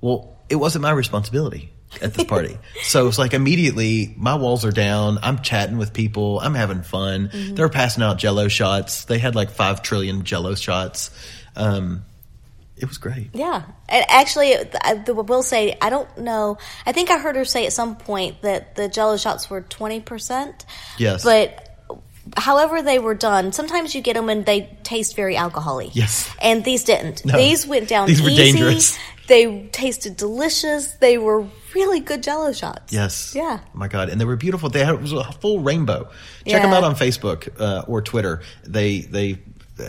Well, 0.00 0.36
it 0.48 0.56
wasn't 0.56 0.82
my 0.82 0.90
responsibility 0.90 1.72
at 2.02 2.14
this 2.14 2.26
party. 2.26 2.58
so 2.82 3.08
it's 3.08 3.18
like 3.18 3.34
immediately 3.34 4.14
my 4.16 4.34
walls 4.34 4.64
are 4.64 4.72
down. 4.72 5.18
I'm 5.22 5.38
chatting 5.38 5.78
with 5.78 5.92
people. 5.92 6.40
I'm 6.40 6.54
having 6.54 6.82
fun. 6.82 7.30
They're 7.32 7.68
passing 7.68 8.02
out 8.02 8.18
jello 8.18 8.48
shots. 8.48 9.04
They 9.04 9.18
had 9.18 9.34
like 9.34 9.50
5 9.50 9.82
trillion 9.82 10.24
jello 10.24 10.54
shots. 10.54 11.10
Um 11.56 12.04
it 12.76 12.86
was 12.88 12.98
great. 12.98 13.30
Yeah, 13.34 13.62
and 13.88 14.04
actually, 14.08 14.54
I 14.82 14.94
will 15.06 15.42
say 15.42 15.76
I 15.80 15.90
don't 15.90 16.18
know. 16.18 16.58
I 16.84 16.92
think 16.92 17.10
I 17.10 17.18
heard 17.18 17.36
her 17.36 17.44
say 17.44 17.66
at 17.66 17.72
some 17.72 17.96
point 17.96 18.42
that 18.42 18.74
the 18.74 18.88
Jello 18.88 19.16
shots 19.16 19.48
were 19.48 19.60
twenty 19.62 20.00
percent. 20.00 20.66
Yes. 20.98 21.22
but 21.24 21.70
however 22.36 22.82
they 22.82 22.98
were 22.98 23.14
done, 23.14 23.52
sometimes 23.52 23.94
you 23.94 24.00
get 24.00 24.14
them 24.14 24.28
and 24.28 24.46
they 24.46 24.76
taste 24.82 25.14
very 25.14 25.36
alcoholic. 25.36 25.94
Yes. 25.94 26.34
And 26.40 26.64
these 26.64 26.84
didn't. 26.84 27.24
No. 27.24 27.36
These 27.36 27.66
went 27.66 27.88
down 27.88 28.08
These 28.08 28.22
were 28.22 28.30
easy. 28.30 28.52
dangerous. 28.52 28.98
They 29.26 29.68
tasted 29.68 30.16
delicious. 30.16 30.92
They 30.94 31.16
were 31.16 31.46
really 31.74 32.00
good 32.00 32.22
jello 32.22 32.52
shots. 32.52 32.92
Yes. 32.92 33.34
Yeah. 33.34 33.60
Oh 33.62 33.68
my 33.72 33.88
God, 33.88 34.08
and 34.10 34.20
they 34.20 34.24
were 34.24 34.36
beautiful. 34.36 34.68
They 34.68 34.84
had 34.84 34.94
it 34.94 35.00
was 35.00 35.12
a 35.12 35.24
full 35.32 35.60
rainbow. 35.60 36.10
Check 36.46 36.62
them 36.62 36.72
out 36.72 36.84
on 36.84 36.94
Facebook 36.94 37.48
uh, 37.58 37.84
or 37.88 38.02
Twitter. 38.02 38.42
They 38.64 39.00
they 39.00 39.38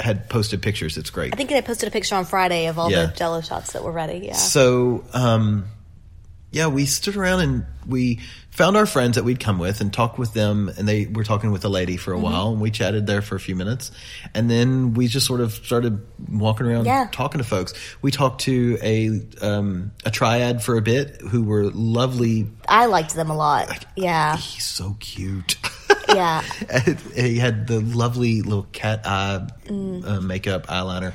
had 0.02 0.30
posted 0.30 0.62
pictures. 0.62 0.98
It's 0.98 1.10
great. 1.10 1.34
I 1.34 1.38
think 1.38 1.50
they 1.50 1.62
posted 1.62 1.88
a 1.88 1.92
picture 1.92 2.16
on 2.16 2.26
Friday 2.26 2.66
of 2.68 2.80
all 2.80 2.92
Yeah. 2.92 3.06
the 3.08 3.14
jello 3.14 3.42
shots 3.42 3.74
that 3.74 3.84
were 3.84 3.92
ready. 3.92 4.20
Yeah. 4.26 4.34
So, 4.34 5.04
um, 5.14 5.66
yeah, 6.52 6.68
we 6.68 6.86
stood 6.86 7.16
around 7.18 7.42
and 7.42 7.66
we 7.86 8.20
found 8.50 8.78
our 8.78 8.86
friends 8.86 9.16
that 9.16 9.26
we'd 9.26 9.40
come 9.42 9.60
with 9.60 9.82
and 9.82 9.92
talked 9.92 10.18
with 10.18 10.34
them. 10.34 10.72
And 10.78 10.88
they 10.88 11.06
were 11.06 11.26
talking 11.26 11.52
with 11.52 11.66
a 11.66 11.70
lady 11.70 11.98
for 11.98 12.14
a 12.14 12.18
Mhm. 12.18 12.22
while, 12.22 12.52
and 12.54 12.62
we 12.62 12.72
chatted 12.72 13.06
there 13.06 13.22
for 13.22 13.36
a 13.36 13.40
few 13.40 13.56
minutes. 13.56 13.92
And 14.34 14.50
then 14.50 14.94
we 14.94 15.08
just 15.08 15.28
sort 15.28 15.42
of 15.42 15.52
started 15.54 16.00
walking 16.32 16.66
around 16.66 16.86
Yeah. 16.86 17.08
talking 17.12 17.40
to 17.40 17.44
folks. 17.44 17.74
We 18.02 18.12
talked 18.12 18.42
to 18.44 18.78
a 18.82 19.22
um, 19.46 19.92
a 20.06 20.10
triad 20.12 20.64
for 20.64 20.78
a 20.78 20.82
bit 20.82 21.20
who 21.30 21.44
were 21.44 21.66
lovely. 21.66 22.48
I 22.70 22.86
liked 22.86 23.14
them 23.16 23.30
a 23.30 23.36
lot. 23.36 23.86
Yeah. 23.98 24.38
He's 24.38 24.66
so 24.66 24.96
cute. 25.00 25.58
Yeah. 26.16 26.42
he 27.16 27.38
had 27.38 27.68
the 27.68 27.80
lovely 27.82 28.42
little 28.42 28.68
cat 28.72 29.02
eye 29.06 29.48
Mm. 29.66 30.06
uh, 30.08 30.22
makeup 30.22 30.68
eyeliner. 30.68 31.12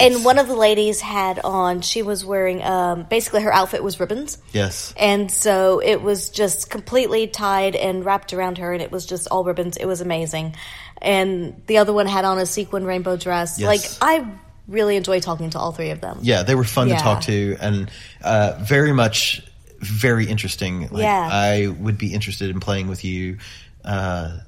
And 0.00 0.24
one 0.24 0.40
of 0.40 0.48
the 0.48 0.56
ladies 0.56 1.00
had 1.00 1.38
on, 1.44 1.80
she 1.80 2.02
was 2.02 2.24
wearing, 2.24 2.60
um, 2.64 3.04
basically 3.04 3.42
her 3.42 3.54
outfit 3.54 3.84
was 3.84 4.00
ribbons. 4.00 4.38
Yes. 4.52 4.92
And 4.96 5.30
so 5.30 5.78
it 5.78 6.02
was 6.02 6.30
just 6.30 6.70
completely 6.70 7.28
tied 7.28 7.76
and 7.76 8.04
wrapped 8.04 8.32
around 8.32 8.58
her, 8.58 8.72
and 8.72 8.82
it 8.82 8.90
was 8.90 9.06
just 9.06 9.28
all 9.28 9.44
ribbons. 9.44 9.76
It 9.76 9.86
was 9.86 10.00
amazing. 10.00 10.56
And 11.00 11.62
the 11.68 11.78
other 11.78 11.92
one 11.92 12.06
had 12.06 12.24
on 12.24 12.38
a 12.38 12.46
sequin 12.46 12.84
rainbow 12.84 13.16
dress. 13.16 13.60
Yes. 13.60 13.68
Like, 13.68 13.98
I 14.02 14.28
really 14.66 14.96
enjoy 14.96 15.20
talking 15.20 15.50
to 15.50 15.58
all 15.60 15.70
three 15.70 15.90
of 15.90 16.00
them. 16.00 16.18
Yeah, 16.22 16.42
they 16.42 16.56
were 16.56 16.64
fun 16.64 16.88
Yeah. 16.88 16.96
to 16.96 17.02
talk 17.02 17.20
to 17.22 17.56
and 17.60 17.90
uh, 18.22 18.58
very 18.60 18.92
much 18.92 19.40
very 19.80 20.26
interesting. 20.26 20.88
Like, 20.90 21.02
Yeah. 21.02 21.28
I 21.30 21.66
would 21.68 21.98
be 21.98 22.12
interested 22.14 22.50
in 22.50 22.58
playing 22.58 22.88
with 22.88 23.04
you. 23.04 23.38
Uh, 23.84 24.38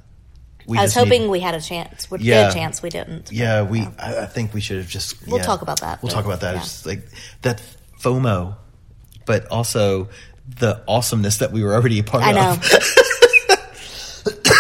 we 0.66 0.78
I 0.78 0.82
was 0.82 0.94
just 0.94 1.04
need- 1.06 1.12
hoping 1.12 1.30
we 1.30 1.40
had 1.40 1.54
a 1.54 1.60
chance. 1.60 2.10
Would 2.10 2.20
Yeah. 2.22 2.48
a 2.48 2.52
chance. 2.52 2.82
We 2.82 2.90
didn't. 2.90 3.30
Yeah, 3.30 3.62
we. 3.62 3.82
I, 3.98 4.22
I 4.22 4.26
think 4.26 4.52
we 4.54 4.60
should 4.60 4.78
have 4.78 4.88
just. 4.88 5.26
We'll 5.26 5.38
yeah. 5.38 5.44
talk 5.44 5.62
about 5.62 5.80
that, 5.80 6.02
We'll 6.02 6.10
talk 6.12 6.24
about 6.24 6.40
that. 6.40 6.54
yeah. 6.54 6.60
It's 6.60 6.68
just 6.72 6.86
like 6.86 7.06
that 7.42 7.62
FOMO, 8.00 8.56
but 9.26 9.46
also 9.48 10.08
the 10.58 10.82
awesomeness 10.88 11.38
that 11.38 11.52
we 11.52 11.62
were 11.62 11.74
already 11.74 11.98
a 11.98 12.04
part 12.04 12.24
I 12.24 12.32
know. 12.32 12.50
of. 12.52 12.70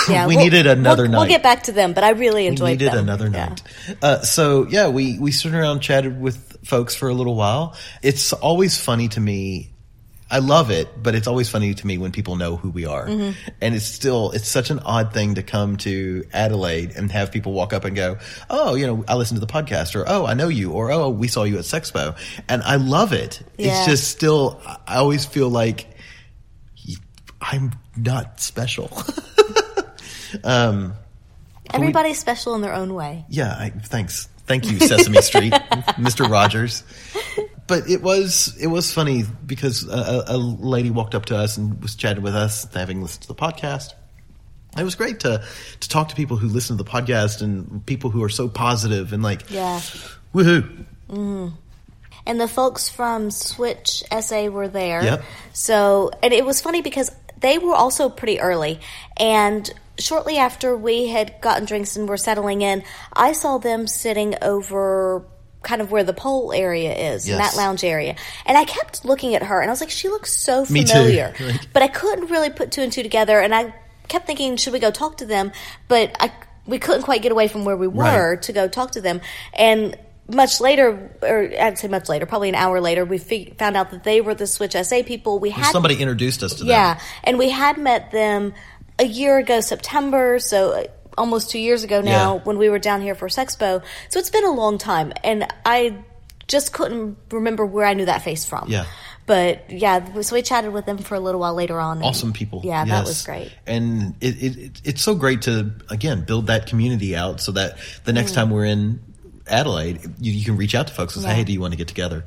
Yeah, 0.08 0.28
we 0.28 0.36
we'll- 0.36 0.44
needed 0.44 0.68
another 0.68 1.02
we'll, 1.02 1.10
night. 1.12 1.18
We'll 1.18 1.26
get 1.28 1.42
back 1.42 1.64
to 1.64 1.72
them, 1.72 1.92
but 1.92 2.04
I 2.04 2.10
really 2.10 2.46
enjoyed 2.46 2.64
we 2.66 2.70
needed 2.74 2.92
them. 2.92 2.98
another 3.08 3.28
Yeah. 3.28 3.48
night. 3.48 3.62
Uh, 4.00 4.20
so 4.20 4.64
yeah, 4.68 4.86
we 4.88 5.18
we 5.18 5.32
stood 5.32 5.52
around, 5.52 5.80
chatted 5.80 6.20
with 6.20 6.58
folks 6.64 6.94
for 6.94 7.08
a 7.08 7.14
little 7.14 7.34
while. 7.34 7.74
It's 8.02 8.32
always 8.32 8.78
funny 8.80 9.08
to 9.08 9.20
me. 9.20 9.72
I 10.28 10.38
love 10.40 10.70
it, 10.72 10.88
but 11.00 11.14
it's 11.14 11.28
always 11.28 11.48
funny 11.48 11.72
to 11.74 11.86
me 11.86 11.98
when 11.98 12.10
people 12.10 12.34
know 12.34 12.56
who 12.56 12.70
we 12.70 12.84
are. 12.84 13.06
Mhm. 13.06 13.34
And 13.60 13.74
it's 13.76 13.84
still 13.84 14.32
it's 14.32 14.48
such 14.48 14.70
an 14.70 14.80
odd 14.80 15.12
thing 15.12 15.36
to 15.36 15.42
come 15.44 15.76
to 15.78 16.24
Adelaide 16.32 16.92
and 16.96 17.12
have 17.12 17.30
people 17.30 17.52
walk 17.52 17.72
up 17.72 17.84
and 17.84 17.94
go, 17.94 18.18
"Oh, 18.50 18.74
you 18.74 18.86
know, 18.88 19.04
I 19.06 19.14
listened 19.14 19.40
to 19.40 19.46
the 19.46 19.52
podcast," 19.52 19.94
or 19.94 20.04
"Oh, 20.08 20.26
I 20.26 20.34
know 20.34 20.48
you," 20.48 20.72
or 20.72 20.90
"Oh, 20.90 21.10
we 21.10 21.28
saw 21.28 21.44
you 21.44 21.58
at 21.58 21.64
Sexpo," 21.64 22.16
and 22.48 22.62
I 22.64 22.74
love 22.76 23.12
it. 23.12 23.40
Yeah. 23.56 23.68
It's 23.78 23.86
just 23.86 24.08
still, 24.08 24.60
I 24.86 24.96
always 24.96 25.24
feel 25.24 25.48
like 25.48 25.86
I'm 27.40 27.72
not 27.96 28.40
special. 28.40 28.90
um, 30.44 30.94
but 31.70 31.80
we- 31.80 31.86
Everybody's 31.86 32.18
special 32.18 32.54
in 32.54 32.62
their 32.62 32.74
own 32.74 32.94
way. 32.94 33.24
yeah, 33.28 33.52
I, 33.52 33.70
thanks. 33.70 34.28
Thank 34.46 34.70
you, 34.70 34.78
Sesame 34.78 35.20
Street, 35.22 35.52
Mr. 35.98 36.28
Rogers. 36.30 36.84
But 37.66 37.88
it 37.90 38.02
was 38.02 38.56
it 38.60 38.68
was 38.68 38.92
funny 38.92 39.24
because 39.44 39.88
a, 39.88 40.24
a 40.28 40.36
lady 40.36 40.90
walked 40.90 41.14
up 41.14 41.26
to 41.26 41.36
us 41.36 41.56
and 41.56 41.80
was 41.82 41.94
chatting 41.96 42.22
with 42.22 42.34
us, 42.36 42.72
having 42.72 43.02
listened 43.02 43.22
to 43.22 43.28
the 43.28 43.34
podcast. 43.34 43.92
It 44.78 44.84
was 44.84 44.94
great 44.94 45.20
to 45.20 45.42
to 45.80 45.88
talk 45.88 46.08
to 46.10 46.14
people 46.14 46.36
who 46.36 46.48
listen 46.48 46.76
to 46.76 46.82
the 46.84 46.88
podcast 46.90 47.42
and 47.42 47.84
people 47.86 48.10
who 48.10 48.22
are 48.22 48.28
so 48.28 48.48
positive 48.48 49.12
and 49.12 49.22
like, 49.22 49.50
Yeah. 49.50 49.80
woohoo! 50.34 50.84
Mm. 51.08 51.52
And 52.26 52.40
the 52.40 52.48
folks 52.48 52.88
from 52.88 53.30
Switch 53.30 54.02
SA 54.20 54.46
were 54.46 54.68
there. 54.68 55.02
Yep. 55.02 55.24
So, 55.52 56.10
and 56.22 56.32
it 56.32 56.44
was 56.44 56.60
funny 56.60 56.82
because 56.82 57.10
they 57.38 57.58
were 57.58 57.74
also 57.74 58.08
pretty 58.08 58.40
early. 58.40 58.80
And 59.16 59.70
shortly 59.98 60.36
after 60.36 60.76
we 60.76 61.06
had 61.06 61.40
gotten 61.40 61.64
drinks 61.66 61.96
and 61.96 62.08
were 62.08 62.16
settling 62.16 62.62
in, 62.62 62.82
I 63.12 63.32
saw 63.32 63.58
them 63.58 63.86
sitting 63.86 64.34
over 64.42 65.24
kind 65.66 65.82
of 65.82 65.90
where 65.90 66.04
the 66.04 66.12
pole 66.14 66.52
area 66.52 66.94
is, 67.12 67.28
in 67.28 67.36
that 67.38 67.56
lounge 67.56 67.82
area. 67.84 68.14
And 68.46 68.56
I 68.56 68.64
kept 68.64 69.04
looking 69.04 69.34
at 69.34 69.42
her 69.42 69.60
and 69.60 69.68
I 69.68 69.72
was 69.72 69.80
like, 69.80 69.90
she 69.90 70.08
looks 70.08 70.32
so 70.32 70.64
familiar. 70.64 71.34
Like- 71.40 71.72
But 71.72 71.82
I 71.82 71.88
couldn't 71.88 72.30
really 72.30 72.50
put 72.50 72.70
two 72.70 72.82
and 72.82 72.92
two 72.92 73.02
together. 73.02 73.40
And 73.40 73.52
I 73.54 73.74
kept 74.08 74.26
thinking, 74.26 74.56
should 74.56 74.72
we 74.72 74.78
go 74.78 74.90
talk 74.92 75.18
to 75.18 75.26
them? 75.26 75.50
But 75.88 76.16
I, 76.20 76.32
we 76.66 76.78
couldn't 76.78 77.02
quite 77.02 77.20
get 77.20 77.32
away 77.32 77.48
from 77.48 77.64
where 77.64 77.76
we 77.76 77.88
were 77.88 78.34
Right. 78.34 78.42
to 78.42 78.52
go 78.52 78.68
talk 78.68 78.92
to 78.92 79.00
them. 79.00 79.20
And 79.52 79.98
much 80.28 80.60
later, 80.60 81.10
or 81.22 81.50
I'd 81.60 81.78
say 81.78 81.88
much 81.88 82.08
later, 82.08 82.26
probably 82.26 82.48
an 82.48 82.54
hour 82.54 82.80
later, 82.80 83.04
we 83.04 83.18
fig- 83.18 83.58
found 83.58 83.76
out 83.76 83.90
that 83.90 84.04
they 84.04 84.20
were 84.20 84.34
the 84.34 84.46
Switch 84.46 84.72
SA 84.74 85.02
people. 85.02 85.38
We 85.40 85.50
had 85.50 85.70
Somebody 85.72 85.96
introduced 86.00 86.42
us 86.42 86.52
to 86.54 86.58
them. 86.64 86.68
yeah, 86.68 87.00
and 87.24 87.38
we 87.38 87.50
had 87.50 87.76
met 87.78 88.10
them 88.12 88.54
a 88.98 89.04
year 89.04 89.36
ago, 89.38 89.60
September, 89.60 90.38
so 90.38 90.70
uh, 90.72 90.84
almost 91.18 91.50
two 91.50 91.58
years 91.58 91.84
ago 91.84 92.00
now, 92.00 92.34
Yeah. 92.36 92.40
when 92.44 92.58
we 92.58 92.68
were 92.68 92.78
down 92.78 93.00
here 93.02 93.14
for 93.14 93.28
Sexpo. 93.28 93.82
So 94.10 94.18
it's 94.18 94.30
been 94.30 94.44
a 94.44 94.52
long 94.52 94.78
time, 94.78 95.12
and 95.24 95.46
I 95.64 95.96
just 96.48 96.72
couldn't 96.72 97.16
remember 97.30 97.64
where 97.66 97.86
I 97.86 97.94
knew 97.94 98.04
that 98.06 98.22
face 98.22 98.44
from. 98.44 98.68
Yeah. 98.70 98.84
But 99.26 99.70
yeah, 99.72 100.20
so 100.20 100.36
we 100.36 100.42
chatted 100.42 100.72
with 100.72 100.86
them 100.86 100.98
for 100.98 101.16
a 101.16 101.20
little 101.20 101.40
while 101.40 101.54
later 101.54 101.80
on. 101.80 102.00
awesome 102.02 102.32
people. 102.32 102.60
Yeah, 102.64 102.84
that 102.84 103.04
was 103.04 103.24
great. 103.24 103.50
And 103.66 104.14
it, 104.20 104.40
it, 104.40 104.56
it 104.56 104.80
it's 104.84 105.02
so 105.02 105.16
great 105.16 105.42
to 105.42 105.72
again 105.90 106.24
build 106.24 106.46
that 106.46 106.66
community 106.68 107.16
out 107.16 107.40
so 107.40 107.50
that 107.52 107.76
the 108.04 108.12
next 108.12 108.32
Mm. 108.32 108.34
time 108.36 108.50
we're 108.50 108.66
in 108.66 109.00
Adelaide, 109.48 110.00
you, 110.20 110.30
you 110.32 110.44
can 110.44 110.56
reach 110.56 110.76
out 110.76 110.86
to 110.86 110.94
folks 110.94 111.16
and 111.16 111.24
say, 111.24 111.30
Yeah. 111.30 111.34
"Hey, 111.36 111.44
do 111.44 111.52
you 111.52 111.60
want 111.60 111.72
to 111.72 111.76
get 111.76 111.88
together?" 111.88 112.24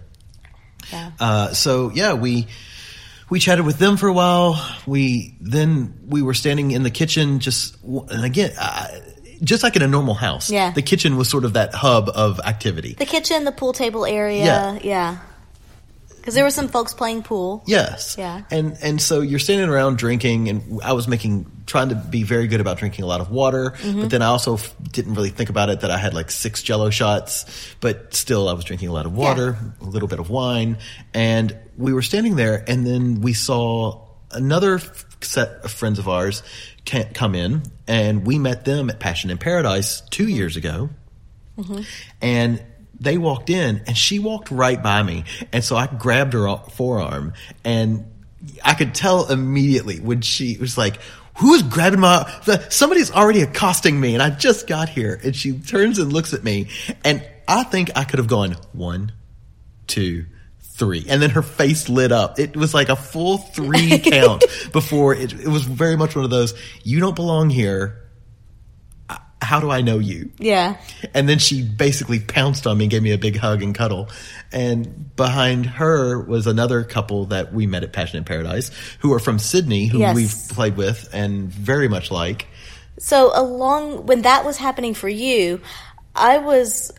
Yeah. 0.92 1.12
Uh, 1.20 1.54
so 1.54 1.90
yeah, 1.94 2.14
we 2.16 2.48
we 3.30 3.40
chatted 3.40 3.66
with 3.66 3.78
them 3.78 3.98
for 3.98 4.08
a 4.08 4.14
while. 4.14 4.60
We 4.86 5.36
then 5.40 6.00
we 6.08 6.22
were 6.22 6.34
standing 6.34 6.72
in 6.72 6.84
the 6.84 6.92
kitchen, 6.92 7.40
just 7.40 7.78
and 7.84 8.26
again, 8.26 8.52
just 9.44 9.64
like 9.64 9.76
in 9.76 9.82
a 9.82 9.88
normal 9.88 10.14
house. 10.14 10.50
Yeah. 10.50 10.72
the 10.72 10.82
kitchen 10.82 11.16
was 11.18 11.30
sort 11.30 11.46
of 11.46 11.54
that 11.54 11.74
hub 11.74 12.10
of 12.10 12.40
activity. 12.40 12.94
The 12.94 13.06
kitchen, 13.06 13.46
the 13.46 13.52
pool 13.52 13.74
table 13.74 14.06
area. 14.06 14.46
Yeah. 14.46 14.80
Yeah. 14.82 15.18
Because 16.20 16.36
there 16.36 16.44
were 16.44 16.52
some 16.52 16.68
folks 16.68 16.94
playing 16.94 17.24
pool. 17.24 17.64
Yes. 17.66 18.16
Yeah. 18.18 18.44
And 18.52 18.78
and 18.82 19.02
so 19.02 19.22
you're 19.22 19.40
standing 19.40 19.70
around 19.70 19.98
drinking, 19.98 20.50
and 20.50 20.80
I 20.84 20.94
was 20.94 21.08
making 21.08 21.50
trying 21.66 21.90
to 21.90 21.96
be 21.96 22.24
very 22.24 22.48
good 22.48 22.62
about 22.62 22.78
drinking 22.78 23.04
a 23.04 23.08
lot 23.08 23.22
of 23.22 23.30
water, 23.30 23.76
Mhm. 23.84 24.02
but 24.02 24.10
then 24.10 24.22
I 24.24 24.26
also 24.28 24.56
f- 24.56 24.74
didn't 24.92 25.14
really 25.14 25.30
think 25.30 25.50
about 25.52 25.70
it 25.70 25.82
that 25.82 25.92
I 25.92 25.98
had 26.00 26.14
like 26.16 26.32
six 26.32 26.64
Jello 26.64 26.90
shots, 26.90 27.46
but 27.80 28.14
still 28.16 28.50
I 28.50 28.54
was 28.54 28.66
drinking 28.66 28.90
a 28.90 28.92
lot 28.94 29.06
of 29.06 29.14
water, 29.14 29.56
a 29.80 29.86
little 29.86 30.08
bit 30.08 30.18
of 30.20 30.30
wine, 30.32 30.78
and 31.14 31.56
we 31.78 31.94
were 31.94 32.02
standing 32.02 32.36
there, 32.38 32.64
and 32.68 32.88
then 32.88 33.22
we 33.22 33.34
saw 33.34 34.02
another 34.32 34.76
f- 34.76 35.06
set 35.22 35.50
of 35.64 35.72
friends 35.72 36.00
of 36.00 36.08
ours 36.10 36.42
ca- 36.88 37.08
come 37.14 37.36
in, 37.36 37.62
and 37.88 38.26
we 38.26 38.40
met 38.40 38.66
them 38.66 38.90
at 38.90 39.00
Passion 39.00 39.30
in 39.30 39.38
Paradise 39.38 40.02
two 40.10 40.28
years 40.28 40.56
ago 40.56 40.90
Mm-hmm. 41.60 41.82
and 42.22 42.62
they 43.00 43.18
walked 43.18 43.50
in 43.50 43.82
and 43.88 43.98
she 43.98 44.20
walked 44.20 44.52
right 44.52 44.82
by 44.82 45.02
me. 45.04 45.24
And 45.52 45.64
so 45.64 45.76
i 45.76 45.88
grabbed 45.88 46.34
her 46.34 46.56
forearm 46.72 47.34
and 47.64 48.06
i 48.64 48.74
could 48.74 48.96
tell 48.96 49.30
immediately 49.32 50.00
when 50.00 50.22
she 50.22 50.58
was 50.58 50.78
like 50.78 51.00
who's 51.38 51.62
grabbing 51.62 52.00
my 52.00 52.30
the, 52.46 52.70
somebody's 52.70 53.12
already 53.12 53.42
accosting 53.42 54.00
me 54.00 54.14
and 54.14 54.24
i 54.24 54.30
just 54.30 54.68
got 54.68 54.90
here. 54.90 55.20
And 55.24 55.36
she 55.36 55.58
turns 55.58 56.00
and 56.00 56.12
looks 56.12 56.34
at 56.34 56.44
me 56.44 56.68
and 57.04 57.26
i 57.48 57.64
think 57.64 57.92
i 57.96 58.04
could 58.04 58.20
have 58.20 58.28
gone 58.28 58.56
one 58.74 59.12
two 59.88 60.26
three. 60.80 61.06
And 61.10 61.22
then 61.22 61.32
her 61.32 61.42
face 61.42 61.90
lit 61.90 62.14
up. 62.14 62.40
It 62.40 62.56
was 62.56 62.74
like 62.74 62.88
a 62.88 62.96
full 62.96 63.38
three 63.38 64.00
count 64.04 64.46
before 64.72 65.14
it, 65.14 65.34
it 65.34 65.48
was 65.48 65.64
very 65.64 65.98
much 65.98 66.16
one 66.16 66.24
of 66.24 66.32
those 66.32 66.54
you 66.84 67.02
don't 67.02 67.16
belong 67.16 67.50
here 67.50 68.09
how 69.50 69.60
do 69.60 69.70
i 69.72 69.82
know 69.82 69.98
you 69.98 70.30
Yeah. 70.38 70.76
and 71.16 71.28
then 71.28 71.40
she 71.40 71.64
basically 71.64 72.20
pounced 72.20 72.68
on 72.68 72.78
me 72.78 72.84
and 72.86 72.92
gave 72.92 73.02
me 73.02 73.12
a 73.14 73.18
big 73.18 73.36
hug 73.36 73.64
and 73.64 73.74
cuddle. 73.74 74.10
And 74.52 75.16
behind 75.16 75.66
her 75.66 76.20
was 76.22 76.46
another 76.48 76.84
couple 76.84 77.26
that 77.34 77.52
we 77.54 77.66
met 77.68 77.84
at 77.84 77.92
Passion 77.94 78.18
in 78.18 78.24
Paradise 78.24 78.70
who 79.00 79.12
are 79.14 79.20
from 79.20 79.38
Sydney, 79.40 79.88
who 79.88 80.00
Yes. 80.00 80.16
we've 80.16 80.36
played 80.56 80.76
with 80.78 81.10
and 81.14 81.52
very 81.52 81.88
much 81.88 82.12
like. 82.12 82.46
So 83.00 83.32
along 83.34 84.06
when 84.06 84.22
that 84.24 84.46
was 84.46 84.58
happening 84.58 84.94
for 84.94 85.10
you, 85.10 85.62
I 86.16 86.38
was 86.38 86.92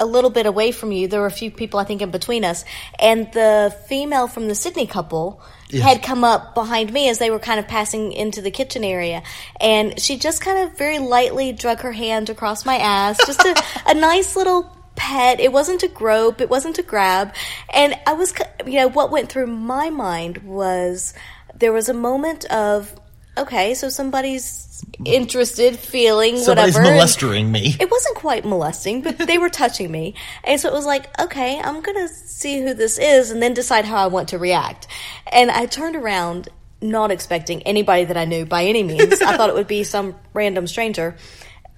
a 0.00 0.06
little 0.06 0.30
bit 0.30 0.46
away 0.46 0.72
from 0.72 0.92
you. 0.92 1.06
There 1.06 1.20
were 1.20 1.26
a 1.26 1.30
few 1.30 1.50
people, 1.50 1.78
I 1.78 1.84
think, 1.84 2.02
in 2.02 2.10
between 2.10 2.44
us. 2.44 2.64
And 2.98 3.30
the 3.32 3.74
female 3.88 4.26
from 4.26 4.48
the 4.48 4.54
Sydney 4.54 4.86
couple 4.86 5.40
had 5.72 6.02
come 6.02 6.24
up 6.24 6.54
behind 6.54 6.92
me 6.92 7.08
as 7.08 7.18
they 7.18 7.30
were 7.30 7.38
kind 7.38 7.58
of 7.58 7.66
passing 7.66 8.12
into 8.12 8.40
the 8.40 8.50
kitchen 8.50 8.84
area. 8.84 9.22
And 9.60 10.00
she 10.00 10.18
just 10.18 10.40
kind 10.40 10.66
of 10.68 10.76
very 10.76 10.98
lightly 10.98 11.52
drug 11.52 11.80
her 11.80 11.92
hand 11.92 12.30
across 12.30 12.64
my 12.64 12.76
ass. 12.76 13.18
Just 13.26 13.40
a, 13.40 13.62
a 13.86 13.94
nice 13.94 14.36
little 14.36 14.70
pet. 14.96 15.40
It 15.40 15.52
wasn't 15.52 15.82
a 15.82 15.88
grope. 15.88 16.40
It 16.40 16.50
wasn't 16.50 16.78
a 16.78 16.82
grab. 16.82 17.34
And 17.72 17.94
I 18.06 18.12
was, 18.12 18.34
you 18.66 18.74
know, 18.74 18.88
what 18.88 19.10
went 19.10 19.30
through 19.30 19.46
my 19.46 19.90
mind 19.90 20.38
was 20.38 21.14
there 21.54 21.72
was 21.72 21.88
a 21.88 21.94
moment 21.94 22.44
of, 22.46 22.94
okay, 23.36 23.74
so 23.74 23.88
somebody's 23.88 24.84
interested, 25.04 25.78
feeling, 25.78 26.36
Somebody's 26.38 26.74
whatever. 26.74 26.94
molesting 26.94 27.50
me. 27.50 27.76
it 27.80 27.90
wasn't 27.90 28.16
quite 28.16 28.44
molesting, 28.44 29.02
but 29.02 29.18
they 29.18 29.38
were 29.38 29.48
touching 29.48 29.90
me. 29.90 30.14
And 30.44 30.60
so 30.60 30.68
it 30.68 30.74
was 30.74 30.86
like, 30.86 31.18
okay, 31.20 31.60
I'm 31.60 31.80
going 31.82 31.96
to 32.06 32.08
see 32.08 32.60
who 32.60 32.74
this 32.74 32.98
is 32.98 33.30
and 33.30 33.42
then 33.42 33.54
decide 33.54 33.84
how 33.84 33.96
I 33.96 34.06
want 34.06 34.28
to 34.30 34.38
react. 34.38 34.86
And 35.30 35.50
I 35.50 35.66
turned 35.66 35.96
around, 35.96 36.48
not 36.80 37.10
expecting 37.10 37.62
anybody 37.62 38.04
that 38.04 38.16
I 38.16 38.24
knew 38.24 38.44
by 38.44 38.64
any 38.64 38.82
means. 38.82 39.20
I 39.22 39.36
thought 39.36 39.48
it 39.48 39.54
would 39.54 39.68
be 39.68 39.84
some 39.84 40.14
random 40.32 40.66
stranger. 40.66 41.16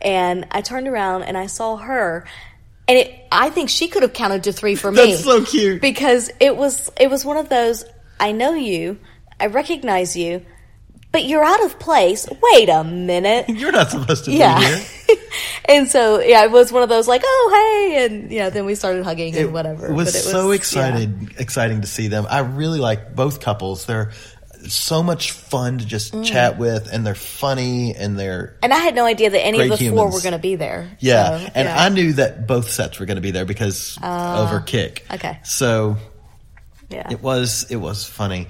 And 0.01 0.47
I 0.51 0.61
turned 0.61 0.89
around 0.89 1.23
and 1.23 1.39
I 1.39 1.47
saw 1.47 1.77
her. 1.77 2.27
And 2.89 2.99
it, 2.99 3.27
I 3.33 3.51
think 3.51 3.71
she 3.71 3.89
could 3.89 4.03
have 4.03 4.13
counted 4.13 4.45
to 4.45 4.53
three 4.53 4.75
for 4.75 4.91
me. 4.91 5.13
That's 5.13 5.25
so 5.25 5.45
cute. 5.45 5.81
Because 5.81 6.31
it 6.39 6.57
was, 6.57 6.91
it 7.01 7.09
was 7.09 7.25
one 7.25 7.37
of 7.37 7.49
those, 7.49 7.85
I 8.21 8.33
know 8.33 8.53
you, 8.55 8.99
I 9.41 9.47
recognize 9.47 10.17
you, 10.17 10.45
but 11.17 11.25
you're 11.25 11.43
out 11.43 11.64
of 11.64 11.79
place. 11.79 12.29
Wait 12.53 12.69
a 12.69 12.85
minute. 12.85 13.49
You're 13.49 13.73
not 13.73 13.91
supposed 13.91 14.27
to 14.27 14.33
Yeah. 14.33 14.59
be 14.59 14.67
here. 14.67 15.17
and 15.71 15.89
so 15.89 16.21
yeah, 16.21 16.45
it 16.45 16.51
was 16.51 16.71
one 16.71 16.83
of 16.83 16.91
those 16.91 17.09
like, 17.09 17.23
oh 17.25 17.89
hey, 17.91 18.05
and 18.05 18.31
yeah, 18.31 18.51
then 18.51 18.67
we 18.67 18.75
started 18.75 19.03
hugging 19.03 19.35
and 19.35 19.51
whatever. 19.55 19.87
It 19.87 19.95
was, 19.95 20.14
it 20.14 20.19
so 20.21 20.51
yeah. 20.51 20.57
excited, 20.57 21.35
exciting 21.39 21.81
to 21.81 21.87
see 21.87 22.09
them. 22.09 22.27
I 22.29 22.41
really 22.41 22.81
like 22.81 23.14
both 23.17 23.41
couples. 23.41 23.87
They're 23.87 24.12
so 24.69 25.03
much 25.03 25.31
fun 25.33 25.79
to 25.79 25.87
just 25.87 26.12
Mm. 26.12 26.25
chat 26.27 26.59
with, 26.59 26.93
and 26.93 27.07
they're 27.07 27.14
funny, 27.14 27.95
and 27.95 28.19
they're 28.19 28.57
And 28.62 28.75
I 28.75 28.79
had 28.79 28.95
no 28.95 29.07
idea 29.07 29.31
that 29.31 29.43
any 29.43 29.59
of 29.61 29.79
the 29.79 29.89
four 29.89 30.11
were 30.11 30.21
going 30.21 30.33
to 30.33 30.39
be 30.39 30.57
there. 30.57 30.91
yeah. 30.99 31.39
So, 31.39 31.51
and 31.55 31.67
yeah. 31.69 31.83
I 31.83 31.89
knew 31.89 32.12
that 32.14 32.47
both 32.47 32.69
sets 32.71 32.99
were 33.01 33.07
going 33.07 33.17
to 33.17 33.23
be 33.23 33.31
there 33.31 33.47
because 33.47 33.97
over 34.03 34.61
Kick. 34.61 35.05
okay. 35.11 35.39
so 35.45 35.97
yeah, 36.89 37.11
it 37.11 37.20
was 37.20 37.66
it 37.70 37.76
was 37.76 38.05
funny. 38.05 38.47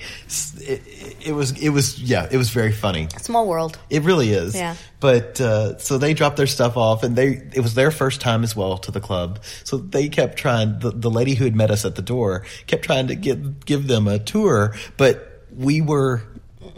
It, 0.58 0.82
it, 1.26 1.32
was 1.32 1.52
it 1.60 1.70
was 1.70 2.00
yeah 2.02 2.28
it 2.30 2.36
was 2.36 2.50
very 2.50 2.72
funny. 2.72 3.08
small 3.18 3.46
world. 3.46 3.78
It 3.88 4.02
really 4.02 4.30
is. 4.30 4.54
Yeah. 4.54 4.76
But 5.00 5.40
uh, 5.40 5.78
so 5.78 5.96
they 5.96 6.12
dropped 6.12 6.36
their 6.36 6.46
stuff 6.46 6.76
off, 6.76 7.02
and 7.02 7.16
they 7.16 7.42
it 7.54 7.60
was 7.60 7.74
their 7.74 7.90
first 7.90 8.20
time 8.20 8.42
as 8.42 8.54
well 8.54 8.76
to 8.78 8.90
the 8.90 9.00
club. 9.00 9.42
So 9.64 9.78
they 9.78 10.08
kept 10.08 10.36
trying. 10.36 10.78
The, 10.80 10.90
the 10.90 11.10
lady 11.10 11.34
who 11.34 11.44
had 11.44 11.56
met 11.56 11.70
us 11.70 11.84
at 11.84 11.94
the 11.94 12.02
door 12.02 12.44
kept 12.66 12.84
trying 12.84 13.06
to 13.06 13.14
get 13.14 13.64
give 13.64 13.86
them 13.86 14.06
a 14.06 14.18
tour, 14.18 14.74
but 14.98 15.44
we 15.50 15.80
were 15.80 16.22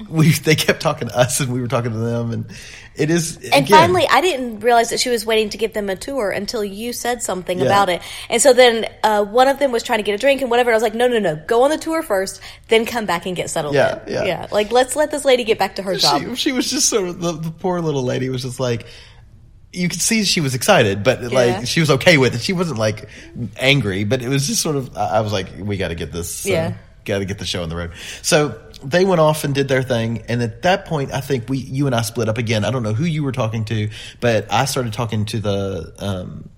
we 0.09 0.31
they 0.31 0.55
kept 0.55 0.81
talking 0.81 1.09
to 1.09 1.17
us, 1.19 1.41
and 1.41 1.53
we 1.53 1.61
were 1.61 1.69
talking 1.69 1.93
to 1.93 1.99
them, 1.99 2.31
and 2.33 2.47
it 2.95 3.11
is. 3.11 3.37
And 3.37 3.65
again, 3.65 3.67
finally, 3.67 4.07
I 4.09 4.21
didn't 4.21 4.61
realize 4.61 4.91
that 4.91 5.01
she 5.01 5.09
was 5.11 5.25
waiting 5.27 5.51
to 5.51 5.59
give 5.59 5.73
them 5.73 5.89
a 5.89 5.97
tour 5.97 6.31
until 6.31 6.65
you 6.65 6.93
said 6.93 7.23
something 7.23 7.59
Yeah. 7.59 7.65
about 7.67 7.89
it. 7.89 8.03
And 8.29 8.41
so 8.43 8.53
then 8.53 8.87
uh, 9.03 9.25
one 9.25 9.49
of 9.49 9.59
them 9.59 9.73
was 9.73 9.83
trying 9.83 9.99
to 9.99 10.03
get 10.05 10.15
a 10.15 10.19
drink 10.19 10.41
and 10.41 10.51
whatever. 10.51 10.71
I 10.71 10.75
was 10.75 10.83
like, 10.83 10.95
no, 10.95 11.09
no, 11.09 11.19
no, 11.19 11.37
go 11.47 11.63
on 11.63 11.71
the 11.71 11.79
tour 11.79 12.03
first, 12.03 12.41
then 12.69 12.87
come 12.87 13.07
back 13.07 13.27
and 13.27 13.35
get 13.37 13.51
settled 13.51 13.75
Yeah, 13.75 14.05
in. 14.07 14.13
yeah. 14.27 14.47
Like 14.53 14.71
let's 14.73 14.95
let 14.97 15.11
this 15.11 15.25
lady 15.25 15.45
get 15.45 15.59
back 15.59 15.77
to 15.77 15.83
her 15.83 15.97
job. 15.97 16.23
she, 16.23 16.35
she 16.37 16.53
was 16.53 16.71
just 16.71 16.89
sort 16.89 17.09
of 17.09 17.21
the, 17.21 17.33
the 17.33 17.51
poor 17.51 17.81
little 17.81 18.03
lady 18.05 18.29
was 18.29 18.43
just 18.43 18.61
like 18.61 18.87
you 19.73 19.89
could 19.89 20.01
see 20.01 20.25
she 20.25 20.41
was 20.41 20.55
excited 20.55 21.05
but 21.05 21.21
Yeah. 21.21 21.29
like 21.29 21.67
she 21.67 21.81
was 21.81 21.91
okay 21.91 22.17
with 22.17 22.35
it 22.35 22.41
she 22.41 22.55
wasn't 22.55 22.79
like 22.79 23.07
angry 23.59 24.05
but 24.05 24.23
it 24.23 24.29
was 24.31 24.47
just 24.47 24.63
sort 24.63 24.77
of 24.77 24.97
i 24.97 25.21
was 25.21 25.31
like 25.31 25.49
we 25.59 25.77
got 25.77 25.89
to 25.89 25.95
get 25.95 26.11
this 26.11 26.47
uh, 26.47 26.51
Yeah. 26.51 26.75
got 27.05 27.19
to 27.19 27.27
get 27.27 27.39
the 27.39 27.45
show 27.45 27.63
on 27.63 27.69
the 27.69 27.77
road 27.77 27.93
so 28.23 28.59
they 28.83 29.05
went 29.05 29.21
off 29.21 29.45
and 29.45 29.55
did 29.55 29.69
their 29.69 29.83
thing 29.83 30.23
and 30.29 30.43
at 30.43 30.63
that 30.63 30.85
point 30.85 31.13
i 31.13 31.21
think 31.21 31.49
we 31.49 31.59
you 31.59 31.87
and 31.87 31.95
i 31.95 32.03
split 32.03 32.29
up 32.29 32.39
again. 32.39 32.65
I 32.65 32.71
don't 32.71 32.83
know 32.83 32.95
who 32.95 33.05
you 33.05 33.25
were 33.25 33.33
talking 33.33 33.65
to 33.67 33.91
but 34.21 34.53
i 34.53 34.65
started 34.65 34.93
talking 34.93 35.25
to 35.27 35.41
the 35.41 35.95
um 35.99 36.49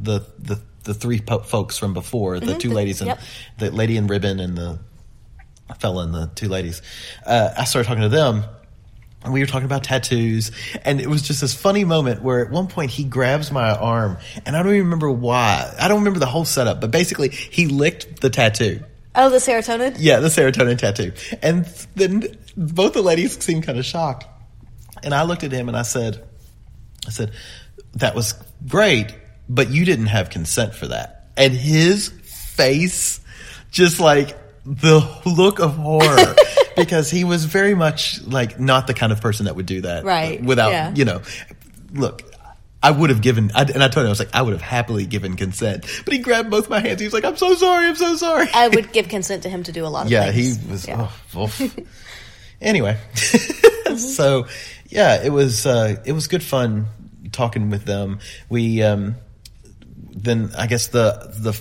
the 0.00 0.20
the 0.38 0.60
the 0.84 0.94
three 0.94 1.20
po- 1.20 1.40
folks 1.40 1.78
from 1.78 1.94
before 1.94 2.40
the 2.40 2.54
two 2.54 2.68
the- 2.68 2.74
ladies 2.74 3.00
and 3.00 3.08
yep. 3.08 3.20
the 3.58 3.70
lady 3.70 3.96
in 3.96 4.06
ribbon 4.06 4.40
and 4.40 4.56
the 4.56 4.78
fella 5.80 6.04
and 6.04 6.14
the 6.14 6.30
two 6.34 6.48
ladies. 6.48 6.80
Uh, 7.24 7.50
i 7.56 7.64
started 7.64 7.88
talking 7.88 8.02
to 8.02 8.08
them 8.08 8.44
and 9.24 9.32
we 9.32 9.40
were 9.40 9.46
talking 9.46 9.66
about 9.66 9.82
tattoos 9.82 10.52
and 10.84 11.00
it 11.00 11.08
was 11.08 11.22
just 11.22 11.40
this 11.40 11.54
funny 11.54 11.84
moment 11.84 12.22
where 12.22 12.44
at 12.44 12.50
one 12.50 12.68
point 12.68 12.90
he 12.90 13.02
grabs 13.04 13.50
my 13.50 13.72
arm 13.72 14.16
and 14.44 14.56
i 14.56 14.62
don't 14.62 14.72
even 14.72 14.84
remember 14.84 15.10
why. 15.10 15.74
I 15.78 15.88
don't 15.88 15.98
remember 15.98 16.20
the 16.20 16.26
whole 16.26 16.44
setup 16.44 16.80
but 16.80 16.90
basically 16.90 17.30
he 17.30 17.66
licked 17.66 18.20
the 18.20 18.30
tattoo 18.30 18.80
Oh, 19.16 19.30
the 19.30 19.38
serotonin. 19.38 19.96
yeah 19.98 20.20
the 20.20 20.28
serotonin 20.28 20.78
tattoo 20.78 21.12
and 21.42 21.64
then 21.94 22.24
both 22.56 22.92
the 22.92 23.02
ladies 23.02 23.42
seemed 23.42 23.64
kind 23.64 23.78
of 23.78 23.84
shocked 23.84 24.26
and 25.02 25.14
i 25.14 25.22
looked 25.22 25.42
at 25.44 25.52
him 25.52 25.68
and 25.68 25.76
i 25.76 25.82
said 25.82 26.22
i 27.06 27.10
said 27.10 27.32
that 27.94 28.14
was 28.14 28.34
great 28.68 29.14
but 29.48 29.70
you 29.70 29.84
didn't 29.84 30.06
have 30.06 30.28
consent 30.30 30.74
for 30.74 30.88
that 30.88 31.28
and 31.36 31.52
his 31.54 32.08
face 32.08 33.20
just 33.70 34.00
like 34.00 34.36
the 34.64 35.00
look 35.24 35.60
of 35.60 35.76
horror 35.76 36.34
because 36.76 37.10
he 37.10 37.24
was 37.24 37.44
very 37.44 37.74
much 37.74 38.20
like 38.22 38.58
not 38.60 38.86
the 38.86 38.94
kind 38.94 39.12
of 39.12 39.20
person 39.20 39.46
that 39.46 39.56
would 39.56 39.66
do 39.66 39.80
that 39.82 40.04
Right, 40.04 40.42
without 40.42 40.72
yeah. 40.72 40.92
you 40.94 41.04
know 41.04 41.22
look 41.92 42.25
I 42.86 42.90
would 42.92 43.10
have 43.10 43.20
given, 43.20 43.50
I, 43.52 43.62
and 43.62 43.82
I 43.82 43.88
told 43.88 44.04
him, 44.04 44.06
I 44.06 44.10
was 44.10 44.20
like, 44.20 44.32
I 44.32 44.42
would 44.42 44.52
have 44.52 44.62
happily 44.62 45.06
given 45.06 45.34
consent. 45.34 45.84
But 46.04 46.14
he 46.14 46.20
grabbed 46.20 46.50
both 46.50 46.70
my 46.70 46.78
hands. 46.78 47.00
He 47.00 47.04
was 47.04 47.12
like, 47.12 47.24
I'm 47.24 47.36
so 47.36 47.52
sorry, 47.56 47.88
I'm 47.88 47.96
so 47.96 48.14
sorry. 48.14 48.46
I 48.54 48.68
would 48.68 48.92
give 48.92 49.08
consent 49.08 49.42
to 49.42 49.48
him 49.48 49.64
to 49.64 49.72
do 49.72 49.84
a 49.84 49.88
lot 49.88 50.06
of 50.06 50.12
yeah, 50.12 50.30
he 50.30 50.54
was, 50.70 50.86
Yeah. 50.86 51.10
oh, 51.34 51.52
anyway. 52.60 52.96
so, 53.96 54.46
yeah, 54.88 55.20
it 55.20 55.30
was, 55.30 55.66
uh, 55.66 55.96
it 56.04 56.12
was 56.12 56.28
good 56.28 56.44
fun 56.44 56.86
talking 57.32 57.70
with 57.70 57.86
them. 57.86 58.20
We, 58.48 58.84
um, 58.84 59.16
then 60.12 60.52
I 60.56 60.68
guess 60.68 60.86
the, 60.86 61.34
the 61.40 61.60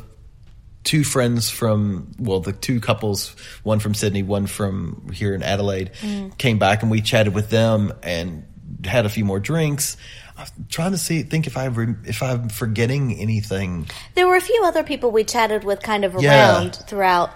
two 0.83 1.03
friends 1.03 1.49
from, 1.49 2.11
well, 2.19 2.39
the 2.39 2.53
two 2.53 2.79
couples, 2.79 3.35
one 3.63 3.79
from 3.79 3.95
Sydney, 3.95 4.21
one 4.21 4.45
from 4.45 5.09
here 5.11 5.33
in 5.33 5.41
Adelaide, 5.41 5.89
came 6.37 6.59
back 6.59 6.83
and 6.83 6.91
we 6.91 7.01
chatted 7.01 7.33
with 7.33 7.49
them 7.49 7.93
and 8.03 8.45
had 8.83 9.07
a 9.07 9.09
few 9.09 9.25
more 9.25 9.39
drinks. 9.39 9.97
I'm 10.37 10.47
trying 10.69 10.91
to 10.91 10.97
see, 10.97 11.23
think 11.23 11.47
if 11.47 11.55
I 11.57 11.65
re- 11.65 11.95
if 12.05 12.21
I'm 12.21 12.49
forgetting 12.49 13.17
anything. 13.19 13.87
There 14.15 14.27
were 14.27 14.35
a 14.35 14.41
few 14.41 14.61
other 14.65 14.83
people 14.83 15.11
we 15.11 15.23
chatted 15.23 15.63
with 15.63 15.81
kind 15.81 16.03
of 16.03 16.21
Yeah. 16.21 16.55
around 16.57 16.75
throughout. 16.87 17.31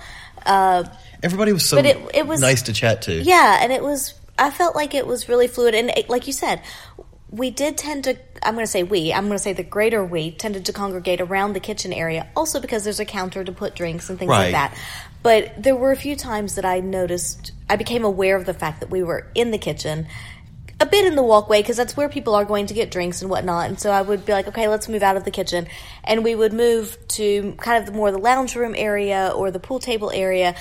Uh, 0.45 0.83
Everybody 1.23 1.51
was 1.53 1.65
so 1.65 1.77
But 1.77 1.85
it- 1.85 1.97
it 2.13 2.27
was- 2.27 2.39
nice 2.41 2.61
to 2.63 2.73
chat 2.73 3.03
to. 3.03 3.13
yeah, 3.21 3.59
and 3.61 3.71
it 3.71 3.83
was. 3.83 4.13
I 4.37 4.51
felt 4.51 4.73
like 4.75 4.93
it 4.93 5.05
was 5.05 5.27
really 5.27 5.47
fluid, 5.47 5.75
and 5.75 5.89
it, 5.89 6.09
like 6.09 6.27
you 6.27 6.33
said, 6.33 6.61
we 7.29 7.49
did 7.51 7.77
tend 7.77 8.05
to. 8.05 8.15
I'm 8.41 8.53
going 8.55 8.65
to 8.65 8.71
say 8.71 8.83
we. 8.83 9.13
I'm 9.13 9.25
going 9.27 9.37
to 9.37 9.43
say 9.43 9.51
the 9.53 9.63
greater 9.63 10.03
we 10.03 10.31
tended 10.31 10.65
to 10.65 10.73
congregate 10.73 11.19
around 11.21 11.53
the 11.53 11.59
kitchen 11.59 11.91
area, 11.93 12.27
also 12.35 12.59
because 12.61 12.83
there's 12.85 12.99
a 13.01 13.05
counter 13.05 13.43
to 13.43 13.51
put 13.51 13.75
drinks 13.75 14.09
and 14.09 14.17
things 14.17 14.29
Right. 14.29 14.45
like 14.45 14.51
that. 14.53 14.77
But 15.21 15.61
there 15.61 15.75
were 15.75 15.91
a 15.91 15.97
few 15.97 16.15
times 16.15 16.55
that 16.55 16.63
I 16.65 16.79
noticed. 16.79 17.51
I 17.69 17.75
became 17.75 18.05
aware 18.05 18.37
of 18.37 18.45
the 18.45 18.53
fact 18.53 18.79
that 18.79 18.89
we 18.89 19.03
were 19.03 19.27
in 19.35 19.51
the 19.51 19.57
kitchen. 19.57 20.07
A 20.81 20.85
bit 20.85 21.03
in 21.05 21.15
the 21.15 21.23
walkway 21.23 21.61
because 21.61 21.75
that's 21.75 21.97
where 21.97 22.07
people 22.07 22.35
are 22.35 22.45
going 22.45 22.67
to 22.67 22.73
get 22.73 22.89
drinks 22.89 23.21
and 23.21 23.29
whatnot, 23.29 23.67
and 23.67 23.79
so 23.79 23.91
I 23.91 24.01
would 24.01 24.25
be 24.25 24.31
like, 24.31 24.47
okay, 24.47 24.67
let's 24.69 24.87
move 24.87 25.03
out 25.03 25.17
of 25.17 25.25
the 25.25 25.31
kitchen, 25.31 25.67
and 26.05 26.23
we 26.23 26.35
would 26.35 26.53
move 26.53 26.97
to 27.09 27.53
kind 27.59 27.77
of 27.79 27.85
the 27.85 27.91
more 27.91 28.11
the 28.11 28.17
lounge 28.17 28.55
room 28.55 28.73
area 28.77 29.33
or 29.35 29.51
the 29.51 29.59
pool 29.59 29.79
table 29.79 30.09
area, 30.09 30.55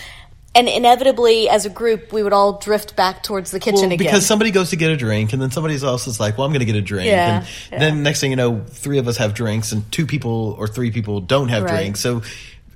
and 0.57 0.67
inevitably, 0.69 1.49
as 1.49 1.67
a 1.67 1.71
group, 1.71 2.13
we 2.13 2.25
would 2.25 2.33
all 2.33 2.59
drift 2.59 2.97
back 2.97 3.23
towards 3.23 3.53
the 3.53 3.61
kitchen 3.61 3.75
Well, 3.75 3.85
again. 3.93 3.99
because 3.99 4.27
somebody 4.27 4.51
goes 4.51 4.71
to 4.71 4.77
get 4.77 4.91
a 4.91 4.97
drink, 4.97 5.33
and 5.33 5.41
then 5.41 5.53
somebody 5.53 5.77
else 5.77 6.09
is 6.09 6.19
like, 6.19 6.37
"Well, 6.37 6.47
I'm 6.47 6.53
going 6.53 6.61
to 6.61 6.67
get 6.67 6.75
a 6.75 6.81
drink," 6.83 7.07
Yeah, 7.07 7.39
and 7.39 7.47
yeah. 7.71 7.79
then 7.79 8.03
next 8.03 8.21
thing 8.21 8.31
you 8.31 8.37
know, 8.37 8.65
three 8.69 8.99
of 8.99 9.07
us 9.07 9.19
have 9.19 9.35
drinks, 9.35 9.71
and 9.71 9.91
two 9.93 10.05
people 10.07 10.57
or 10.59 10.67
three 10.67 10.91
people 10.91 11.21
don't 11.21 11.49
have 11.49 11.63
Right. 11.63 11.77
drinks. 11.83 12.01
So, 12.01 12.23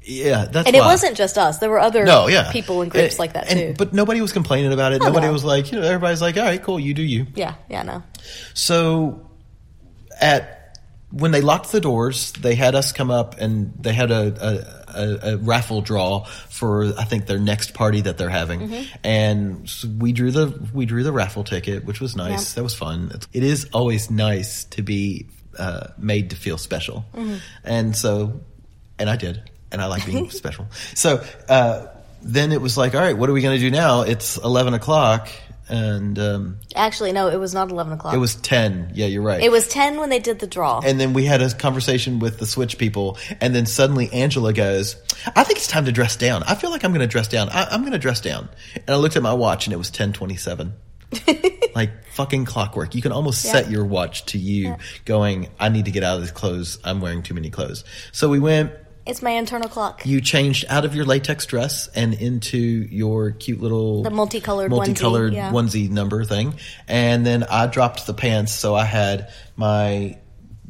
yeah, 0.05 0.45
that's 0.47 0.67
and 0.67 0.77
it 0.77 0.81
why. 0.81 0.87
wasn't 0.87 1.17
just 1.17 1.39
us; 1.39 1.59
there 1.59 1.71
were 1.71 1.79
other 1.81 2.05
no, 2.05 2.29
yeah, 2.29 2.51
people 2.53 2.83
in 2.83 2.89
groups 2.89 3.15
And- 3.15 3.19
like 3.19 3.33
that 3.35 3.49
and- 3.51 3.59
too. 3.59 3.75
But 3.79 3.93
nobody 3.93 4.21
was 4.21 4.33
complaining 4.33 4.73
about 4.73 4.93
it. 4.93 5.01
Oh, 5.03 5.07
nobody 5.07 5.27
no. 5.27 5.33
was 5.33 5.45
like, 5.45 5.71
you 5.73 5.79
know, 5.81 5.87
everybody's 5.87 6.21
like, 6.23 6.37
"All 6.37 6.45
right, 6.45 6.63
cool, 6.63 6.81
you 6.81 6.95
do 6.95 7.03
you." 7.03 7.27
yeah, 7.35 7.55
yeah, 7.69 7.83
no. 7.83 8.03
So 8.55 9.29
at 10.21 10.59
when 11.11 11.31
they 11.31 11.43
locked 11.43 11.73
the 11.73 11.81
doors, 11.81 12.33
they 12.33 12.55
had 12.55 12.75
us 12.75 12.91
come 12.93 13.11
up 13.11 13.37
and 13.39 13.75
they 13.79 13.93
had 13.93 14.11
a, 14.11 14.87
a, 14.97 15.01
a, 15.01 15.33
a 15.35 15.37
raffle 15.37 15.83
draw 15.83 16.25
for 16.25 16.87
I 16.99 17.05
think 17.05 17.27
their 17.27 17.39
next 17.39 17.75
party 17.75 18.01
that 18.03 18.17
they're 18.17 18.31
having, 18.31 18.61
Mm-hmm. 18.69 18.83
and 19.05 19.69
so 19.69 19.89
we 19.89 20.13
drew 20.13 20.31
the 20.31 20.69
we 20.73 20.87
drew 20.87 21.03
the 21.03 21.13
raffle 21.13 21.45
ticket, 21.45 21.85
which 21.85 22.01
was 22.01 22.17
nice. 22.17 22.53
Yeah. 22.53 22.57
That 22.57 22.63
was 22.63 22.75
fun. 22.75 23.13
It 23.33 23.43
is 23.43 23.69
always 23.75 24.11
nice 24.11 24.65
to 24.65 24.83
be 24.83 25.27
uh, 25.59 25.89
made 25.99 26.31
to 26.31 26.37
feel 26.37 26.57
special, 26.57 27.05
Mm-hmm. 27.15 27.37
and 27.65 27.95
so 27.97 28.41
and 28.99 29.11
I 29.11 29.17
did, 29.17 29.51
and 29.73 29.81
I 29.83 29.87
like 29.87 30.07
being 30.07 30.31
special. 30.43 30.67
So 30.95 31.25
uh, 31.49 31.87
then 32.23 32.53
it 32.53 32.61
was 32.61 32.77
like, 32.79 32.95
all 32.95 33.01
right, 33.01 33.17
what 33.17 33.29
are 33.29 33.33
we 33.33 33.41
going 33.43 33.57
to 33.59 33.61
do 33.65 33.71
now? 33.71 34.03
It's 34.03 34.37
eleven 34.37 34.75
o'clock. 34.75 35.29
and 35.69 36.19
um, 36.19 36.59
Actually, 36.75 37.13
no, 37.13 37.29
it 37.29 37.37
was 37.39 37.55
not 37.55 37.71
11 37.71 37.93
o'clock. 37.95 38.15
it 38.15 38.19
was 38.19 38.35
ten. 38.35 38.93
Yeah, 38.95 39.07
you're 39.07 39.23
right. 39.23 39.43
It 39.43 39.51
was 39.51 39.69
10 39.69 39.99
when 39.99 40.11
they 40.11 40.19
did 40.19 40.39
the 40.39 40.47
draw. 40.47 40.81
and 40.85 40.99
then 41.01 41.13
we 41.15 41.25
had 41.25 41.41
a 41.41 41.51
conversation 41.55 42.19
with 42.19 42.39
the 42.39 42.47
Switch 42.47 42.77
people, 42.79 43.17
and 43.41 43.55
then 43.55 43.65
suddenly 43.67 44.13
Angela 44.13 44.53
goes, 44.53 44.97
"I 45.35 45.45
think 45.45 45.59
it's 45.59 45.69
time 45.69 45.87
to 45.87 45.93
dress 45.93 46.17
down. 46.17 46.43
I 46.43 46.55
feel 46.57 46.71
like 46.71 46.85
I'm 46.85 46.91
going 46.93 47.01
to 47.01 47.07
dress 47.07 47.29
down. 47.29 47.49
I, 47.51 47.65
I'm 47.71 47.81
going 47.81 47.93
to 47.93 47.99
dress 47.99 48.21
down." 48.21 48.49
And 48.75 48.91
I 48.91 48.97
looked 48.97 49.17
at 49.17 49.23
my 49.23 49.33
watch, 49.35 49.67
and 49.67 49.73
it 49.73 49.79
was 49.79 49.91
ten 49.91 50.13
twenty 50.13 50.37
seven. 50.37 50.75
like 51.75 52.05
fucking 52.13 52.45
clockwork. 52.47 52.95
You 52.95 53.03
can 53.03 53.13
almost 53.13 53.43
set 53.43 53.71
your 53.71 53.85
watch 53.85 54.27
to 54.27 54.39
you 54.39 54.77
going, 55.05 55.49
"I 55.61 55.69
need 55.69 55.85
to 55.87 55.91
get 55.91 56.03
out 56.03 56.17
of 56.17 56.23
these 56.23 56.33
clothes. 56.33 56.79
I'm 56.85 57.01
wearing 57.01 57.23
too 57.23 57.35
many 57.35 57.51
clothes." 57.51 57.85
So 58.13 58.29
we 58.29 58.39
went. 58.41 58.73
It's 59.07 59.23
my 59.23 59.31
internal 59.31 59.69
clock. 59.69 60.07
You 60.07 60.21
changed 60.21 60.65
out 60.69 60.85
of 60.85 60.95
your 60.95 61.05
latex 61.05 61.47
dress 61.47 61.89
and 61.89 62.15
into 62.15 62.59
your 62.59 63.33
cute 63.33 63.61
little 63.61 64.03
The 64.03 64.11
multicolored 64.11 64.71
onesie, 64.71 64.77
multicolored 64.77 65.33
yeah. 65.35 65.51
onesie 65.53 65.91
number 65.91 66.25
thing, 66.25 66.55
and 66.89 67.25
then 67.27 67.45
I 67.45 67.67
dropped 67.67 68.07
the 68.07 68.15
pants, 68.15 68.53
so 68.53 68.75
I 68.75 68.85
had 68.85 69.31
my 69.57 70.19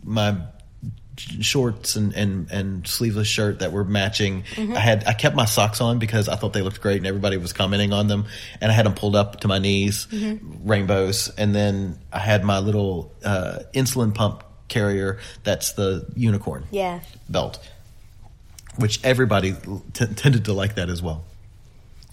my 0.04 0.36
shorts 1.40 1.94
and, 1.94 2.14
and, 2.14 2.50
and 2.50 2.86
sleeveless 2.86 3.28
shirt 3.28 3.58
that 3.60 3.70
were 3.70 3.84
matching. 3.84 4.42
Mm-hmm. 4.54 4.74
I 4.76 4.80
had 4.80 5.04
I 5.06 5.12
kept 5.12 5.36
my 5.36 5.44
socks 5.44 5.80
on 5.80 5.98
because 5.98 6.28
I 6.28 6.36
thought 6.36 6.52
they 6.52 6.62
looked 6.62 6.80
great 6.80 6.96
and 6.96 7.06
everybody 7.06 7.36
was 7.36 7.52
commenting 7.52 7.92
on 7.92 8.08
them, 8.08 8.24
and 8.60 8.72
I 8.72 8.74
had 8.74 8.86
them 8.86 8.94
pulled 8.94 9.14
up 9.14 9.40
to 9.40 9.48
my 9.48 9.58
knees, 9.58 10.06
Mm-hmm. 10.10 10.66
rainbows, 10.68 11.28
and 11.36 11.54
then 11.54 11.98
I 12.12 12.18
had 12.18 12.44
my 12.44 12.58
little 12.58 13.12
uh, 13.24 13.60
insulin 13.74 14.14
pump 14.14 14.42
carrier. 14.68 15.18
That's 15.44 15.72
the 15.72 16.06
unicorn 16.16 16.64
Yeah. 16.70 17.00
belt, 17.28 17.58
which 18.76 19.02
everybody 19.04 19.54
t- 19.92 20.06
tended 20.06 20.44
to 20.46 20.52
like 20.52 20.74
that 20.76 20.88
as 20.88 21.02
well. 21.02 21.24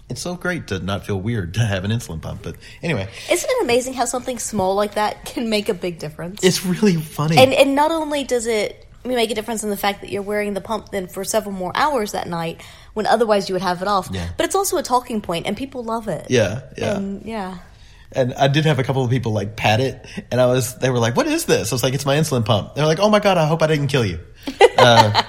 It's 0.10 0.22
so 0.22 0.36
great 0.36 0.68
to 0.68 0.80
not 0.80 1.06
feel 1.06 1.20
weird 1.22 1.54
to 1.54 1.60
have 1.60 1.84
an 1.86 1.92
insulin 1.92 2.20
pump, 2.22 2.42
but 2.42 2.56
anyway, 2.82 3.08
Isn't 3.32 3.50
it 3.50 3.64
amazing 3.64 3.94
how 3.94 4.06
something 4.06 4.40
small 4.40 4.74
like 4.76 4.96
that 4.96 5.24
can 5.24 5.50
make 5.50 5.70
a 5.70 5.74
big 5.76 6.00
difference? 6.00 6.44
it's 6.44 6.66
really 6.66 6.96
funny. 6.96 7.38
and 7.38 7.54
and 7.54 7.76
not 7.76 7.92
only 7.92 8.24
does 8.24 8.48
it 8.48 8.88
make 9.06 9.30
a 9.32 9.36
difference 9.36 9.64
in 9.64 9.70
the 9.70 9.78
fact 9.78 10.02
that 10.02 10.10
you're 10.12 10.22
wearing 10.24 10.54
the 10.56 10.62
pump 10.62 10.90
then 10.90 11.08
for 11.08 11.24
several 11.24 11.54
more 11.54 11.72
hours 11.76 12.12
that 12.12 12.28
night 12.28 12.62
when 12.96 13.06
otherwise 13.08 13.48
you 13.48 13.54
would 13.56 13.62
have 13.62 13.82
it 13.84 13.88
off, 13.88 14.10
Yeah. 14.12 14.28
but 14.36 14.46
it's 14.46 14.56
also 14.56 14.78
a 14.78 14.84
talking 14.84 15.22
point 15.22 15.46
and 15.48 15.56
people 15.56 15.84
love 15.84 16.08
it. 16.08 16.26
yeah, 16.30 16.62
yeah. 16.78 16.98
And 16.98 17.24
yeah. 17.26 17.60
And 18.12 18.34
I 18.34 18.48
did 18.48 18.66
have 18.66 18.80
a 18.80 18.84
couple 18.84 19.04
of 19.04 19.12
people 19.12 19.32
like 19.34 19.56
pat 19.56 19.80
it, 19.80 20.04
and 20.32 20.42
I 20.42 20.48
was 20.48 20.76
they 20.80 20.90
were 20.90 20.98
like, 20.98 21.16
"What 21.16 21.28
is 21.28 21.46
this?" 21.46 21.72
I 21.72 21.76
was 21.76 21.84
like, 21.84 21.94
"It's 21.94 22.08
my 22.08 22.16
insulin 22.18 22.44
pump." 22.44 22.74
They're 22.74 22.88
like, 22.88 22.98
"Oh 22.98 23.08
my 23.10 23.20
god, 23.20 23.38
I 23.38 23.46
hope 23.46 23.62
I 23.62 23.68
didn't 23.68 23.88
kill 23.90 24.04
you." 24.04 24.20
Uh, 24.80 25.22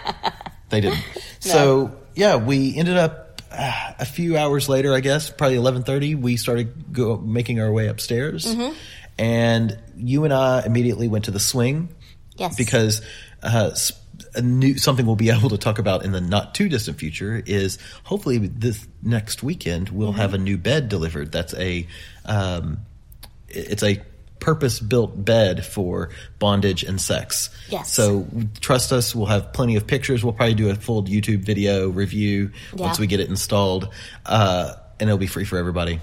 they 0.70 0.80
didn't. 0.80 1.04
So 1.40 1.96
yeah, 2.14 2.36
we 2.36 2.76
ended 2.76 2.96
up 2.98 3.40
uh, 3.50 3.92
a 3.98 4.04
few 4.04 4.36
hours 4.36 4.68
later, 4.68 4.92
I 4.94 5.00
guess, 5.00 5.30
probably 5.30 5.56
eleven 5.56 5.82
thirty. 5.82 6.14
We 6.14 6.36
started 6.36 6.92
go, 6.92 7.16
making 7.16 7.60
our 7.60 7.72
way 7.72 7.86
upstairs, 7.88 8.44
Mm-hmm. 8.46 8.74
and 9.18 9.78
you 9.96 10.24
and 10.24 10.32
I 10.32 10.62
immediately 10.64 11.08
went 11.08 11.24
to 11.26 11.30
the 11.30 11.40
swing. 11.40 11.88
Yes. 12.36 12.56
because 12.56 13.02
uh, 13.42 13.70
new 14.42 14.78
something 14.78 15.04
we'll 15.04 15.14
be 15.16 15.28
able 15.36 15.50
to 15.50 15.58
talk 15.58 15.78
about 15.78 16.04
in 16.04 16.12
the 16.12 16.20
not 16.22 16.54
too 16.54 16.68
distant 16.70 16.98
future 16.98 17.42
is 17.44 17.78
hopefully 18.04 18.38
this 18.38 18.86
next 19.02 19.42
weekend 19.42 19.88
we'll 19.90 20.12
Mm-hmm. 20.12 20.20
have 20.20 20.34
a 20.34 20.38
new 20.38 20.56
bed 20.56 20.88
delivered. 20.88 21.32
That's 21.32 21.52
a 21.54 21.86
um, 22.24 22.78
it's 23.48 23.82
a 23.82 24.00
purpose 24.40 24.80
built 24.80 25.24
bed 25.24 25.64
for 25.64 26.10
bondage 26.38 26.82
and 26.82 27.00
sex. 27.00 27.50
Yes. 27.68 27.92
So 27.92 28.26
trust 28.60 28.92
us, 28.92 29.14
we'll 29.14 29.26
have 29.26 29.52
plenty 29.52 29.76
of 29.76 29.86
pictures. 29.86 30.24
We'll 30.24 30.32
probably 30.32 30.54
do 30.54 30.70
a 30.70 30.74
full 30.74 31.04
YouTube 31.04 31.44
video 31.44 31.88
review 31.88 32.50
once 32.74 32.98
we 32.98 33.06
get 33.06 33.20
it 33.20 33.28
installed, 33.28 33.92
uh, 34.26 34.74
and 34.98 35.08
it'll 35.08 35.18
be 35.18 35.26
free 35.26 35.44
for 35.44 35.58
everybody. 35.58 36.00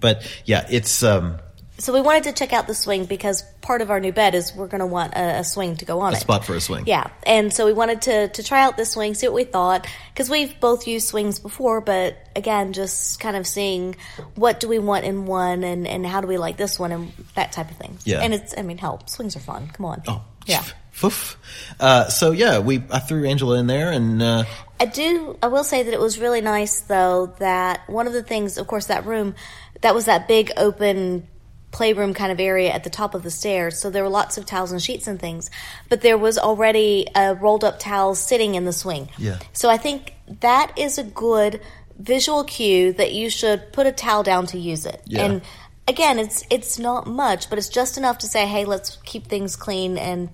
But 0.00 0.28
yeah, 0.44 0.66
it's 0.70 1.02
um, 1.02 1.38
So 1.84 1.92
we 1.92 2.00
wanted 2.00 2.24
to 2.24 2.32
check 2.32 2.54
out 2.54 2.66
the 2.66 2.74
swing 2.74 3.04
because 3.04 3.42
part 3.60 3.82
of 3.82 3.90
our 3.90 4.00
new 4.00 4.10
bed 4.10 4.34
is 4.34 4.54
we're 4.54 4.68
going 4.68 4.80
to 4.80 4.86
want 4.86 5.12
a, 5.12 5.40
a 5.40 5.44
swing 5.44 5.76
to 5.76 5.84
go 5.84 6.00
on 6.00 6.14
a 6.14 6.16
it. 6.16 6.20
spot 6.20 6.46
for 6.46 6.54
a 6.54 6.60
swing. 6.60 6.84
Yeah, 6.86 7.10
and 7.26 7.52
so 7.52 7.66
we 7.66 7.74
wanted 7.74 8.00
to 8.02 8.28
to 8.28 8.42
try 8.42 8.62
out 8.62 8.78
this 8.78 8.92
swing, 8.92 9.12
see 9.12 9.28
what 9.28 9.34
we 9.34 9.44
thought, 9.44 9.86
because 10.14 10.30
we've 10.30 10.58
both 10.60 10.88
used 10.88 11.08
swings 11.08 11.38
before, 11.38 11.82
but 11.82 12.16
again, 12.34 12.72
just 12.72 13.20
kind 13.20 13.36
of 13.36 13.46
seeing 13.46 13.96
what 14.34 14.60
do 14.60 14.68
we 14.68 14.78
want 14.78 15.04
in 15.04 15.26
one, 15.26 15.62
and 15.62 15.86
and 15.86 16.06
how 16.06 16.22
do 16.22 16.26
we 16.26 16.38
like 16.38 16.56
this 16.56 16.78
one, 16.78 16.90
and 16.90 17.12
that 17.34 17.52
type 17.52 17.70
of 17.70 17.76
thing. 17.76 17.98
Yeah. 18.04 18.20
and 18.20 18.32
it's 18.32 18.56
I 18.56 18.62
mean, 18.62 18.78
hell, 18.78 19.02
swings 19.04 19.36
are 19.36 19.40
fun. 19.40 19.68
Come 19.68 19.84
on. 19.84 20.02
Oh, 20.08 20.24
yeah. 20.46 20.64
Foof. 20.94 21.36
Uh, 21.78 22.08
so 22.08 22.30
yeah, 22.30 22.60
we 22.60 22.82
I 22.90 23.00
threw 23.00 23.26
Angela 23.26 23.58
in 23.58 23.66
there, 23.66 23.92
and 23.92 24.22
uh, 24.22 24.44
I 24.80 24.86
do. 24.86 25.38
I 25.42 25.48
will 25.48 25.64
say 25.64 25.82
that 25.82 25.92
it 25.92 26.00
was 26.00 26.18
really 26.18 26.40
nice, 26.40 26.80
though. 26.80 27.34
That 27.40 27.82
one 27.90 28.06
of 28.06 28.14
the 28.14 28.22
things, 28.22 28.56
of 28.56 28.66
course, 28.66 28.86
that 28.86 29.04
room, 29.04 29.34
that 29.82 29.94
was 29.94 30.06
that 30.06 30.28
big 30.28 30.50
open 30.56 31.28
playroom 31.74 32.14
kind 32.14 32.32
of 32.32 32.40
area 32.40 32.70
at 32.70 32.84
the 32.84 32.90
top 32.90 33.14
of 33.14 33.22
the 33.22 33.30
stairs. 33.30 33.78
So 33.78 33.90
there 33.90 34.02
were 34.02 34.08
lots 34.08 34.38
of 34.38 34.46
towels 34.46 34.72
and 34.72 34.80
sheets 34.80 35.06
and 35.06 35.20
things, 35.20 35.50
but 35.88 36.00
there 36.00 36.16
was 36.16 36.38
already 36.38 37.06
a 37.14 37.34
rolled 37.34 37.64
up 37.64 37.78
towel 37.80 38.14
sitting 38.14 38.54
in 38.54 38.64
the 38.64 38.72
swing. 38.72 39.10
Yeah. 39.18 39.38
So 39.52 39.68
I 39.68 39.76
think 39.76 40.14
that 40.40 40.78
is 40.78 40.96
a 40.96 41.04
good 41.04 41.60
visual 41.98 42.44
cue 42.44 42.92
that 42.94 43.12
you 43.12 43.28
should 43.28 43.72
put 43.72 43.86
a 43.86 43.92
towel 43.92 44.22
down 44.22 44.46
to 44.46 44.58
use 44.58 44.86
it. 44.86 45.02
Yeah. 45.04 45.24
And 45.24 45.42
again, 45.88 46.18
it's 46.18 46.44
it's 46.48 46.78
not 46.78 47.06
much, 47.06 47.50
but 47.50 47.58
it's 47.58 47.68
just 47.68 47.98
enough 47.98 48.18
to 48.18 48.28
say, 48.28 48.46
hey, 48.46 48.64
let's 48.64 48.96
keep 49.04 49.26
things 49.26 49.56
clean 49.56 49.98
and 49.98 50.30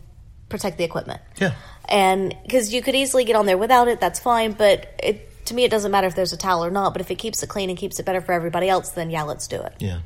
protect 0.51 0.77
the 0.77 0.85
equipment 0.85 1.21
yeah, 1.41 1.55
and 1.89 2.35
because 2.43 2.75
you 2.75 2.83
could 2.83 2.97
easily 2.97 3.25
get 3.25 3.37
on 3.37 3.47
there 3.47 3.57
without 3.57 3.89
it 3.89 4.01
that's 4.01 4.19
fine 4.19 4.53
but 4.53 4.93
it 5.03 5.47
to 5.47 5.55
me 5.55 5.63
it 5.65 5.71
doesn't 5.71 5.93
matter 5.93 6.09
if 6.09 6.15
there's 6.17 6.33
a 6.33 6.37
towel 6.37 6.65
or 6.65 6.71
not 6.71 6.93
but 6.93 7.01
if 7.01 7.11
it 7.11 7.15
keeps 7.15 7.43
it 7.43 7.49
clean 7.49 7.71
and 7.71 7.79
keeps 7.79 7.99
it 7.99 8.05
better 8.05 8.21
for 8.21 8.33
everybody 8.33 8.69
else 8.69 8.91
then 8.91 9.11
yeah 9.11 9.23
let's 9.23 9.47
do 9.47 9.63
it 9.63 9.73
yeah. 9.79 10.01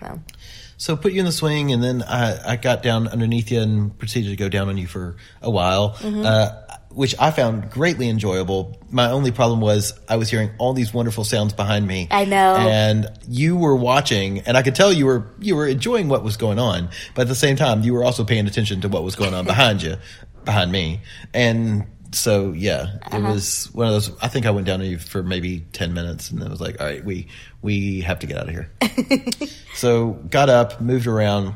So, 0.00 0.20
So 0.78 0.96
put 0.96 1.12
you 1.12 1.20
in 1.20 1.26
the 1.26 1.32
swing, 1.32 1.72
and 1.72 1.82
then 1.82 2.02
I, 2.02 2.52
I 2.52 2.56
got 2.56 2.82
down 2.82 3.06
underneath 3.08 3.50
you 3.50 3.60
and 3.60 3.96
proceeded 3.98 4.30
to 4.30 4.36
go 4.36 4.48
down 4.48 4.68
on 4.68 4.78
you 4.78 4.86
for 4.86 5.16
a 5.42 5.50
while, 5.50 5.90
Mm-hmm. 6.00 6.24
uh, 6.24 6.48
which 6.92 7.14
I 7.20 7.30
found 7.30 7.70
greatly 7.70 8.08
enjoyable. 8.08 8.76
My 8.90 9.12
only 9.12 9.30
problem 9.30 9.60
was 9.60 9.92
I 10.08 10.16
was 10.16 10.28
hearing 10.28 10.50
all 10.58 10.72
these 10.72 10.92
wonderful 10.92 11.22
sounds 11.22 11.52
behind 11.52 11.86
me. 11.86 12.08
I 12.10 12.24
know. 12.24 12.56
and 12.56 13.06
you 13.28 13.56
were 13.56 13.76
watching, 13.76 14.40
and 14.40 14.56
I 14.56 14.62
could 14.62 14.74
tell 14.74 14.92
you 14.92 15.06
were 15.06 15.26
you 15.38 15.54
were 15.54 15.68
enjoying 15.68 16.08
what 16.08 16.24
was 16.24 16.36
going 16.36 16.58
on, 16.58 16.88
but 17.14 17.22
at 17.22 17.28
the 17.28 17.36
same 17.36 17.54
time, 17.54 17.82
you 17.82 17.94
were 17.94 18.02
also 18.02 18.24
paying 18.24 18.46
attention 18.48 18.80
to 18.80 18.88
what 18.88 19.04
was 19.04 19.14
going 19.14 19.34
on 19.34 19.44
behind 19.54 19.82
you, 19.82 19.96
behind 20.44 20.72
me, 20.72 21.00
and. 21.32 21.86
So 22.12 22.52
yeah, 22.52 22.94
it 22.96 23.14
Uh-huh. 23.14 23.32
was 23.32 23.68
one 23.72 23.86
of 23.86 23.92
those. 23.92 24.10
I 24.20 24.28
think 24.28 24.44
I 24.46 24.50
went 24.50 24.66
down 24.66 24.80
you 24.82 24.98
for 24.98 25.22
maybe 25.22 25.60
ten 25.72 25.94
minutes, 25.94 26.30
and 26.30 26.40
then 26.42 26.50
was 26.50 26.60
like, 26.60 26.80
"All 26.80 26.86
right, 26.86 27.04
we 27.04 27.28
we 27.62 28.00
have 28.00 28.18
to 28.20 28.26
get 28.26 28.36
out 28.36 28.48
of 28.48 28.50
here." 28.50 28.70
So 29.74 30.10
got 30.28 30.48
up, 30.50 30.80
moved 30.80 31.06
around, 31.06 31.54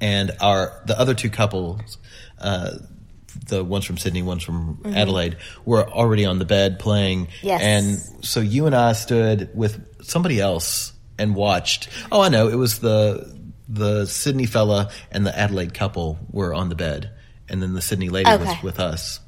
and 0.00 0.32
our 0.40 0.80
the 0.86 0.98
other 0.98 1.14
two 1.14 1.30
couples, 1.30 1.98
uh, 2.40 2.78
the 3.46 3.62
ones 3.62 3.84
from 3.84 3.98
Sydney, 3.98 4.22
ones 4.22 4.42
from 4.42 4.80
Adelaide, 4.86 5.36
were 5.64 5.88
already 5.88 6.24
on 6.24 6.38
the 6.38 6.44
bed 6.44 6.78
playing. 6.78 7.28
Yes. 7.42 7.60
And 7.62 8.24
so 8.24 8.40
you 8.40 8.66
and 8.66 8.74
I 8.74 8.92
stood 8.94 9.50
with 9.54 9.78
somebody 10.02 10.40
else 10.40 10.92
and 11.18 11.34
watched. 11.34 11.88
Oh, 12.10 12.22
I 12.22 12.28
know. 12.28 12.48
It 12.48 12.56
was 12.56 12.78
the 12.78 13.36
the 13.68 14.06
Sydney 14.06 14.46
fella 14.46 14.90
and 15.12 15.26
the 15.26 15.38
Adelaide 15.38 15.74
couple 15.74 16.18
were 16.30 16.54
on 16.54 16.70
the 16.70 16.74
bed, 16.74 17.10
and 17.48 17.62
then 17.62 17.74
the 17.74 17.82
Sydney 17.82 18.08
lady 18.08 18.30
was 18.30 18.62
with 18.62 18.80
us. 18.80 19.20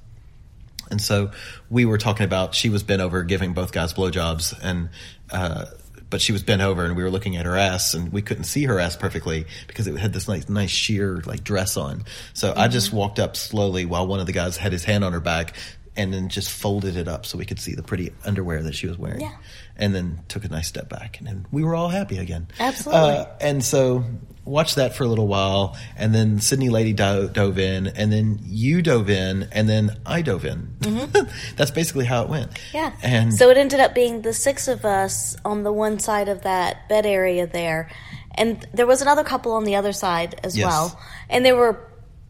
And 0.90 1.00
so 1.00 1.30
we 1.68 1.84
were 1.84 1.98
talking 1.98 2.24
about 2.24 2.54
she 2.54 2.68
was 2.68 2.82
bent 2.82 3.00
over 3.00 3.22
giving 3.22 3.52
both 3.52 3.72
guys 3.72 3.92
blowjobs 3.92 4.58
and 4.62 4.90
uh 5.30 5.66
but 6.10 6.20
she 6.20 6.32
was 6.32 6.42
bent 6.42 6.60
over 6.60 6.84
and 6.84 6.96
we 6.96 7.02
were 7.02 7.10
looking 7.10 7.36
at 7.36 7.46
her 7.46 7.56
ass 7.56 7.94
and 7.94 8.12
we 8.12 8.20
couldn't 8.20 8.44
see 8.44 8.64
her 8.64 8.80
ass 8.80 8.96
perfectly 8.96 9.46
because 9.68 9.86
it 9.86 9.96
had 9.96 10.12
this 10.12 10.28
nice 10.28 10.48
nice 10.48 10.70
sheer 10.70 11.22
like 11.24 11.44
dress 11.44 11.76
on. 11.76 12.04
So 12.34 12.52
I 12.56 12.68
just 12.68 12.92
walked 12.92 13.18
up 13.18 13.36
slowly 13.36 13.86
while 13.86 14.06
one 14.06 14.20
of 14.20 14.26
the 14.26 14.32
guys 14.32 14.56
had 14.56 14.72
his 14.72 14.84
hand 14.84 15.04
on 15.04 15.12
her 15.12 15.20
back 15.20 15.54
and 15.96 16.12
then 16.12 16.28
just 16.28 16.50
folded 16.50 16.96
it 16.96 17.08
up 17.08 17.26
so 17.26 17.38
we 17.38 17.44
could 17.44 17.58
see 17.58 17.74
the 17.74 17.82
pretty 17.82 18.12
underwear 18.24 18.62
that 18.62 18.74
she 18.74 18.86
was 18.86 18.98
wearing. 18.98 19.20
Yeah. 19.20 19.36
And 19.76 19.94
then 19.94 20.20
took 20.28 20.44
a 20.44 20.48
nice 20.48 20.66
step 20.66 20.88
back 20.88 21.18
and 21.18 21.26
then 21.26 21.46
we 21.52 21.62
were 21.62 21.74
all 21.74 21.88
happy 21.88 22.18
again. 22.18 22.48
Absolutely. 22.58 23.00
Uh, 23.00 23.26
and 23.40 23.64
so 23.64 24.04
watched 24.44 24.76
that 24.76 24.94
for 24.96 25.04
a 25.04 25.06
little 25.06 25.26
while 25.28 25.76
and 25.96 26.14
then 26.14 26.40
Sydney 26.40 26.70
Lady 26.70 26.92
do- 26.92 27.28
dove 27.32 27.58
in 27.58 27.86
and 27.88 28.12
then 28.12 28.38
you 28.42 28.82
dove 28.82 29.08
in 29.10 29.48
and 29.52 29.68
then 29.68 29.96
I 30.06 30.22
dove 30.22 30.44
in. 30.44 30.74
That's 31.56 31.70
basically 31.70 32.04
how 32.06 32.22
it 32.22 32.28
went. 32.28 32.50
Mm-hmm. 32.52 32.76
yeah 32.76 32.92
And 33.02 33.34
so 33.34 33.50
it 33.50 33.56
ended 33.56 33.80
up 33.80 33.94
being 33.94 34.22
the 34.22 34.32
six 34.32 34.66
of 34.68 34.84
us 34.84 35.36
on 35.44 35.62
the 35.62 35.72
one 35.72 35.98
side 35.98 36.28
of 36.28 36.42
that 36.42 36.88
bed 36.88 37.06
area 37.06 37.46
there 37.46 37.90
and 38.34 38.66
there 38.72 38.86
was 38.86 39.02
another 39.02 39.24
couple 39.24 39.52
on 39.52 39.64
the 39.64 39.76
other 39.76 39.92
side 39.92 40.40
as 40.42 40.56
Yes. 40.56 40.66
well 40.66 41.00
and 41.28 41.44
there 41.44 41.56
were 41.56 41.78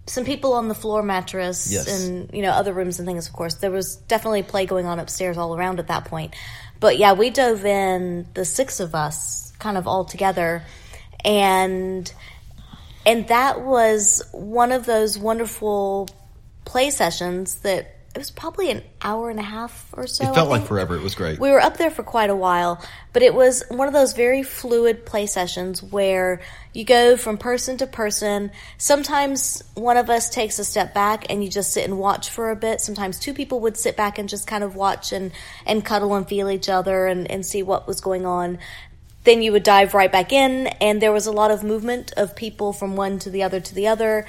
some 0.06 0.24
people 0.24 0.54
on 0.54 0.66
the 0.68 0.74
floor 0.74 1.02
mattress 1.02 1.70
Yes. 1.70 1.86
and 2.04 2.30
you 2.34 2.42
know 2.42 2.50
other 2.50 2.72
rooms 2.72 2.98
and 2.98 3.06
things 3.06 3.28
of 3.28 3.32
course 3.32 3.54
there 3.56 3.70
was 3.70 3.96
definitely 3.96 4.42
play 4.42 4.66
going 4.66 4.86
on 4.86 4.98
upstairs 4.98 5.38
all 5.38 5.54
around 5.56 5.78
at 5.78 5.86
that 5.88 6.06
point 6.06 6.34
but 6.80 6.98
yeah 6.98 7.12
we 7.12 7.30
dove 7.30 7.64
in 7.64 8.26
the 8.34 8.44
six 8.44 8.80
of 8.80 8.94
us 8.94 9.52
kind 9.60 9.76
of 9.78 9.86
all 9.86 10.04
together 10.04 10.62
and 11.24 12.12
and 13.06 13.28
that 13.28 13.62
was 13.62 14.22
one 14.32 14.72
of 14.72 14.86
those 14.86 15.18
wonderful 15.18 16.08
play 16.64 16.90
sessions 16.90 17.56
that 17.60 17.96
it 18.12 18.18
was 18.18 18.30
probably 18.32 18.72
an 18.72 18.82
hour 19.00 19.30
and 19.30 19.38
a 19.38 19.44
half 19.44 19.88
or 19.92 20.08
so. 20.08 20.28
It 20.28 20.34
felt 20.34 20.50
like 20.50 20.66
forever. 20.66 20.96
It 20.96 21.02
was 21.02 21.14
great. 21.14 21.38
We 21.38 21.52
were 21.52 21.60
up 21.60 21.76
there 21.76 21.92
for 21.92 22.02
quite 22.02 22.28
a 22.28 22.34
while, 22.34 22.84
but 23.12 23.22
it 23.22 23.32
was 23.32 23.62
one 23.68 23.86
of 23.86 23.94
those 23.94 24.14
very 24.14 24.42
fluid 24.42 25.06
play 25.06 25.26
sessions 25.26 25.80
where 25.80 26.40
you 26.72 26.84
go 26.84 27.16
from 27.16 27.38
person 27.38 27.76
to 27.78 27.86
person. 27.86 28.50
Sometimes 28.78 29.62
one 29.74 29.96
of 29.96 30.10
us 30.10 30.28
takes 30.28 30.58
a 30.58 30.64
step 30.64 30.92
back 30.92 31.26
and 31.30 31.44
you 31.44 31.48
just 31.48 31.72
sit 31.72 31.84
and 31.84 32.00
watch 32.00 32.30
for 32.30 32.50
a 32.50 32.56
bit. 32.56 32.80
Sometimes 32.80 33.20
two 33.20 33.32
people 33.32 33.60
would 33.60 33.76
sit 33.76 33.96
back 33.96 34.18
and 34.18 34.28
just 34.28 34.44
kind 34.44 34.64
of 34.64 34.74
watch 34.74 35.12
and, 35.12 35.30
and 35.64 35.84
cuddle 35.84 36.12
and 36.14 36.28
feel 36.28 36.50
each 36.50 36.68
other 36.68 37.06
and, 37.06 37.30
and 37.30 37.46
see 37.46 37.62
what 37.62 37.86
was 37.86 38.00
going 38.00 38.26
on. 38.26 38.58
Then 39.24 39.42
you 39.42 39.52
would 39.52 39.62
dive 39.62 39.92
right 39.94 40.10
back 40.10 40.32
in, 40.32 40.66
and 40.80 41.00
there 41.00 41.12
was 41.12 41.26
a 41.26 41.32
lot 41.32 41.50
of 41.50 41.62
movement 41.62 42.12
of 42.16 42.34
people 42.34 42.72
from 42.72 42.96
one 42.96 43.18
to 43.20 43.30
the 43.30 43.42
other 43.42 43.60
to 43.60 43.74
the 43.74 43.88
other. 43.88 44.26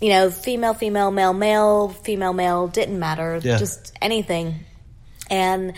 You 0.00 0.10
know, 0.10 0.30
female, 0.30 0.74
female, 0.74 1.10
male, 1.10 1.32
male, 1.32 1.88
female, 1.88 2.32
male, 2.32 2.68
didn't 2.68 2.98
matter. 3.00 3.40
Yeah. 3.42 3.58
Just 3.58 3.92
anything 4.00 4.64
and 5.30 5.72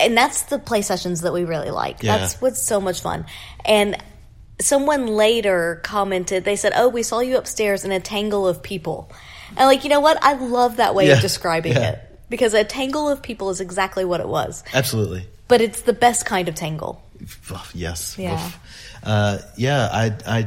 and 0.00 0.16
that's 0.16 0.42
the 0.44 0.58
play 0.58 0.82
sessions 0.82 1.20
that 1.20 1.32
we 1.32 1.44
really 1.44 1.70
like. 1.70 2.02
Yeah. 2.02 2.18
That's 2.18 2.40
what's 2.40 2.60
so 2.60 2.80
much 2.80 3.02
fun. 3.02 3.26
And 3.64 3.96
someone 4.60 5.06
later 5.06 5.80
commented, 5.84 6.44
they 6.44 6.56
said, 6.56 6.72
"Oh, 6.74 6.88
we 6.88 7.02
saw 7.02 7.20
you 7.20 7.36
upstairs 7.36 7.84
in 7.84 7.92
a 7.92 8.00
tangle 8.00 8.48
of 8.48 8.62
people." 8.62 9.10
And 9.56 9.66
like, 9.66 9.84
you 9.84 9.90
know 9.90 10.00
what? 10.00 10.18
I 10.22 10.32
love 10.34 10.78
that 10.78 10.94
way 10.94 11.08
Yeah. 11.08 11.14
of 11.14 11.20
describing 11.20 11.76
it 11.76 12.00
because 12.30 12.54
a 12.54 12.64
tangle 12.64 13.08
of 13.08 13.22
people 13.22 13.50
is 13.50 13.60
exactly 13.60 14.04
what 14.04 14.20
it 14.20 14.28
was. 14.28 14.64
Absolutely. 14.72 15.28
But 15.46 15.60
it's 15.60 15.82
the 15.82 15.92
best 15.92 16.24
kind 16.24 16.48
of 16.48 16.54
tangle. 16.54 17.01
Yes. 17.74 18.16
Yeah. 18.18 18.50
Uh, 19.02 19.38
yeah. 19.56 19.88
I, 19.92 20.16
I, 20.26 20.46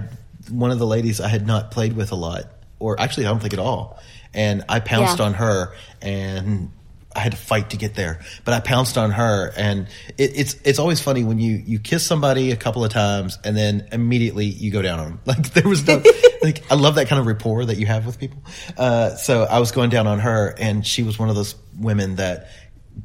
one 0.51 0.71
of 0.71 0.79
the 0.79 0.87
ladies 0.87 1.19
I 1.21 1.27
had 1.27 1.45
not 1.47 1.71
played 1.71 1.93
with 1.95 2.11
a 2.11 2.15
lot, 2.15 2.45
or 2.79 2.99
actually 2.99 3.25
I 3.25 3.29
don't 3.29 3.39
think 3.41 3.53
at 3.53 3.59
all. 3.59 3.99
And 4.33 4.63
I 4.69 4.79
pounced 4.79 5.19
Yeah. 5.19 5.25
on 5.25 5.33
her 5.35 5.73
and 6.01 6.71
I 7.15 7.19
had 7.19 7.31
to 7.31 7.37
fight 7.37 7.69
to 7.69 7.77
get 7.77 7.95
there, 7.95 8.19
but 8.43 8.53
I 8.53 8.59
pounced 8.59 8.97
on 8.97 9.11
her 9.11 9.53
and 9.55 9.87
it, 10.17 10.31
it's, 10.37 10.55
it's 10.65 10.79
always 10.79 10.99
funny 10.99 11.23
when 11.23 11.39
you, 11.39 11.63
you 11.65 11.79
kiss 11.79 12.05
somebody 12.05 12.51
a 12.51 12.57
couple 12.57 12.83
of 12.83 12.91
times 12.91 13.39
and 13.45 13.55
then 13.55 13.87
immediately 13.93 14.45
you 14.45 14.69
go 14.71 14.81
down 14.81 14.99
on 14.99 15.05
them. 15.05 15.19
Like 15.25 15.53
there 15.53 15.65
was 15.67 15.87
no, 15.87 16.03
like, 16.43 16.69
I 16.69 16.75
love 16.75 16.95
that 16.95 17.07
kind 17.07 17.21
of 17.21 17.25
rapport 17.27 17.63
that 17.63 17.77
you 17.77 17.85
have 17.85 18.05
with 18.05 18.19
people. 18.19 18.43
Uh, 18.77 19.11
so 19.15 19.43
I 19.43 19.59
was 19.59 19.71
going 19.71 19.89
down 19.89 20.07
on 20.07 20.19
her 20.19 20.53
and 20.59 20.85
she 20.85 21.03
was 21.03 21.17
one 21.17 21.29
of 21.29 21.35
those 21.35 21.55
women 21.79 22.17
that 22.17 22.49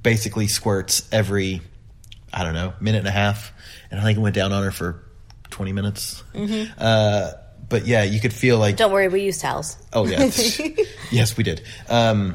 basically 0.02 0.48
squirts 0.48 1.08
every, 1.12 1.60
I 2.32 2.42
don't 2.42 2.54
know, 2.54 2.72
minute 2.80 2.98
and 2.98 3.08
a 3.08 3.12
half. 3.12 3.52
And 3.90 4.00
I 4.00 4.02
think 4.04 4.18
it 4.18 4.20
went 4.20 4.34
down 4.34 4.52
on 4.52 4.62
her 4.62 4.70
for 4.70 5.02
20 5.50 5.72
minutes. 5.72 6.22
Uh, 6.78 7.32
but 7.68 7.86
yeah, 7.86 8.02
you 8.04 8.20
could 8.20 8.32
feel 8.32 8.58
like, 8.58 8.76
Don't 8.76 8.92
worry, 8.92 9.08
we 9.08 9.22
use 9.22 9.38
towels. 9.38 9.76
oh 9.92 10.06
yeah, 10.06 10.24
yes, 11.10 11.36
we 11.36 11.44
did. 11.44 11.62
Um, 11.88 12.34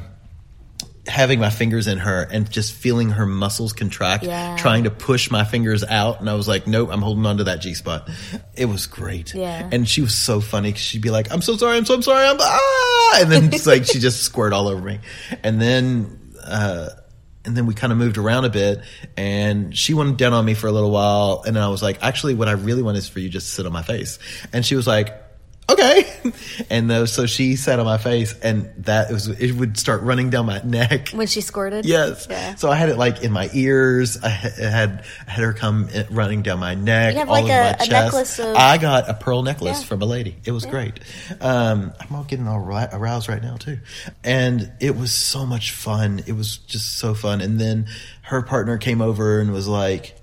having 1.06 1.38
my 1.38 1.50
fingers 1.50 1.86
in 1.86 1.98
her 1.98 2.22
and 2.32 2.50
just 2.50 2.72
feeling 2.72 3.10
her 3.10 3.26
muscles 3.26 3.72
contract, 3.72 4.24
Yeah. 4.24 4.56
trying 4.56 4.84
to 4.84 4.90
push 4.90 5.30
my 5.30 5.44
fingers 5.44 5.84
out. 5.84 6.18
And 6.20 6.28
I 6.28 6.34
was 6.34 6.48
like, 6.48 6.66
nope, 6.66 6.88
I'm 6.90 7.00
holding 7.00 7.24
on 7.26 7.36
to 7.38 7.44
that 7.44 7.60
G 7.60 7.74
spot. 7.74 8.10
It 8.56 8.64
was 8.64 8.86
great. 8.86 9.32
Yeah. 9.34 9.68
And 9.70 9.88
she 9.88 10.00
was 10.02 10.14
so 10.14 10.40
funny 10.40 10.74
she'd 10.74 11.02
be 11.02 11.10
like, 11.10 11.30
I'm 11.30 11.42
so 11.42 11.56
sorry, 11.56 11.76
I'm 11.76 11.84
so 11.86 12.00
sorry, 12.00 12.26
I'm, 12.26 12.38
ah! 12.40 13.18
And 13.20 13.30
then 13.30 13.52
it's 13.52 13.66
like, 13.66 13.84
she 13.84 14.00
just 14.00 14.22
squirted 14.24 14.52
all 14.52 14.66
over 14.68 14.82
me. 14.82 14.98
And 15.44 15.60
then, 15.60 16.34
uh, 16.44 16.88
and 17.46 17.56
then 17.56 17.66
we 17.66 17.74
kind 17.74 17.92
of 17.92 17.98
moved 17.98 18.18
around 18.18 18.44
a 18.44 18.50
bit 18.50 18.82
and 19.16 19.76
she 19.76 19.94
went 19.94 20.18
down 20.18 20.32
on 20.32 20.44
me 20.44 20.54
for 20.54 20.66
a 20.66 20.72
little 20.72 20.90
while. 20.90 21.42
And 21.46 21.56
then 21.56 21.62
I 21.62 21.68
was 21.68 21.82
like, 21.82 22.02
actually, 22.02 22.34
what 22.34 22.48
I 22.48 22.52
really 22.52 22.82
want 22.82 22.96
is 22.96 23.08
for 23.08 23.20
you 23.20 23.28
just 23.28 23.46
to 23.46 23.52
sit 23.54 23.66
on 23.66 23.72
my 23.72 23.82
face. 23.82 24.18
And 24.52 24.66
she 24.66 24.74
was 24.74 24.86
like, 24.86 25.14
okay. 25.70 26.04
And 26.70 26.90
uh, 26.90 27.06
so 27.06 27.26
she 27.26 27.54
sat 27.56 27.78
on 27.78 27.84
my 27.84 27.98
face 27.98 28.34
and 28.40 28.70
that 28.78 29.10
was, 29.12 29.28
it 29.28 29.52
would 29.52 29.78
start 29.78 30.02
running 30.02 30.30
down 30.30 30.46
my 30.46 30.60
neck. 30.64 31.10
When 31.10 31.26
she 31.26 31.40
squirted? 31.40 31.84
Yes. 31.84 32.26
Yeah. 32.28 32.54
So 32.56 32.70
I 32.70 32.74
had 32.76 32.88
it 32.88 32.96
like 32.96 33.22
in 33.22 33.30
my 33.30 33.48
ears. 33.52 34.18
I 34.22 34.28
had 34.30 35.04
I 35.26 35.30
had 35.30 35.44
her 35.44 35.52
come 35.52 35.88
running 36.10 36.42
down 36.42 36.58
my 36.58 36.74
neck, 36.74 37.12
You 37.12 37.20
have 37.20 37.28
all 37.28 37.34
like 37.34 37.44
a- 37.44 37.76
my 37.78 37.84
chest. 37.84 37.90
necklace 37.90 38.38
of- 38.40 38.56
I 38.56 38.78
got 38.78 39.08
a 39.08 39.14
pearl 39.14 39.42
necklace 39.42 39.80
Yeah. 39.80 39.86
from 39.86 40.02
a 40.02 40.06
lady. 40.06 40.36
It 40.44 40.50
was 40.52 40.66
great. 40.66 40.98
Um, 41.40 41.92
I'm 42.00 42.14
all 42.16 42.24
getting 42.24 42.48
all 42.48 42.58
aroused 42.66 43.28
right 43.28 43.42
now 43.42 43.56
too, 43.56 43.78
and 44.24 44.72
it 44.80 44.96
was 44.96 45.12
so 45.12 45.46
much 45.46 45.70
fun. 45.72 46.22
It 46.26 46.32
was 46.32 46.56
just 46.56 46.98
so 46.98 47.14
fun. 47.14 47.40
And 47.40 47.60
then 47.60 47.86
her 48.22 48.42
partner 48.42 48.78
came 48.78 49.00
over 49.02 49.40
and 49.40 49.52
was 49.52 49.68
like, 49.68 50.16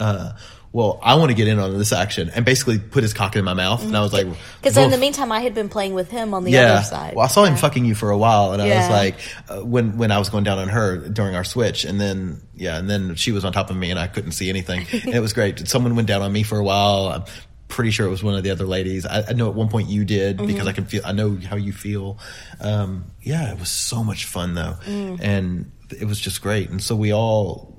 uh, 0.00 0.32
"Well, 0.76 1.00
I 1.02 1.14
want 1.14 1.30
to 1.30 1.34
get 1.34 1.48
in 1.48 1.58
on 1.58 1.76
this 1.78 1.92
action," 1.92 2.30
and 2.34 2.44
basically 2.44 2.78
put 2.78 3.02
his 3.02 3.14
cock 3.14 3.34
in 3.34 3.44
my 3.44 3.54
mouth. 3.54 3.82
And 3.82 3.96
I 3.96 4.02
was 4.02 4.12
like, 4.12 4.26
Because 4.60 4.76
in 4.76 4.90
the 4.90 4.98
meantime, 4.98 5.32
I 5.32 5.40
had 5.40 5.54
been 5.54 5.70
playing 5.70 5.94
with 5.94 6.10
him 6.10 6.34
on 6.34 6.44
the 6.44 6.50
yeah. 6.50 6.74
other 6.74 6.82
side. 6.84 7.14
Well, 7.16 7.24
I 7.24 7.28
saw 7.28 7.44
him 7.44 7.54
Yeah. 7.54 7.60
fucking 7.60 7.84
you 7.86 7.94
for 7.94 8.10
a 8.10 8.18
while, 8.18 8.52
and 8.52 8.60
I 8.60 8.68
was 8.68 8.90
like, 8.90 9.14
uh, 9.48 9.64
when 9.64 9.96
when 9.96 10.10
I 10.12 10.18
was 10.18 10.28
going 10.28 10.44
down 10.44 10.58
on 10.58 10.68
her 10.68 10.98
during 11.08 11.34
our 11.34 11.44
switch, 11.44 11.84
and 11.86 11.98
then 12.00 12.42
yeah, 12.54 12.76
and 12.78 12.90
then 12.90 13.14
she 13.14 13.32
was 13.32 13.44
on 13.44 13.52
top 13.52 13.70
of 13.70 13.76
me, 13.76 13.90
and 13.90 13.98
I 13.98 14.06
couldn't 14.06 14.32
see 14.32 14.48
anything. 14.50 14.86
and 14.92 15.14
it 15.14 15.20
was 15.20 15.32
great. 15.32 15.66
Someone 15.66 15.96
went 15.96 16.08
down 16.08 16.20
on 16.22 16.30
me 16.32 16.42
for 16.42 16.58
a 16.58 16.64
while. 16.64 17.06
I'm 17.08 17.24
pretty 17.68 17.90
sure 17.90 18.06
it 18.06 18.10
was 18.10 18.22
one 18.22 18.34
of 18.36 18.42
the 18.44 18.50
other 18.50 18.64
ladies. 18.66 19.04
I, 19.06 19.24
I 19.30 19.32
know 19.32 19.48
at 19.48 19.54
one 19.54 19.68
point 19.68 19.88
you 19.88 20.04
did 20.04 20.36
Mm-hmm. 20.36 20.46
because 20.46 20.66
I 20.68 20.72
can 20.72 20.84
feel. 20.84 21.02
I 21.04 21.12
know 21.12 21.36
how 21.48 21.56
you 21.56 21.72
feel. 21.72 22.18
Um, 22.60 23.06
yeah, 23.22 23.50
it 23.52 23.58
was 23.58 23.70
so 23.70 24.04
much 24.04 24.24
fun 24.26 24.54
though, 24.54 24.76
Mm. 24.86 25.20
and 25.22 25.72
it 25.98 26.04
was 26.04 26.20
just 26.20 26.42
great. 26.42 26.68
And 26.70 26.82
so 26.82 26.94
we 26.96 27.12
all 27.14 27.74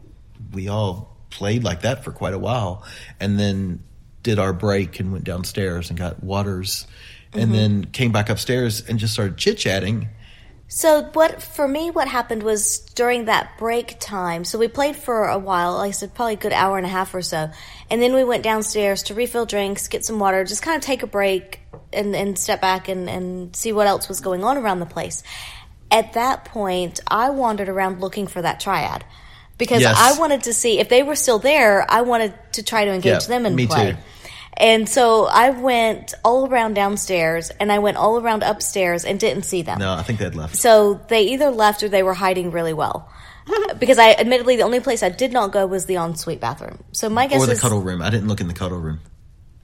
we 0.54 0.68
all 0.70 1.17
played 1.30 1.64
like 1.64 1.82
that 1.82 2.04
for 2.04 2.12
quite 2.12 2.34
a 2.34 2.40
while, 2.40 2.86
and 3.20 3.40
then 3.40 3.84
did 4.24 4.40
our 4.40 4.54
break 4.54 5.00
and 5.00 5.12
went 5.12 5.24
downstairs 5.24 5.90
and 5.90 5.98
got 5.98 6.24
waters, 6.24 6.88
Mm-hmm. 7.32 7.40
and 7.40 7.54
then 7.54 7.86
came 7.86 8.12
back 8.14 8.30
upstairs 8.30 8.88
and 8.88 9.00
just 9.00 9.14
started 9.14 9.38
chit 9.38 9.58
chatting. 9.58 10.08
So 10.70 11.04
what 11.14 11.42
for 11.42 11.68
me 11.68 11.92
what 11.92 12.08
happened 12.08 12.44
was 12.44 12.80
during 12.80 13.26
that 13.26 13.58
break 13.58 14.00
time. 14.00 14.46
So 14.46 14.58
we 14.58 14.68
played 14.68 14.96
for 14.96 15.26
a 15.26 15.38
while, 15.38 15.76
like 15.76 15.90
I 15.90 15.92
said, 15.92 16.14
probably 16.14 16.34
a 16.36 16.38
good 16.38 16.54
hour 16.54 16.78
and 16.78 16.86
a 16.86 16.90
half 16.90 17.14
or 17.14 17.22
so, 17.22 17.50
and 17.90 18.02
then 18.02 18.14
we 18.14 18.24
went 18.24 18.44
downstairs 18.44 19.04
to 19.04 19.14
refill 19.14 19.46
drinks, 19.46 19.88
get 19.88 20.06
some 20.06 20.20
water, 20.20 20.44
just 20.46 20.62
kind 20.62 20.78
of 20.78 20.84
take 20.84 21.04
a 21.04 21.08
break 21.08 21.60
and, 21.94 22.16
and 22.16 22.38
step 22.38 22.62
back 22.62 22.88
and, 22.88 23.10
and 23.10 23.56
see 23.56 23.72
what 23.74 23.88
else 23.88 24.08
was 24.08 24.20
going 24.22 24.44
on 24.44 24.58
around 24.58 24.80
the 24.80 24.86
place. 24.86 25.24
At 25.92 26.14
that 26.14 26.46
point, 26.46 27.00
I 27.08 27.30
wandered 27.30 27.70
around 27.70 28.02
looking 28.02 28.28
for 28.28 28.42
that 28.42 28.60
triad 28.60 29.06
because 29.58 29.82
Yes. 29.82 29.96
I 29.98 30.20
wanted 30.20 30.44
to 30.44 30.54
see 30.54 30.80
if 30.80 30.90
they 30.90 31.04
were 31.04 31.16
still 31.16 31.40
there. 31.40 31.86
I 31.90 32.02
wanted 32.02 32.34
to 32.54 32.64
try 32.64 32.86
to 32.86 32.92
engage 32.92 33.24
Yeah, 33.24 33.28
them 33.28 33.46
in 33.46 33.56
me 33.56 33.68
play. 33.68 33.92
too. 33.94 33.98
And 34.60 34.90
so 34.90 35.26
I 35.26 35.52
went 35.52 36.16
all 36.26 36.48
around 36.50 36.74
downstairs 36.74 37.52
and 37.60 37.72
I 37.72 37.78
went 37.80 37.98
all 37.98 38.20
around 38.20 38.42
upstairs 38.44 39.06
and 39.06 39.20
didn't 39.20 39.44
see 39.44 39.62
them. 39.62 39.78
No, 39.80 39.94
I 39.94 40.02
think 40.02 40.18
they'd 40.20 40.34
left. 40.34 40.56
So 40.56 41.00
they 41.10 41.22
either 41.34 41.52
left 41.52 41.84
or 41.84 41.90
they 41.90 42.02
were 42.02 42.16
hiding 42.16 42.50
really 42.52 42.74
well. 42.74 43.08
because 43.80 43.98
I 44.00 44.12
admittedly 44.14 44.56
the 44.56 44.64
only 44.64 44.80
place 44.80 45.04
I 45.04 45.10
did 45.10 45.32
not 45.32 45.52
go 45.52 45.66
was 45.68 45.86
the 45.86 45.96
ensuite 45.96 46.40
bathroom. 46.42 46.84
So 46.92 47.08
my 47.08 47.28
guess 47.28 47.42
Or 47.44 47.46
the 47.46 47.52
is 47.54 47.62
cuddle 47.62 47.82
room. 47.82 48.02
I 48.02 48.10
didn't 48.10 48.28
look 48.28 48.42
in 48.42 48.48
the 48.48 48.54
cuddle 48.56 48.80
room. 48.80 49.00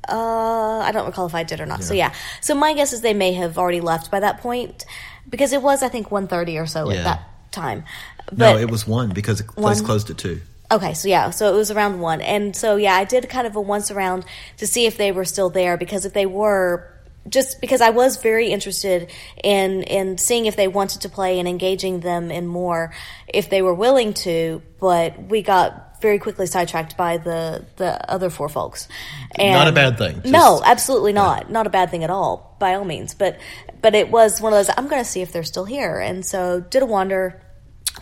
uh 0.07 0.79
I 0.79 0.91
don't 0.91 1.05
recall 1.05 1.25
if 1.25 1.33
I 1.35 1.43
did 1.43 1.59
or 1.59 1.65
not. 1.65 1.83
So 1.83 1.93
yeah. 1.93 2.13
So 2.41 2.53
my 2.55 2.73
guess 2.73 2.93
is 2.93 3.01
they 3.01 3.13
may 3.13 3.33
have 3.33 3.57
already 3.57 3.81
left 3.81 4.11
by 4.11 4.19
that 4.19 4.41
point 4.41 4.85
because 5.29 5.53
it 5.53 5.61
was 5.61 5.81
I 5.81 5.87
think 5.89 6.09
1:30 6.09 6.61
or 6.61 6.65
so 6.67 6.89
Yeah. 6.91 6.97
at 6.99 7.03
that 7.05 7.21
time. 7.51 7.83
No, 8.31 8.57
it 8.57 8.69
was 8.69 8.87
one 8.87 9.09
because 9.09 9.39
the 9.39 9.43
place 9.45 9.77
One? 9.77 9.85
closed 9.85 10.09
at 10.09 10.17
two. 10.17 10.41
Okay, 10.71 10.93
so 10.93 11.07
yeah, 11.07 11.29
so 11.29 11.53
it 11.53 11.57
was 11.57 11.69
around 11.69 11.99
one, 11.99 12.21
and 12.21 12.55
so 12.55 12.77
yeah, 12.77 12.95
I 12.95 13.03
did 13.03 13.29
kind 13.29 13.45
of 13.45 13.55
a 13.55 13.61
once 13.61 13.91
around 13.91 14.25
to 14.57 14.65
see 14.65 14.85
if 14.85 14.97
they 14.97 15.11
were 15.11 15.25
still 15.25 15.49
there 15.49 15.77
because 15.77 16.05
if 16.05 16.13
they 16.13 16.25
were, 16.25 16.89
just 17.29 17.61
because 17.61 17.79
I 17.79 17.91
was 17.91 18.17
very 18.17 18.47
interested 18.47 19.11
in 19.43 19.83
in 19.83 20.17
seeing 20.17 20.47
if 20.47 20.55
they 20.55 20.67
wanted 20.67 21.01
to 21.01 21.09
play 21.09 21.37
and 21.37 21.47
engaging 21.47 21.99
them 21.99 22.31
in 22.31 22.47
more, 22.47 22.91
if 23.27 23.49
they 23.49 23.61
were 23.61 23.73
willing 23.73 24.13
to, 24.25 24.63
but 24.79 25.21
we 25.21 25.43
got 25.43 26.01
very 26.01 26.19
quickly 26.19 26.47
sidetracked 26.47 26.97
by 26.97 27.17
the 27.17 27.65
the 27.77 28.11
other 28.11 28.29
four 28.29 28.49
folks. 28.49 28.87
And 29.35 29.53
Not 29.53 29.67
a 29.67 29.71
bad 29.71 29.97
thing, 29.97 30.21
no, 30.25 30.61
absolutely 30.65 31.13
not. 31.13 31.51
Not 31.51 31.67
a 31.67 31.69
bad 31.69 31.91
thing 31.91 32.03
at 32.03 32.09
all, 32.09 32.55
by 32.59 32.73
all 32.73 32.85
means. 32.85 33.13
But 33.13 33.39
but 33.81 33.93
it 33.93 34.09
was 34.09 34.41
one 34.41 34.53
of 34.53 34.57
those. 34.57 34.73
I'm 34.75 34.87
going 34.87 35.03
to 35.03 35.09
see 35.09 35.21
if 35.21 35.31
they're 35.31 35.43
still 35.43 35.65
here, 35.65 35.99
and 35.99 36.25
so 36.25 36.61
did 36.61 36.81
a 36.81 36.85
wander, 36.85 37.42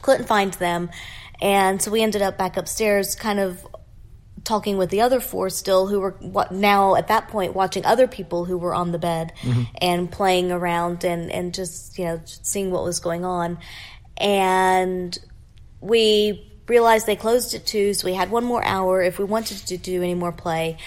couldn't 0.01 0.27
find 0.27 0.53
them, 0.53 0.89
and 1.41 1.81
so 1.81 1.91
we 1.91 2.01
ended 2.01 2.21
up 2.21 2.37
back 2.37 2.57
upstairs, 2.57 3.15
kind 3.15 3.39
of 3.39 3.65
talking 4.43 4.77
with 4.77 4.89
the 4.89 5.01
other 5.01 5.19
four 5.19 5.49
still, 5.49 5.87
who 5.87 5.99
were 5.99 6.47
now 6.51 6.95
at 6.95 7.07
that 7.09 7.27
point 7.27 7.53
watching 7.53 7.85
other 7.85 8.07
people 8.07 8.45
who 8.45 8.57
were 8.57 8.73
on 8.73 8.91
the 8.91 8.99
bed 8.99 9.33
mm-hmm. 9.41 9.63
and 9.79 10.11
playing 10.11 10.51
around 10.51 11.03
and 11.03 11.31
and 11.31 11.53
just 11.53 11.97
you 11.97 12.05
know 12.05 12.21
seeing 12.25 12.71
what 12.71 12.83
was 12.83 12.99
going 12.99 13.25
on, 13.25 13.57
and 14.17 15.17
we 15.79 16.47
realized 16.67 17.05
they 17.05 17.15
closed 17.15 17.53
at 17.53 17.65
two, 17.65 17.93
so 17.93 18.07
we 18.07 18.13
had 18.13 18.31
one 18.31 18.45
more 18.45 18.63
hour 18.63 19.01
if 19.01 19.19
we 19.19 19.25
wanted 19.25 19.57
to 19.67 19.77
do 19.77 20.01
any 20.01 20.13
more 20.13 20.31
play. 20.31 20.77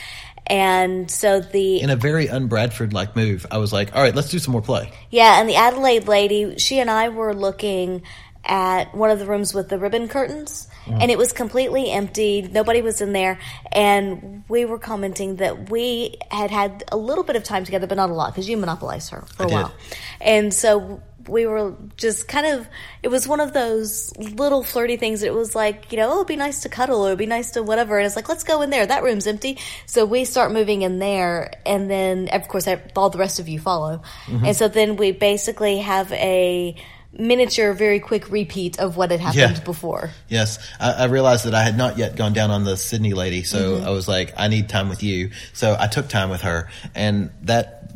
And 0.47 1.11
so 1.11 1.41
the 1.41 1.81
In 1.81 1.91
a 1.91 1.97
very 1.97 2.29
un-Bradford 2.29 2.93
like 2.93 3.17
move, 3.17 3.47
I 3.51 3.59
was 3.59 3.73
like, 3.73 3.95
all 3.97 4.03
right, 4.03 4.15
let's 4.15 4.31
do 4.31 4.39
some 4.39 4.53
more 4.53 4.63
play. 4.63 4.93
yeah, 5.11 5.41
and 5.41 5.49
the 5.49 5.57
Adelaide 5.57 6.07
lady, 6.07 6.59
she 6.59 6.81
and 6.81 6.91
I 6.91 7.09
were 7.09 7.35
looking 7.35 8.03
at 8.47 8.95
one 8.95 9.11
of 9.11 9.19
the 9.19 9.27
rooms 9.27 9.55
with 9.55 9.69
the 9.69 9.79
ribbon 9.79 10.09
curtains, 10.09 10.69
and 10.87 11.11
it 11.11 11.19
was 11.19 11.33
completely 11.33 11.91
empty. 11.91 12.43
Nobody 12.43 12.83
was 12.83 13.01
in 13.01 13.13
there, 13.13 13.39
and 13.73 14.45
we 14.49 14.65
were 14.65 14.79
commenting 14.79 15.37
that 15.37 15.71
we 15.71 16.17
had 16.31 16.51
had 16.51 16.85
a 16.93 16.97
little 16.97 17.25
bit 17.25 17.37
of 17.37 17.45
time 17.45 17.65
together, 17.65 17.87
but 17.87 17.97
not 17.97 18.11
a 18.11 18.15
lot 18.15 18.33
because 18.33 18.49
you 18.49 18.57
monopolized 18.57 19.11
her 19.11 19.23
for 19.37 19.45
a 19.45 19.47
did. 19.47 19.55
while, 19.55 19.75
and 20.21 20.53
so 20.53 21.01
we 21.27 21.47
were 21.47 21.75
just 21.97 22.29
kind 22.29 22.45
of 22.47 22.69
it 23.03 23.09
was 23.09 23.27
one 23.27 23.41
of 23.41 23.55
those 23.55 24.15
little 24.19 24.63
flirty 24.63 24.99
things 24.99 25.23
it 25.23 25.33
was 25.33 25.55
like 25.55 25.91
you 25.91 25.97
know 25.97 26.11
oh 26.11 26.17
it'd 26.17 26.27
be 26.27 26.37
nice 26.37 26.61
to 26.65 26.69
cuddle 26.69 27.01
or 27.03 27.07
it'd 27.07 27.19
be 27.19 27.25
nice 27.25 27.53
to 27.53 27.63
whatever 27.63 27.97
and 27.97 28.05
it's 28.05 28.15
like 28.15 28.29
let's 28.29 28.45
go 28.45 28.61
in 28.61 28.69
there 28.69 28.85
that 28.85 29.03
room's 29.03 29.27
empty 29.27 29.57
so 29.87 30.05
we 30.05 30.27
start 30.27 30.53
moving 30.53 30.83
in 30.83 30.99
there 30.99 31.51
and 31.65 31.89
then 31.91 32.29
of 32.31 32.47
course 32.47 32.69
all 32.95 33.09
the 33.09 33.17
rest 33.17 33.41
of 33.41 33.49
you 33.49 33.59
follow 33.59 34.03
Mm-hmm. 34.27 34.45
and 34.45 34.55
so 34.55 34.69
then 34.69 34.97
we 34.97 35.13
basically 35.13 35.79
have 35.79 36.13
a 36.13 36.77
miniature 37.19 37.73
very 37.73 38.01
quick 38.01 38.31
repeat 38.31 38.79
of 38.81 38.97
what 38.97 39.11
had 39.11 39.21
happened 39.21 39.59
Yeah. 39.59 39.65
before 39.65 40.11
Yes, 40.29 40.59
I, 40.81 40.93
I 40.93 41.05
realized 41.07 41.45
that 41.45 41.55
I 41.55 41.63
had 41.63 41.77
not 41.77 41.97
yet 41.99 42.17
gone 42.17 42.33
down 42.33 42.51
on 42.51 42.65
the 42.65 42.77
Sydney 42.77 43.13
lady, 43.15 43.43
so 43.45 43.77
Mm-hmm. 43.77 43.87
I 43.87 43.91
was 43.91 44.09
like, 44.09 44.35
I 44.37 44.49
need 44.49 44.69
time 44.69 44.89
with 44.89 45.03
you. 45.03 45.31
So 45.53 45.77
I 45.79 45.87
took 45.87 46.09
time 46.09 46.29
with 46.31 46.43
her, 46.43 46.69
and 46.95 47.31
that, 47.43 47.93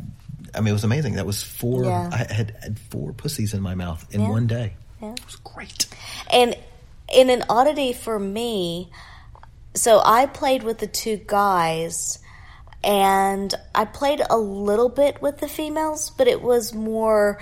I 0.55 0.59
mean, 0.61 0.69
it 0.69 0.73
was 0.73 0.83
amazing. 0.83 1.15
That 1.15 1.25
was 1.25 1.43
four. 1.43 1.85
Yeah. 1.85 2.09
I 2.11 2.17
had, 2.33 2.51
had 2.61 2.79
four 2.89 3.13
pussies 3.13 3.53
in 3.53 3.61
my 3.61 3.75
mouth 3.75 4.05
in 4.13 4.21
Yeah. 4.21 4.29
one 4.29 4.47
day. 4.47 4.73
Yeah. 5.01 5.13
It 5.13 5.25
was 5.25 5.35
great. 5.37 5.87
And 6.31 6.55
in 7.13 7.29
an 7.29 7.43
oddity 7.49 7.93
for 7.93 8.17
me, 8.19 8.89
so 9.73 10.01
I 10.03 10.25
played 10.27 10.63
with 10.63 10.77
the 10.79 10.87
two 10.87 11.17
guys, 11.17 12.19
and 12.83 13.53
I 13.75 13.85
played 13.85 14.21
a 14.29 14.37
little 14.37 14.89
bit 14.89 15.21
with 15.21 15.39
the 15.39 15.47
females, 15.47 16.09
but 16.11 16.27
it 16.27 16.41
was 16.41 16.73
more 16.73 17.39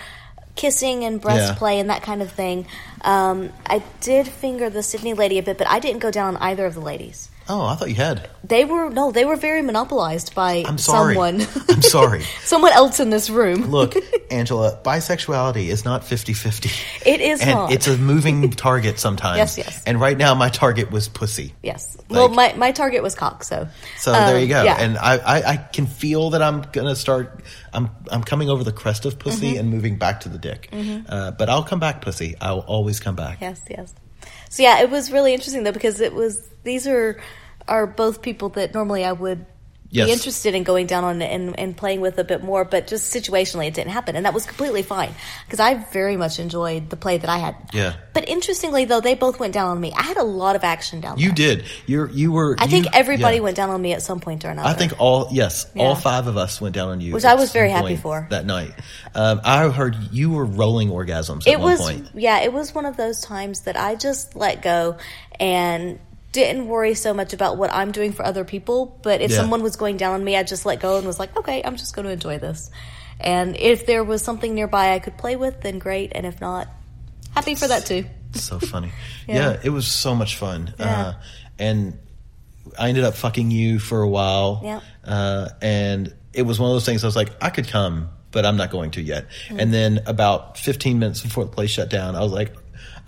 kissing 0.58 1.06
and 1.06 1.22
breast 1.22 1.50
Yeah. 1.54 1.56
play 1.56 1.80
and 1.80 1.90
that 1.90 2.02
kind 2.04 2.22
of 2.22 2.32
thing. 2.32 2.66
Um, 3.02 3.52
I 3.66 3.82
did 4.02 4.28
finger 4.28 4.70
the 4.70 4.84
Sydney 4.84 5.14
lady 5.14 5.38
a 5.40 5.44
bit, 5.44 5.58
but 5.58 5.68
I 5.70 5.80
didn't 5.80 6.00
go 6.00 6.12
down 6.12 6.36
on 6.36 6.42
either 6.42 6.66
of 6.66 6.74
the 6.74 6.82
ladies. 6.82 7.30
Oh, 7.50 7.66
I 7.66 7.76
thought 7.76 7.90
you 7.90 7.96
had. 7.96 8.30
They 8.44 8.66
were 8.66 8.90
no, 8.90 9.12
they 9.12 9.26
were 9.26 9.36
very 9.36 9.62
monopolized 9.62 10.36
by 10.36 10.64
I'm 10.68 10.78
sorry. 10.78 11.14
someone, 11.16 11.42
I'm 11.70 11.82
sorry. 11.82 12.24
someone 12.44 12.72
else 12.74 13.00
in 13.00 13.10
this 13.10 13.30
room. 13.30 13.68
Look, 13.72 13.96
Angela, 14.32 14.78
bisexuality 14.84 15.68
is 15.68 15.86
not 15.86 16.02
50-50. 16.04 17.06
It 17.06 17.22
is 17.22 17.42
and 17.42 17.52
not. 17.52 17.72
it's 17.72 17.88
a 17.88 17.98
moving 17.98 18.50
target 18.68 19.00
sometimes. 19.00 19.38
Yes, 19.38 19.58
yes. 19.58 19.84
And 19.86 20.00
right 20.00 20.18
now, 20.18 20.36
my 20.36 20.50
target 20.50 20.92
was 20.92 21.08
pussy. 21.08 21.54
yes. 21.64 21.98
well, 22.10 22.30
my 22.30 22.54
my 22.54 22.72
target 22.72 23.02
was 23.04 23.16
cock, 23.16 23.44
so 23.44 23.68
So 23.98 24.12
there 24.12 24.36
um, 24.36 24.42
you 24.42 24.48
go. 24.48 24.64
Yeah. 24.64 24.76
And 24.80 24.98
I, 24.98 25.18
I, 25.18 25.52
I 25.54 25.58
can 25.58 25.88
feel 25.88 26.32
that 26.32 26.42
I'm 26.42 26.62
gonna 26.74 26.96
start. 26.96 27.42
I'm 27.74 27.90
I'm 28.12 28.24
coming 28.24 28.50
over 28.50 28.64
the 28.64 28.72
crest 28.74 29.06
of 29.06 29.20
pussy 29.20 29.38
Mm-hmm. 29.52 29.60
and 29.60 29.70
moving 29.70 29.98
back 29.98 30.22
to 30.22 30.30
the 30.30 30.38
dick. 30.38 30.70
Uh, 30.74 31.32
but 31.32 31.48
I'll 31.50 31.64
come 31.64 31.80
back, 31.80 32.02
pussy. 32.02 32.36
I'll 32.42 32.60
always 32.62 33.00
come 33.00 33.16
back. 33.16 33.40
Yes, 33.42 33.62
yes. 33.70 33.94
So 34.50 34.64
yeah, 34.64 34.82
it 34.82 34.90
was 34.90 35.12
really 35.12 35.34
interesting 35.34 35.64
though 35.64 35.72
because 35.72 36.02
it 36.02 36.14
was 36.14 36.48
these 36.64 36.88
are 36.88 37.20
are 37.68 37.86
both 37.86 38.22
people 38.22 38.50
that 38.50 38.74
normally 38.74 39.04
I 39.04 39.12
would 39.12 39.46
Yes. 39.90 40.08
be 40.08 40.12
interested 40.14 40.54
in 40.56 40.64
going 40.64 40.86
down 40.86 41.04
on 41.04 41.22
and, 41.22 41.58
and 41.58 41.76
playing 41.78 42.02
with 42.02 42.18
a 42.18 42.24
bit 42.24 42.44
more, 42.44 42.66
but 42.66 42.88
just 42.88 43.14
situationally 43.14 43.68
it 43.68 43.74
didn't 43.74 43.92
happen, 43.92 44.16
and 44.16 44.26
that 44.26 44.34
was 44.34 44.46
completely 44.46 44.84
fine 44.84 45.14
because 45.46 45.60
I 45.60 45.76
very 45.76 46.18
much 46.18 46.40
enjoyed 46.40 46.90
the 46.90 46.98
play 46.98 47.18
that 47.18 47.30
I 47.30 47.38
had. 47.38 47.56
Yeah. 47.74 47.96
But 48.14 48.28
interestingly 48.28 48.86
though, 48.86 49.00
they 49.00 49.16
both 49.16 49.40
went 49.40 49.54
down 49.54 49.70
on 49.70 49.80
me. 49.80 49.94
I 49.96 50.02
had 50.04 50.18
a 50.18 50.24
lot 50.24 50.56
of 50.56 50.64
action 50.64 51.00
down 51.00 51.20
You 51.20 51.28
there. 51.28 51.36
did. 51.58 51.66
You're 51.86 52.10
you 52.10 52.32
were. 52.32 52.56
I 52.60 52.68
think 52.68 52.88
everybody 52.94 53.38
yeah. 53.38 53.44
went 53.44 53.56
down 53.56 53.70
on 53.70 53.82
me 53.82 53.94
at 53.94 54.02
some 54.02 54.20
point 54.20 54.44
or 54.44 54.50
another. 54.50 54.68
I 54.68 54.74
think 54.74 54.94
all 55.00 55.30
yes, 55.32 55.72
Yeah. 55.74 55.84
all 55.84 55.96
five 55.96 56.28
of 56.28 56.36
us 56.38 56.60
went 56.60 56.76
down 56.76 56.90
on 56.90 57.00
you, 57.02 57.14
Which 57.14 57.26
I 57.26 57.36
was 57.36 57.52
very 57.54 57.70
happy 57.70 57.96
for. 57.96 58.28
that 58.30 58.46
night. 58.46 58.74
Um, 59.16 59.40
I 59.44 59.70
heard 59.70 59.96
you 60.12 60.32
were 60.32 60.46
rolling 60.46 60.90
orgasms 60.90 61.42
at 61.42 61.54
it 61.54 61.60
one 61.60 61.72
was 61.72 61.80
point. 61.82 62.10
yeah 62.14 62.40
it 62.42 62.52
was 62.54 62.74
one 62.76 62.86
of 62.86 62.98
those 62.98 63.22
times 63.22 63.62
that 63.62 63.78
i 63.78 63.96
just 63.96 64.36
let 64.36 64.62
go 64.62 64.98
and 65.40 66.00
didn't 66.38 66.68
worry 66.68 66.94
so 66.94 67.14
much 67.14 67.34
about 67.34 67.58
what 67.58 67.72
i'm 67.74 67.92
doing 67.92 68.14
for 68.14 68.24
other 68.24 68.46
people 68.46 69.00
but 69.04 69.22
if 69.22 69.32
Yeah. 69.32 69.38
someone 69.38 69.64
was 69.64 69.76
going 69.76 69.98
down 69.98 70.14
on 70.14 70.24
me 70.24 70.38
i 70.38 70.44
just 70.44 70.66
let 70.66 70.80
go 70.80 70.98
and 70.98 71.06
was 71.06 71.20
like 71.20 71.36
okay 71.36 71.62
i'm 71.66 71.76
just 71.76 71.96
going 71.96 72.06
to 72.06 72.12
enjoy 72.12 72.38
this 72.40 72.70
and 73.20 73.58
if 73.58 73.86
there 73.86 74.04
was 74.04 74.22
something 74.22 74.54
nearby 74.54 74.94
i 74.94 75.00
could 75.00 75.18
play 75.18 75.36
with 75.36 75.62
then 75.62 75.80
great 75.80 76.12
and 76.16 76.26
if 76.26 76.40
not 76.40 76.68
happy 77.34 77.56
for 77.56 77.68
that 77.68 77.86
too 77.86 78.06
so 78.34 78.60
funny. 78.60 78.92
Yeah. 79.28 79.36
yeah. 79.36 79.60
it 79.64 79.70
was 79.70 79.88
so 79.88 80.16
much 80.16 80.38
fun. 80.38 80.74
Yeah. 80.80 80.86
Uh, 80.86 81.14
and 81.60 82.00
I 82.80 82.90
ended 82.90 83.04
up 83.04 83.16
fucking 83.16 83.52
you 83.52 83.80
for 83.80 84.02
a 84.02 84.08
while. 84.08 84.62
Yeah. 84.64 84.80
Uh, 85.04 85.50
and 85.62 86.14
it 86.34 86.44
was 86.44 86.60
one 86.60 86.70
of 86.70 86.76
those 86.76 86.86
things 86.86 87.04
I 87.04 87.08
was 87.08 87.16
like, 87.16 87.32
I 87.42 87.50
could 87.50 87.68
come, 87.68 88.10
but 88.32 88.46
I'm 88.46 88.56
not 88.58 88.70
going 88.70 88.92
to 88.92 89.02
yet. 89.02 89.26
Mm. 89.50 89.62
And 89.62 89.74
then 89.74 90.00
about 90.06 90.58
15 90.58 91.00
minutes 91.00 91.22
before 91.22 91.44
the 91.46 91.52
place 91.52 91.72
shut 91.72 91.90
down, 91.90 92.16
I 92.16 92.22
was 92.22 92.32
like, 92.32 92.54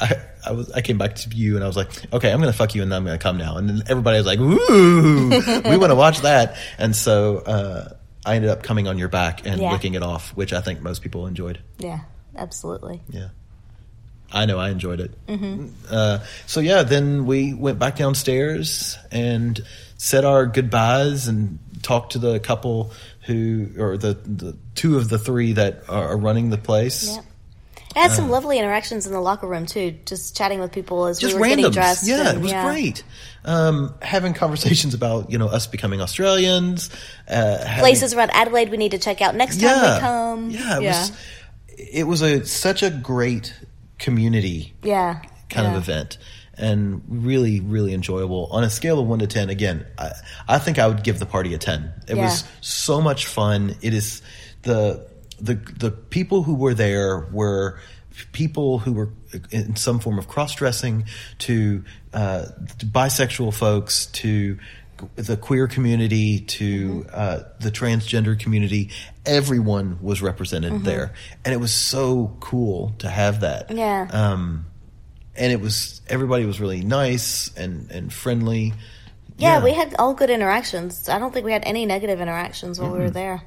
I, 0.02 0.16
I 0.46 0.52
was, 0.54 0.72
I 0.72 0.82
came 0.82 0.98
back 0.98 1.16
to 1.16 1.30
you 1.36 1.56
and 1.56 1.64
I 1.64 1.68
was 1.68 1.76
like, 1.76 1.90
okay, 2.14 2.32
I'm 2.32 2.40
going 2.40 2.52
to 2.52 2.58
fuck 2.58 2.74
you 2.76 2.82
and 2.82 2.92
then 2.92 2.98
I'm 2.98 3.06
going 3.06 3.18
to 3.18 3.22
come 3.22 3.38
now. 3.38 3.58
And 3.58 3.68
then 3.70 3.84
everybody 3.88 4.18
was 4.18 4.26
like, 4.26 4.40
ooh, 4.40 5.30
we 5.70 5.78
want 5.78 5.92
to 5.92 5.96
watch 5.96 6.22
that. 6.22 6.58
And 6.78 6.96
so, 6.96 7.38
uh, 7.40 7.94
I 8.26 8.36
ended 8.36 8.50
up 8.50 8.64
coming 8.64 8.88
on 8.88 8.98
your 8.98 9.10
back 9.10 9.46
and 9.46 9.62
Yeah. 9.62 9.72
licking 9.72 9.94
it 9.96 10.04
off, 10.04 10.30
which 10.36 10.54
I 10.54 10.62
think 10.62 10.82
most 10.82 11.02
people 11.02 11.26
enjoyed. 11.28 11.60
yeah 11.78 12.00
absolutely 12.36 13.02
Yeah. 13.10 13.30
I 14.32 14.46
know 14.46 14.60
I 14.60 14.70
enjoyed 14.70 15.00
it. 15.00 15.26
Mm-hmm. 15.28 15.68
Uh, 15.90 16.20
so 16.46 16.60
yeah, 16.60 16.84
then 16.84 17.26
we 17.26 17.54
went 17.54 17.80
back 17.80 17.96
downstairs 17.96 18.98
and 19.12 19.60
said 19.98 20.24
our 20.24 20.46
goodbyes 20.46 21.28
and 21.28 21.58
talked 21.82 22.12
to 22.12 22.20
the 22.20 22.40
couple 22.40 22.92
who, 23.26 23.70
or 23.78 23.98
the, 23.98 24.14
the 24.14 24.56
two 24.76 24.98
of 24.98 25.10
the 25.10 25.18
three 25.18 25.54
that 25.54 25.84
are, 25.90 26.16
running 26.18 26.50
the 26.52 26.58
place. 26.60 27.16
Yeah. 27.16 27.22
I 27.96 28.00
had 28.00 28.12
some 28.12 28.30
lovely 28.30 28.60
interactions 28.60 29.08
in 29.08 29.14
the 29.14 29.20
locker 29.20 29.48
room 29.48 29.66
too, 29.66 29.98
just 30.06 30.38
chatting 30.38 30.60
with 30.60 30.72
people 30.72 31.06
as 31.06 31.18
Uh. 31.18 31.22
Just 31.22 31.36
we 31.36 31.42
were 31.42 31.48
getting 31.48 31.72
dressed. 31.72 32.08
Yeah, 32.08 32.30
and- 32.30 32.38
it 32.38 32.42
was 32.42 32.52
great. 32.54 33.04
Um, 33.46 33.96
having 34.02 34.34
conversations 34.34 34.94
about, 34.94 35.32
you 35.32 35.38
know, 35.38 35.48
us 35.48 35.66
becoming 35.66 36.02
Australians, 36.02 36.90
uh, 37.28 37.58
having- 37.66 37.80
Places 37.80 38.14
around 38.14 38.32
Adelaide 38.32 38.70
we 38.70 38.78
need 38.78 38.92
to 38.92 39.00
check 39.00 39.22
out 39.22 39.34
next 39.36 39.60
time 39.60 39.70
yeah, 39.70 39.96
we 39.96 40.00
come. 40.02 40.50
Yeah, 40.52 40.78
it 40.80 40.84
was, 40.84 41.12
it 41.78 42.04
was 42.08 42.22
a, 42.22 42.46
such 42.46 42.84
a 42.84 42.90
great 42.90 43.54
community 43.98 44.74
yeah, 44.84 45.22
kind 45.50 45.68
yeah. 45.68 45.76
of 45.76 45.84
event 45.84 46.18
and 46.58 47.02
really 47.08 47.60
really 47.60 47.94
enjoyable 47.94 48.48
on 48.52 48.64
a 48.64 48.70
scale 48.70 49.00
of 49.00 49.08
1 49.08 49.20
to 49.20 49.28
10 49.28 49.50
again 49.50 49.86
I, 49.98 50.12
I 50.48 50.58
think 50.58 50.78
i 50.80 50.88
would 50.88 51.04
give 51.04 51.20
the 51.20 51.26
party 51.26 51.54
a 51.54 51.58
10 51.58 51.92
it 52.08 52.16
Yeah. 52.16 52.24
was 52.26 52.44
so 52.62 53.02
much 53.02 53.28
fun 53.28 53.76
it 53.82 53.94
is 53.94 54.22
the 54.64 55.06
the 55.42 55.56
the 55.56 55.92
people 55.92 56.44
who 56.44 56.56
were 56.56 56.74
there 56.74 57.28
were 57.32 57.80
people 58.32 58.80
who 58.80 58.94
were 58.94 59.10
in 59.52 59.76
some 59.76 60.00
form 60.00 60.20
of 60.20 60.28
cross-dressing 60.28 61.06
to 61.40 61.84
uh, 62.14 62.46
to 62.80 62.86
bisexual 62.86 63.54
folks 63.54 64.08
to 64.08 64.58
the 65.16 65.38
queer 65.38 65.68
community 65.68 66.42
to 66.42 67.06
Mm-hmm. 67.06 67.10
uh, 67.14 67.40
the 67.62 67.72
transgender 67.72 68.38
community 68.38 68.90
everyone 69.26 69.98
was 70.02 70.22
represented 70.22 70.84
there 70.84 71.14
and 71.46 71.54
it 71.54 71.58
was 71.58 71.72
so 71.72 72.36
cool 72.42 72.94
to 73.00 73.08
have 73.10 73.40
that 73.42 73.70
Mm-hmm. 73.70 73.78
Yeah. 73.78 74.08
um, 74.12 74.66
and 75.36 75.54
it 75.54 75.62
was 75.62 76.02
everybody 76.10 76.46
was 76.46 76.60
really 76.60 76.82
nice 76.84 77.50
and 77.56 77.90
and 77.92 78.12
friendly. 78.12 78.74
Yeah, 79.38 79.64
we 79.64 79.72
had 79.74 79.96
all 79.98 80.14
good 80.14 80.30
interactions. 80.30 81.08
I 81.08 81.18
don't 81.18 81.34
think 81.34 81.46
we 81.46 81.54
had 81.54 81.64
any 81.66 81.86
negative 81.86 82.20
interactions 82.20 82.78
while 82.78 82.92
we 82.92 83.00
were 83.00 83.10
there. 83.10 83.42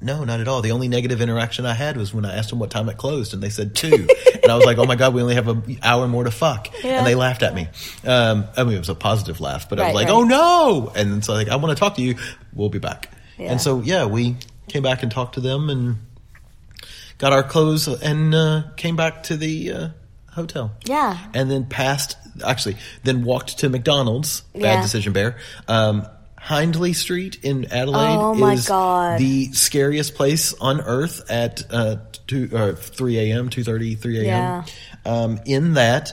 No, 0.00 0.24
not 0.24 0.40
at 0.40 0.48
all. 0.48 0.60
The 0.62 0.72
only 0.72 0.88
negative 0.88 1.20
interaction 1.20 1.64
I 1.66 1.74
had 1.74 1.96
was 1.96 2.12
when 2.12 2.24
I 2.24 2.36
asked 2.36 2.50
them 2.50 2.58
what 2.58 2.70
time 2.70 2.88
it 2.88 2.96
closed, 2.98 3.32
and 3.34 3.42
they 3.42 3.48
said 3.50 3.74
two, 3.74 4.06
and 4.42 4.50
I 4.52 4.54
was 4.56 4.64
like, 4.66 4.78
"Oh 4.78 4.84
my 4.84 4.96
god, 4.96 5.14
we 5.14 5.22
only 5.22 5.34
have 5.34 5.48
an 5.48 5.78
hour 5.82 6.06
more 6.06 6.24
to 6.24 6.30
fuck," 6.30 6.68
Yeah. 6.84 6.98
and 6.98 7.06
they 7.06 7.14
laughed 7.14 7.42
at 7.42 7.54
me. 7.54 7.68
Um, 8.04 8.44
I 8.56 8.64
mean, 8.64 8.74
it 8.74 8.78
was 8.78 8.88
a 8.88 8.94
positive 8.94 9.40
laugh, 9.40 9.68
but 9.68 9.80
I 9.80 9.86
was 9.86 9.94
like, 9.94 10.08
right. 10.08 10.14
"Oh 10.14 10.24
no!" 10.24 10.92
And 10.94 11.24
so 11.24 11.32
like, 11.34 11.48
I 11.48 11.56
want 11.56 11.76
to 11.76 11.80
talk 11.80 11.94
to 11.96 12.02
you. 12.02 12.16
We'll 12.54 12.68
be 12.68 12.78
back. 12.78 13.10
Yeah. 13.38 13.52
And 13.52 13.60
so 13.60 13.80
yeah, 13.80 14.04
we 14.06 14.36
came 14.68 14.82
back 14.82 15.02
and 15.02 15.10
talked 15.12 15.34
to 15.34 15.40
them 15.40 15.70
and 15.70 15.96
got 17.18 17.32
our 17.32 17.42
clothes 17.42 17.86
and 17.88 18.34
uh, 18.34 18.62
came 18.76 18.96
back 18.96 19.22
to 19.24 19.36
the 19.36 19.72
uh, 19.72 19.88
hotel. 20.32 20.72
Yeah. 20.84 21.18
and 21.34 21.50
then 21.50 21.64
passed 21.66 22.16
actually 22.44 22.76
then 23.02 23.24
walked 23.24 23.58
to 23.60 23.68
McDonald's. 23.70 24.42
Bad 24.52 24.60
Yeah. 24.62 24.82
decision, 24.82 25.12
Bear. 25.14 25.36
Um, 25.68 26.06
Hindley 26.46 26.92
Street 26.92 27.38
in 27.42 27.64
Adelaide 27.72 28.16
Oh, 28.16 28.34
my 28.34 28.54
is 28.54 28.68
God. 28.68 29.18
the 29.18 29.52
scariest 29.52 30.14
place 30.14 30.54
on 30.54 30.80
earth 30.80 31.28
at 31.30 31.64
uh, 31.70 31.96
two 32.26 32.48
or 32.52 32.74
three 32.74 33.18
a.m., 33.18 33.48
two 33.48 33.64
thirty, 33.64 33.94
three 33.96 34.18
a.m. 34.18 34.26
Yeah. 34.26 34.64
Um, 35.04 35.40
in 35.44 35.74
that. 35.74 36.12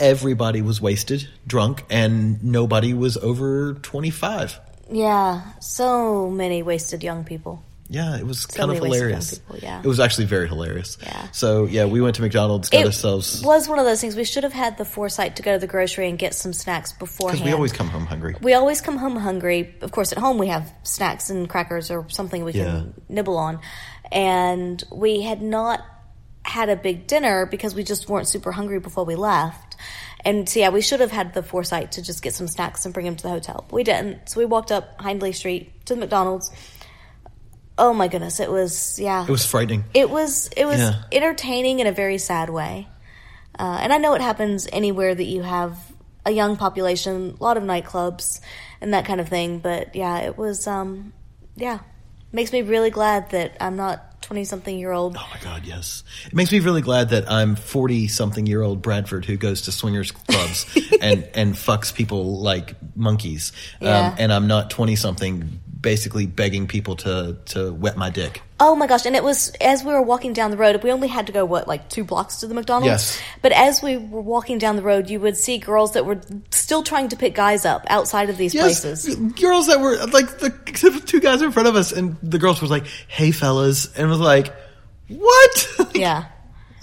Everybody 0.00 0.62
was 0.62 0.80
wasted, 0.80 1.26
drunk, 1.44 1.84
and 1.90 2.40
nobody 2.44 2.94
was 2.94 3.16
over 3.16 3.74
25. 3.74 4.60
Yeah, 4.92 5.42
so 5.58 6.30
many 6.30 6.62
wasted 6.62 7.02
young 7.02 7.24
people. 7.24 7.64
Yeah, 7.90 8.16
it 8.18 8.26
was 8.26 8.40
So 8.42 8.48
kind 8.58 8.70
of 8.70 8.76
many 8.76 8.90
wasted 8.90 8.98
young 9.00 9.08
hilarious. 9.08 9.38
people, 9.38 9.56
yeah. 9.60 9.80
It 9.82 9.86
was 9.86 9.98
actually 9.98 10.26
very 10.26 10.46
hilarious. 10.46 10.98
Yeah. 11.02 11.30
So, 11.32 11.64
yeah, 11.64 11.86
we 11.86 12.00
went 12.02 12.16
to 12.16 12.22
McDonald's, 12.22 12.68
got 12.68 12.84
ourselves 12.84 12.96
It 13.32 13.36
ourselves. 13.38 13.44
was 13.44 13.68
one 13.68 13.78
of 13.78 13.86
those 13.86 14.00
things. 14.00 14.14
We 14.14 14.24
should 14.24 14.42
have 14.44 14.52
had 14.52 14.76
the 14.76 14.84
foresight 14.84 15.36
to 15.36 15.42
go 15.42 15.54
to 15.54 15.58
the 15.58 15.66
grocery 15.66 16.08
and 16.08 16.18
get 16.18 16.34
some 16.34 16.52
snacks 16.52 16.92
beforehand. 16.92 17.38
Because 17.38 17.46
we 17.50 17.54
always 17.54 17.72
come 17.72 17.88
home 17.88 18.04
hungry. 18.04 18.36
We 18.42 18.52
always 18.52 18.80
come 18.82 18.98
home 18.98 19.16
hungry. 19.16 19.74
Of 19.80 19.90
course, 19.92 20.12
at 20.12 20.18
home 20.18 20.36
we 20.36 20.48
have 20.48 20.70
snacks 20.82 21.30
and 21.30 21.48
crackers 21.48 21.90
or 21.90 22.06
something 22.10 22.44
we 22.44 22.52
Yeah. 22.52 22.64
can 22.64 22.94
nibble 23.08 23.38
on. 23.38 23.60
And 24.12 24.82
we 24.92 25.22
had 25.22 25.40
not 25.42 25.84
had 26.42 26.68
a 26.68 26.76
big 26.76 27.06
dinner 27.06 27.46
because 27.46 27.74
we 27.74 27.84
just 27.84 28.08
weren't 28.08 28.26
super 28.28 28.52
hungry 28.52 28.80
before 28.80 29.04
we 29.04 29.14
left. 29.16 29.76
And 30.24 30.48
so, 30.48 30.60
yeah, 30.60 30.70
we 30.70 30.80
should 30.80 31.00
have 31.00 31.10
had 31.12 31.32
the 31.32 31.42
foresight 31.42 31.92
to 31.92 32.02
just 32.02 32.22
get 32.22 32.34
some 32.34 32.48
snacks 32.48 32.84
and 32.84 32.92
bring 32.92 33.06
them 33.06 33.16
to 33.16 33.22
the 33.22 33.28
hotel. 33.30 33.66
We 33.70 33.84
didn't. 33.84 34.28
So 34.30 34.40
we 34.40 34.46
walked 34.46 34.72
up 34.72 35.00
Hindley 35.00 35.32
Street 35.32 35.86
to 35.86 35.94
the 35.94 36.00
McDonald's, 36.00 36.50
oh 37.78 37.94
my 37.94 38.08
goodness, 38.08 38.40
it 38.40 38.50
was 38.50 38.98
yeah. 38.98 39.22
It 39.24 39.30
was 39.30 39.46
frightening. 39.46 39.84
It 39.94 40.10
was 40.10 40.48
it 40.56 40.66
was 40.66 40.78
Yeah. 40.80 41.02
entertaining 41.12 41.78
in 41.80 41.86
a 41.86 41.92
very 41.92 42.18
sad 42.18 42.50
way, 42.50 42.88
uh, 43.58 43.78
and 43.80 43.92
I 43.92 43.98
know 43.98 44.14
it 44.14 44.20
happens 44.20 44.68
anywhere 44.72 45.14
that 45.14 45.24
you 45.24 45.42
have 45.42 45.78
a 46.26 46.30
young 46.30 46.56
population, 46.56 47.36
a 47.40 47.42
lot 47.42 47.56
of 47.56 47.62
nightclubs 47.62 48.40
and 48.80 48.92
that 48.92 49.04
kind 49.06 49.20
of 49.20 49.28
thing. 49.28 49.60
But 49.60 49.94
yeah, 49.94 50.18
it 50.18 50.36
was 50.36 50.66
um, 50.66 51.12
yeah, 51.56 51.78
makes 52.32 52.52
me 52.52 52.62
really 52.62 52.90
glad 52.90 53.30
that 53.30 53.56
I'm 53.60 53.76
not 53.76 54.20
twenty 54.20 54.44
something 54.44 54.78
year 54.78 54.92
old. 54.92 55.16
Oh 55.16 55.28
my 55.32 55.40
God, 55.40 55.64
yes. 55.64 56.02
It 56.26 56.34
makes 56.34 56.52
me 56.52 56.58
really 56.60 56.82
glad 56.82 57.10
that 57.10 57.30
I'm 57.30 57.56
40 57.56 58.08
something 58.08 58.46
year 58.46 58.60
old 58.60 58.82
Bradford 58.82 59.24
who 59.24 59.36
goes 59.38 59.62
to 59.62 59.72
swingers 59.72 60.10
clubs 60.10 60.66
and, 61.00 61.26
and 61.34 61.54
fucks 61.54 61.94
people 61.94 62.40
like 62.40 62.74
monkeys. 62.94 63.52
Yeah. 63.80 64.08
Um, 64.08 64.14
and 64.18 64.32
I'm 64.32 64.46
not 64.48 64.68
20 64.70 64.96
something 64.96 65.60
basically 65.80 66.26
begging 66.26 66.66
people 66.66 66.96
to, 66.96 67.36
to 67.46 67.72
wet 67.72 67.96
my 67.96 68.10
dick. 68.10 68.42
Oh 68.60 68.74
my 68.74 68.86
gosh! 68.88 69.06
And 69.06 69.14
it 69.14 69.22
was 69.22 69.50
as 69.60 69.84
we 69.84 69.92
were 69.92 70.02
walking 70.02 70.32
down 70.32 70.50
the 70.50 70.56
road. 70.56 70.82
We 70.82 70.90
only 70.90 71.06
had 71.06 71.28
to 71.28 71.32
go 71.32 71.44
what, 71.44 71.68
like 71.68 71.88
two 71.88 72.02
blocks 72.02 72.38
to 72.38 72.48
the 72.48 72.54
McDonald's. 72.54 72.86
Yes. 72.86 73.22
But 73.40 73.52
as 73.52 73.82
we 73.82 73.96
were 73.96 74.20
walking 74.20 74.58
down 74.58 74.74
the 74.74 74.82
road, 74.82 75.08
you 75.08 75.20
would 75.20 75.36
see 75.36 75.58
girls 75.58 75.92
that 75.92 76.04
were 76.04 76.20
still 76.50 76.82
trying 76.82 77.08
to 77.10 77.16
pick 77.16 77.34
guys 77.34 77.64
up 77.64 77.86
outside 77.88 78.30
of 78.30 78.36
these 78.36 78.54
places. 78.54 79.14
Girls 79.14 79.68
that 79.68 79.80
were 79.80 79.96
like 80.06 80.38
the 80.38 81.02
two 81.06 81.20
guys 81.20 81.40
in 81.40 81.52
front 81.52 81.68
of 81.68 81.76
us, 81.76 81.92
and 81.92 82.16
the 82.22 82.38
girls 82.38 82.60
was 82.60 82.70
like, 82.70 82.86
"Hey, 83.06 83.30
fellas," 83.30 83.96
and 83.96 84.08
was 84.08 84.18
like, 84.18 84.52
"What?" 85.08 85.68
Yeah. 85.94 86.26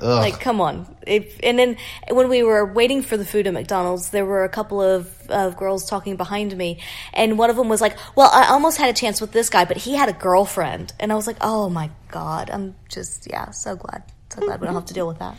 Like, 0.08 0.40
come 0.40 0.62
on. 0.62 0.96
If, 1.08 1.40
and 1.44 1.58
then 1.58 1.78
when 2.10 2.30
we 2.30 2.44
were 2.44 2.66
waiting 2.66 3.02
for 3.02 3.18
the 3.18 3.26
food 3.26 3.48
at 3.48 3.54
McDonald's, 3.54 4.10
there 4.10 4.26
were 4.26 4.44
a 4.44 4.50
couple 4.50 4.82
of, 4.82 5.08
of 5.30 5.58
girls 5.58 5.90
talking 5.90 6.16
behind 6.16 6.56
me. 6.56 6.80
And 7.14 7.38
one 7.38 7.50
of 7.50 7.56
them 7.56 7.70
was 7.70 7.82
like, 7.82 7.98
Well, 8.16 8.30
I 8.32 8.48
almost 8.50 8.78
had 8.78 8.90
a 8.90 8.94
chance 8.94 9.22
with 9.22 9.32
this 9.32 9.50
guy, 9.50 9.66
but 9.66 9.78
he 9.78 9.96
had 9.96 10.10
a 10.10 10.14
girlfriend. 10.14 10.94
And 11.00 11.12
I 11.12 11.16
was 11.16 11.28
like, 11.28 11.38
Oh 11.42 11.70
my 11.70 11.90
God. 12.10 12.50
I'm 12.50 12.76
just, 12.90 13.28
yeah, 13.30 13.52
so 13.52 13.76
glad. 13.76 14.04
So 14.30 14.42
glad 14.42 14.60
we 14.62 14.66
don't 14.68 14.76
have 14.76 14.86
to 14.86 14.94
deal 14.94 15.08
with 15.08 15.20
that. 15.20 15.38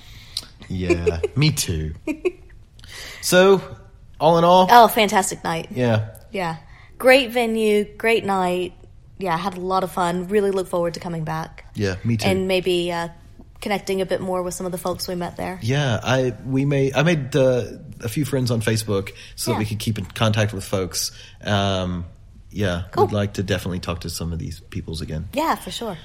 yeah, 0.68 1.20
me 1.36 1.50
too. 1.52 1.94
So, 3.20 3.60
all 4.20 4.38
in 4.38 4.44
all, 4.44 4.68
Oh, 4.70 4.88
fantastic 4.88 5.42
night. 5.44 5.68
yeah, 5.72 6.14
Yeah. 6.30 6.56
Great 6.98 7.30
venue, 7.30 7.84
great 7.84 8.24
night. 8.24 8.72
Yeah, 9.18 9.36
had 9.36 9.56
a 9.56 9.60
lot 9.60 9.84
of 9.84 9.92
fun. 9.92 10.28
Really 10.28 10.50
look 10.50 10.66
forward 10.68 10.94
to 10.94 11.00
coming 11.00 11.24
back. 11.24 11.64
yeah, 11.74 11.96
me 12.04 12.16
too. 12.16 12.26
And 12.28 12.48
maybe 12.48 12.90
uh, 12.92 13.08
connecting 13.60 14.00
a 14.00 14.06
bit 14.06 14.20
more 14.20 14.42
with 14.42 14.54
some 14.54 14.66
of 14.66 14.72
the 14.72 14.78
folks 14.78 15.08
we 15.08 15.14
met 15.14 15.36
there. 15.36 15.58
Yeah, 15.62 16.00
I 16.02 16.34
we 16.46 16.64
made 16.64 16.94
I 16.94 17.02
made 17.02 17.34
uh, 17.36 17.64
a 18.00 18.08
few 18.08 18.24
friends 18.24 18.50
on 18.50 18.60
Facebook 18.60 19.12
so 19.34 19.52
that 19.52 19.58
we 19.58 19.64
could 19.64 19.78
keep 19.78 19.98
in 19.98 20.04
contact 20.04 20.52
with 20.52 20.64
folks. 20.64 21.10
Um, 21.42 22.04
yeah, 22.50 22.84
Cool. 22.92 23.06
we'd 23.06 23.12
like 23.12 23.34
to 23.34 23.42
definitely 23.42 23.80
talk 23.80 24.00
to 24.00 24.10
some 24.10 24.32
of 24.32 24.38
these 24.38 24.60
peoples 24.60 25.00
again. 25.00 25.28
Yeah, 25.34 25.56
for 25.56 25.70
sure. 25.70 25.98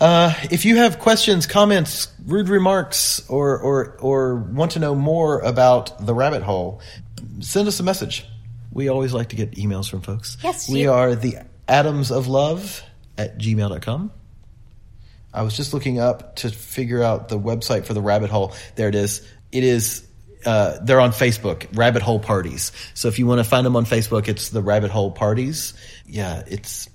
Uh, 0.00 0.34
if 0.50 0.64
you 0.64 0.76
have 0.78 0.98
questions, 0.98 1.46
comments, 1.46 2.08
rude 2.26 2.48
remarks, 2.48 3.28
or 3.28 3.58
or 3.58 3.96
or 4.00 4.34
want 4.36 4.72
to 4.72 4.80
know 4.80 4.94
more 4.94 5.38
about 5.40 6.04
the 6.04 6.12
rabbit 6.14 6.42
hole, 6.42 6.80
send 7.40 7.68
us 7.68 7.78
a 7.78 7.84
message. 7.84 8.26
We 8.72 8.88
always 8.88 9.12
like 9.14 9.28
to 9.28 9.36
get 9.36 9.52
emails 9.52 9.88
from 9.88 10.00
folks. 10.00 10.36
Yes, 10.42 10.68
we 10.68 10.82
you- 10.82 10.90
are 10.92 11.14
the 11.14 11.38
atoms 11.68 12.10
of 12.10 12.26
love 12.26 12.82
at 13.16 13.38
gmail.com. 13.38 14.10
I 15.34 15.42
was 15.42 15.56
just 15.56 15.74
looking 15.74 15.98
up 15.98 16.36
to 16.36 16.50
figure 16.50 17.02
out 17.02 17.28
the 17.28 17.38
website 17.38 17.84
for 17.84 17.94
the 17.94 18.00
rabbit 18.00 18.30
hole. 18.30 18.54
There 18.76 18.88
it 18.88 18.94
is. 18.94 19.26
It 19.52 19.64
is. 19.64 20.06
Uh, 20.46 20.78
they're 20.82 21.00
on 21.00 21.10
Facebook, 21.12 21.66
Rabbit 21.72 22.02
Hole 22.02 22.20
Parties. 22.20 22.70
So 22.92 23.08
if 23.08 23.18
you 23.18 23.26
want 23.26 23.38
to 23.38 23.44
find 23.44 23.64
them 23.64 23.76
on 23.76 23.86
Facebook, 23.86 24.28
it's 24.28 24.50
the 24.50 24.60
Rabbit 24.60 24.90
Hole 24.90 25.10
Parties. 25.10 25.72
Yeah, 26.06 26.42
it's 26.46 26.88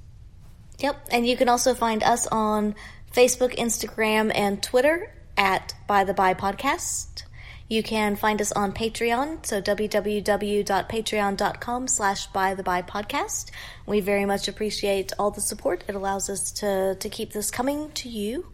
Yep. 0.79 1.07
And 1.11 1.27
you 1.27 1.35
can 1.35 1.49
also 1.49 1.73
find 1.73 2.03
us 2.03 2.27
on 2.27 2.75
Facebook, 3.13 3.55
Instagram, 3.57 4.31
and 4.33 4.61
Twitter 4.61 5.13
at 5.37 5.73
By 5.87 6.03
the 6.03 6.13
By 6.13 6.33
Podcast. 6.33 7.23
You 7.69 7.83
can 7.83 8.15
find 8.15 8.41
us 8.41 8.51
on 8.51 8.73
Patreon, 8.73 9.45
so 9.45 9.61
www.patreon.com 9.61 11.87
slash 11.87 12.25
By 12.27 12.55
the 12.55 12.63
By 12.63 12.81
Podcast. 12.81 13.51
We 13.85 13.99
very 13.99 14.25
much 14.25 14.47
appreciate 14.47 15.13
all 15.19 15.29
the 15.29 15.39
support. 15.39 15.83
It 15.87 15.93
allows 15.93 16.31
us 16.31 16.49
to, 16.53 16.97
to 16.99 17.09
keep 17.09 17.31
this 17.31 17.51
coming 17.51 17.91
to 17.91 18.09
you 18.09 18.47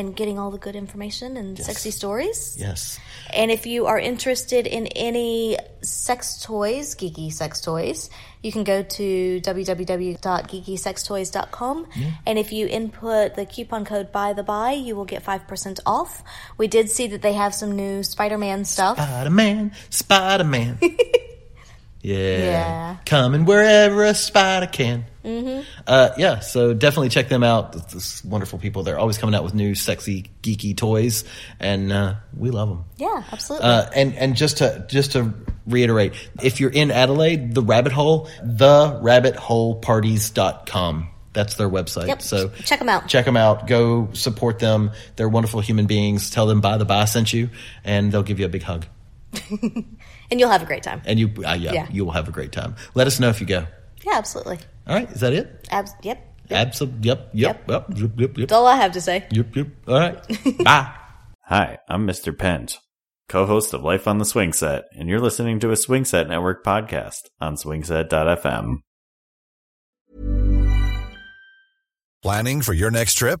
and 0.00 0.16
getting 0.16 0.36
all 0.38 0.50
the 0.50 0.58
good 0.58 0.74
information 0.74 1.36
and 1.36 1.56
sexy 1.58 1.90
stories. 1.92 2.56
yes. 2.58 2.98
And 3.32 3.52
if 3.52 3.66
you 3.66 3.86
are 3.86 3.98
interested 3.98 4.66
in 4.66 4.88
any 4.88 5.56
sex 5.82 6.42
toys, 6.42 6.96
geeky 6.96 7.32
sex 7.32 7.60
toys, 7.60 8.10
you 8.42 8.50
can 8.50 8.64
go 8.64 8.82
to 8.82 9.40
www.geekysextoys.com. 9.42 11.86
And 12.26 12.38
if 12.38 12.52
you 12.52 12.66
input 12.66 13.36
the 13.36 13.46
coupon 13.46 13.84
code 13.84 14.10
by 14.10 14.32
the 14.32 14.42
by, 14.42 14.72
you 14.72 14.96
will 14.96 15.04
get 15.04 15.24
5% 15.24 15.78
off. 15.86 16.24
We 16.58 16.66
did 16.66 16.90
see 16.90 17.06
that 17.08 17.22
they 17.22 17.34
have 17.34 17.54
some 17.54 17.76
new 17.76 18.02
Spider 18.02 18.38
Man 18.38 18.64
stuff. 18.64 18.96
Spider 18.96 19.30
Man, 19.30 19.72
Spider 19.90 20.42
Man. 20.44 20.78
yeah. 22.02 22.02
Yeah. 22.02 22.96
Coming 23.06 23.44
wherever 23.44 24.02
a 24.04 24.14
spider 24.14 24.66
can. 24.66 25.04
Mm-hmm. 25.24 25.62
Uh, 25.86 26.10
yeah, 26.16 26.38
so 26.40 26.72
definitely 26.72 27.10
check 27.10 27.28
them 27.28 27.42
out. 27.42 27.72
Th- 27.74 27.84
This 27.86 28.24
wonderful 28.24 28.58
people. 28.58 28.82
They're 28.82 28.98
always 28.98 29.18
coming 29.18 29.34
out 29.34 29.44
with 29.44 29.52
new, 29.54 29.74
sexy, 29.74 30.30
geeky 30.42 30.74
toys, 30.76 31.24
and 31.58 31.92
uh, 31.92 32.14
we 32.36 32.50
love 32.50 32.68
them. 32.70 32.84
Yeah, 32.96 33.22
absolutely. 33.30 33.68
Uh, 33.68 33.90
and 33.94 34.14
and 34.14 34.36
just 34.36 34.58
to 34.58 34.86
just 34.88 35.12
to 35.12 35.32
reiterate, 35.66 36.14
if 36.42 36.60
you're 36.60 36.70
in 36.70 36.90
Adelaide, 36.90 37.54
the 37.54 37.62
Rabbit 37.62 37.92
Hole, 37.92 38.28
the 38.42 38.98
rabbitholeparties.com. 39.02 41.08
That's 41.32 41.54
their 41.54 41.70
website. 41.70 42.08
Yep. 42.08 42.22
So 42.22 42.48
them 42.80 42.88
out. 42.88 43.06
Check 43.06 43.24
them 43.24 43.36
out. 43.36 43.68
Go 43.68 44.08
support 44.14 44.58
them. 44.58 44.90
They're 45.14 45.28
wonderful 45.28 45.60
human 45.60 45.86
beings. 45.86 46.28
Tell 46.30 46.46
them 46.46 46.60
by 46.60 46.76
the 46.76 46.84
by 46.84 47.02
I 47.02 47.04
sent 47.04 47.32
you, 47.32 47.50
and 47.84 48.10
they'll 48.10 48.24
give 48.24 48.40
you 48.40 48.46
a 48.46 48.48
big 48.48 48.64
hug. 48.64 48.84
and 49.52 49.86
you'll 50.40 50.50
have 50.50 50.62
a 50.62 50.66
great 50.66 50.82
time. 50.82 51.02
And 51.04 51.20
you, 51.20 51.28
uh, 51.46 51.52
yeah, 51.54 51.72
Yeah. 51.72 51.86
you 51.90 52.04
will 52.04 52.10
have 52.12 52.28
a 52.28 52.32
great 52.32 52.50
time. 52.50 52.74
Let 52.94 53.06
us 53.06 53.20
know 53.20 53.28
if 53.28 53.40
you 53.40 53.46
go. 53.46 53.64
Yeah, 54.04 54.14
absolutely. 54.16 54.58
All 54.90 54.96
right, 54.96 55.08
is 55.12 55.20
that 55.20 55.32
it? 55.32 55.68
Abs- 55.70 55.94
yep. 56.02 56.26
Absolutely. 56.50 57.08
Yep. 57.08 57.30
Yep. 57.32 57.68
Yep. 57.68 57.88
Yep. 57.90 57.96
Yep. 57.96 58.18
Yep. 58.18 58.34
That's 58.34 58.52
all 58.52 58.66
I 58.66 58.74
have 58.74 58.90
to 58.92 59.00
say. 59.00 59.24
Yep. 59.30 59.54
Yep. 59.54 59.66
All 59.86 60.00
right. 60.00 60.18
Bye. 60.64 60.92
Hi, 61.44 61.78
I'm 61.88 62.08
Mr. 62.08 62.36
Penge, 62.36 62.76
co-host 63.28 63.72
of 63.72 63.84
Life 63.84 64.08
on 64.08 64.18
the 64.18 64.24
Swing 64.24 64.52
Set, 64.52 64.86
and 64.98 65.08
you're 65.08 65.20
listening 65.20 65.60
to 65.60 65.70
a 65.70 65.76
Swing 65.76 66.04
Set 66.04 66.28
Network 66.28 66.64
podcast 66.64 67.28
on 67.40 67.54
swingset.fm. 67.54 68.78
Planning 72.22 72.60
for 72.60 72.72
your 72.72 72.90
next 72.90 73.14
trip? 73.14 73.40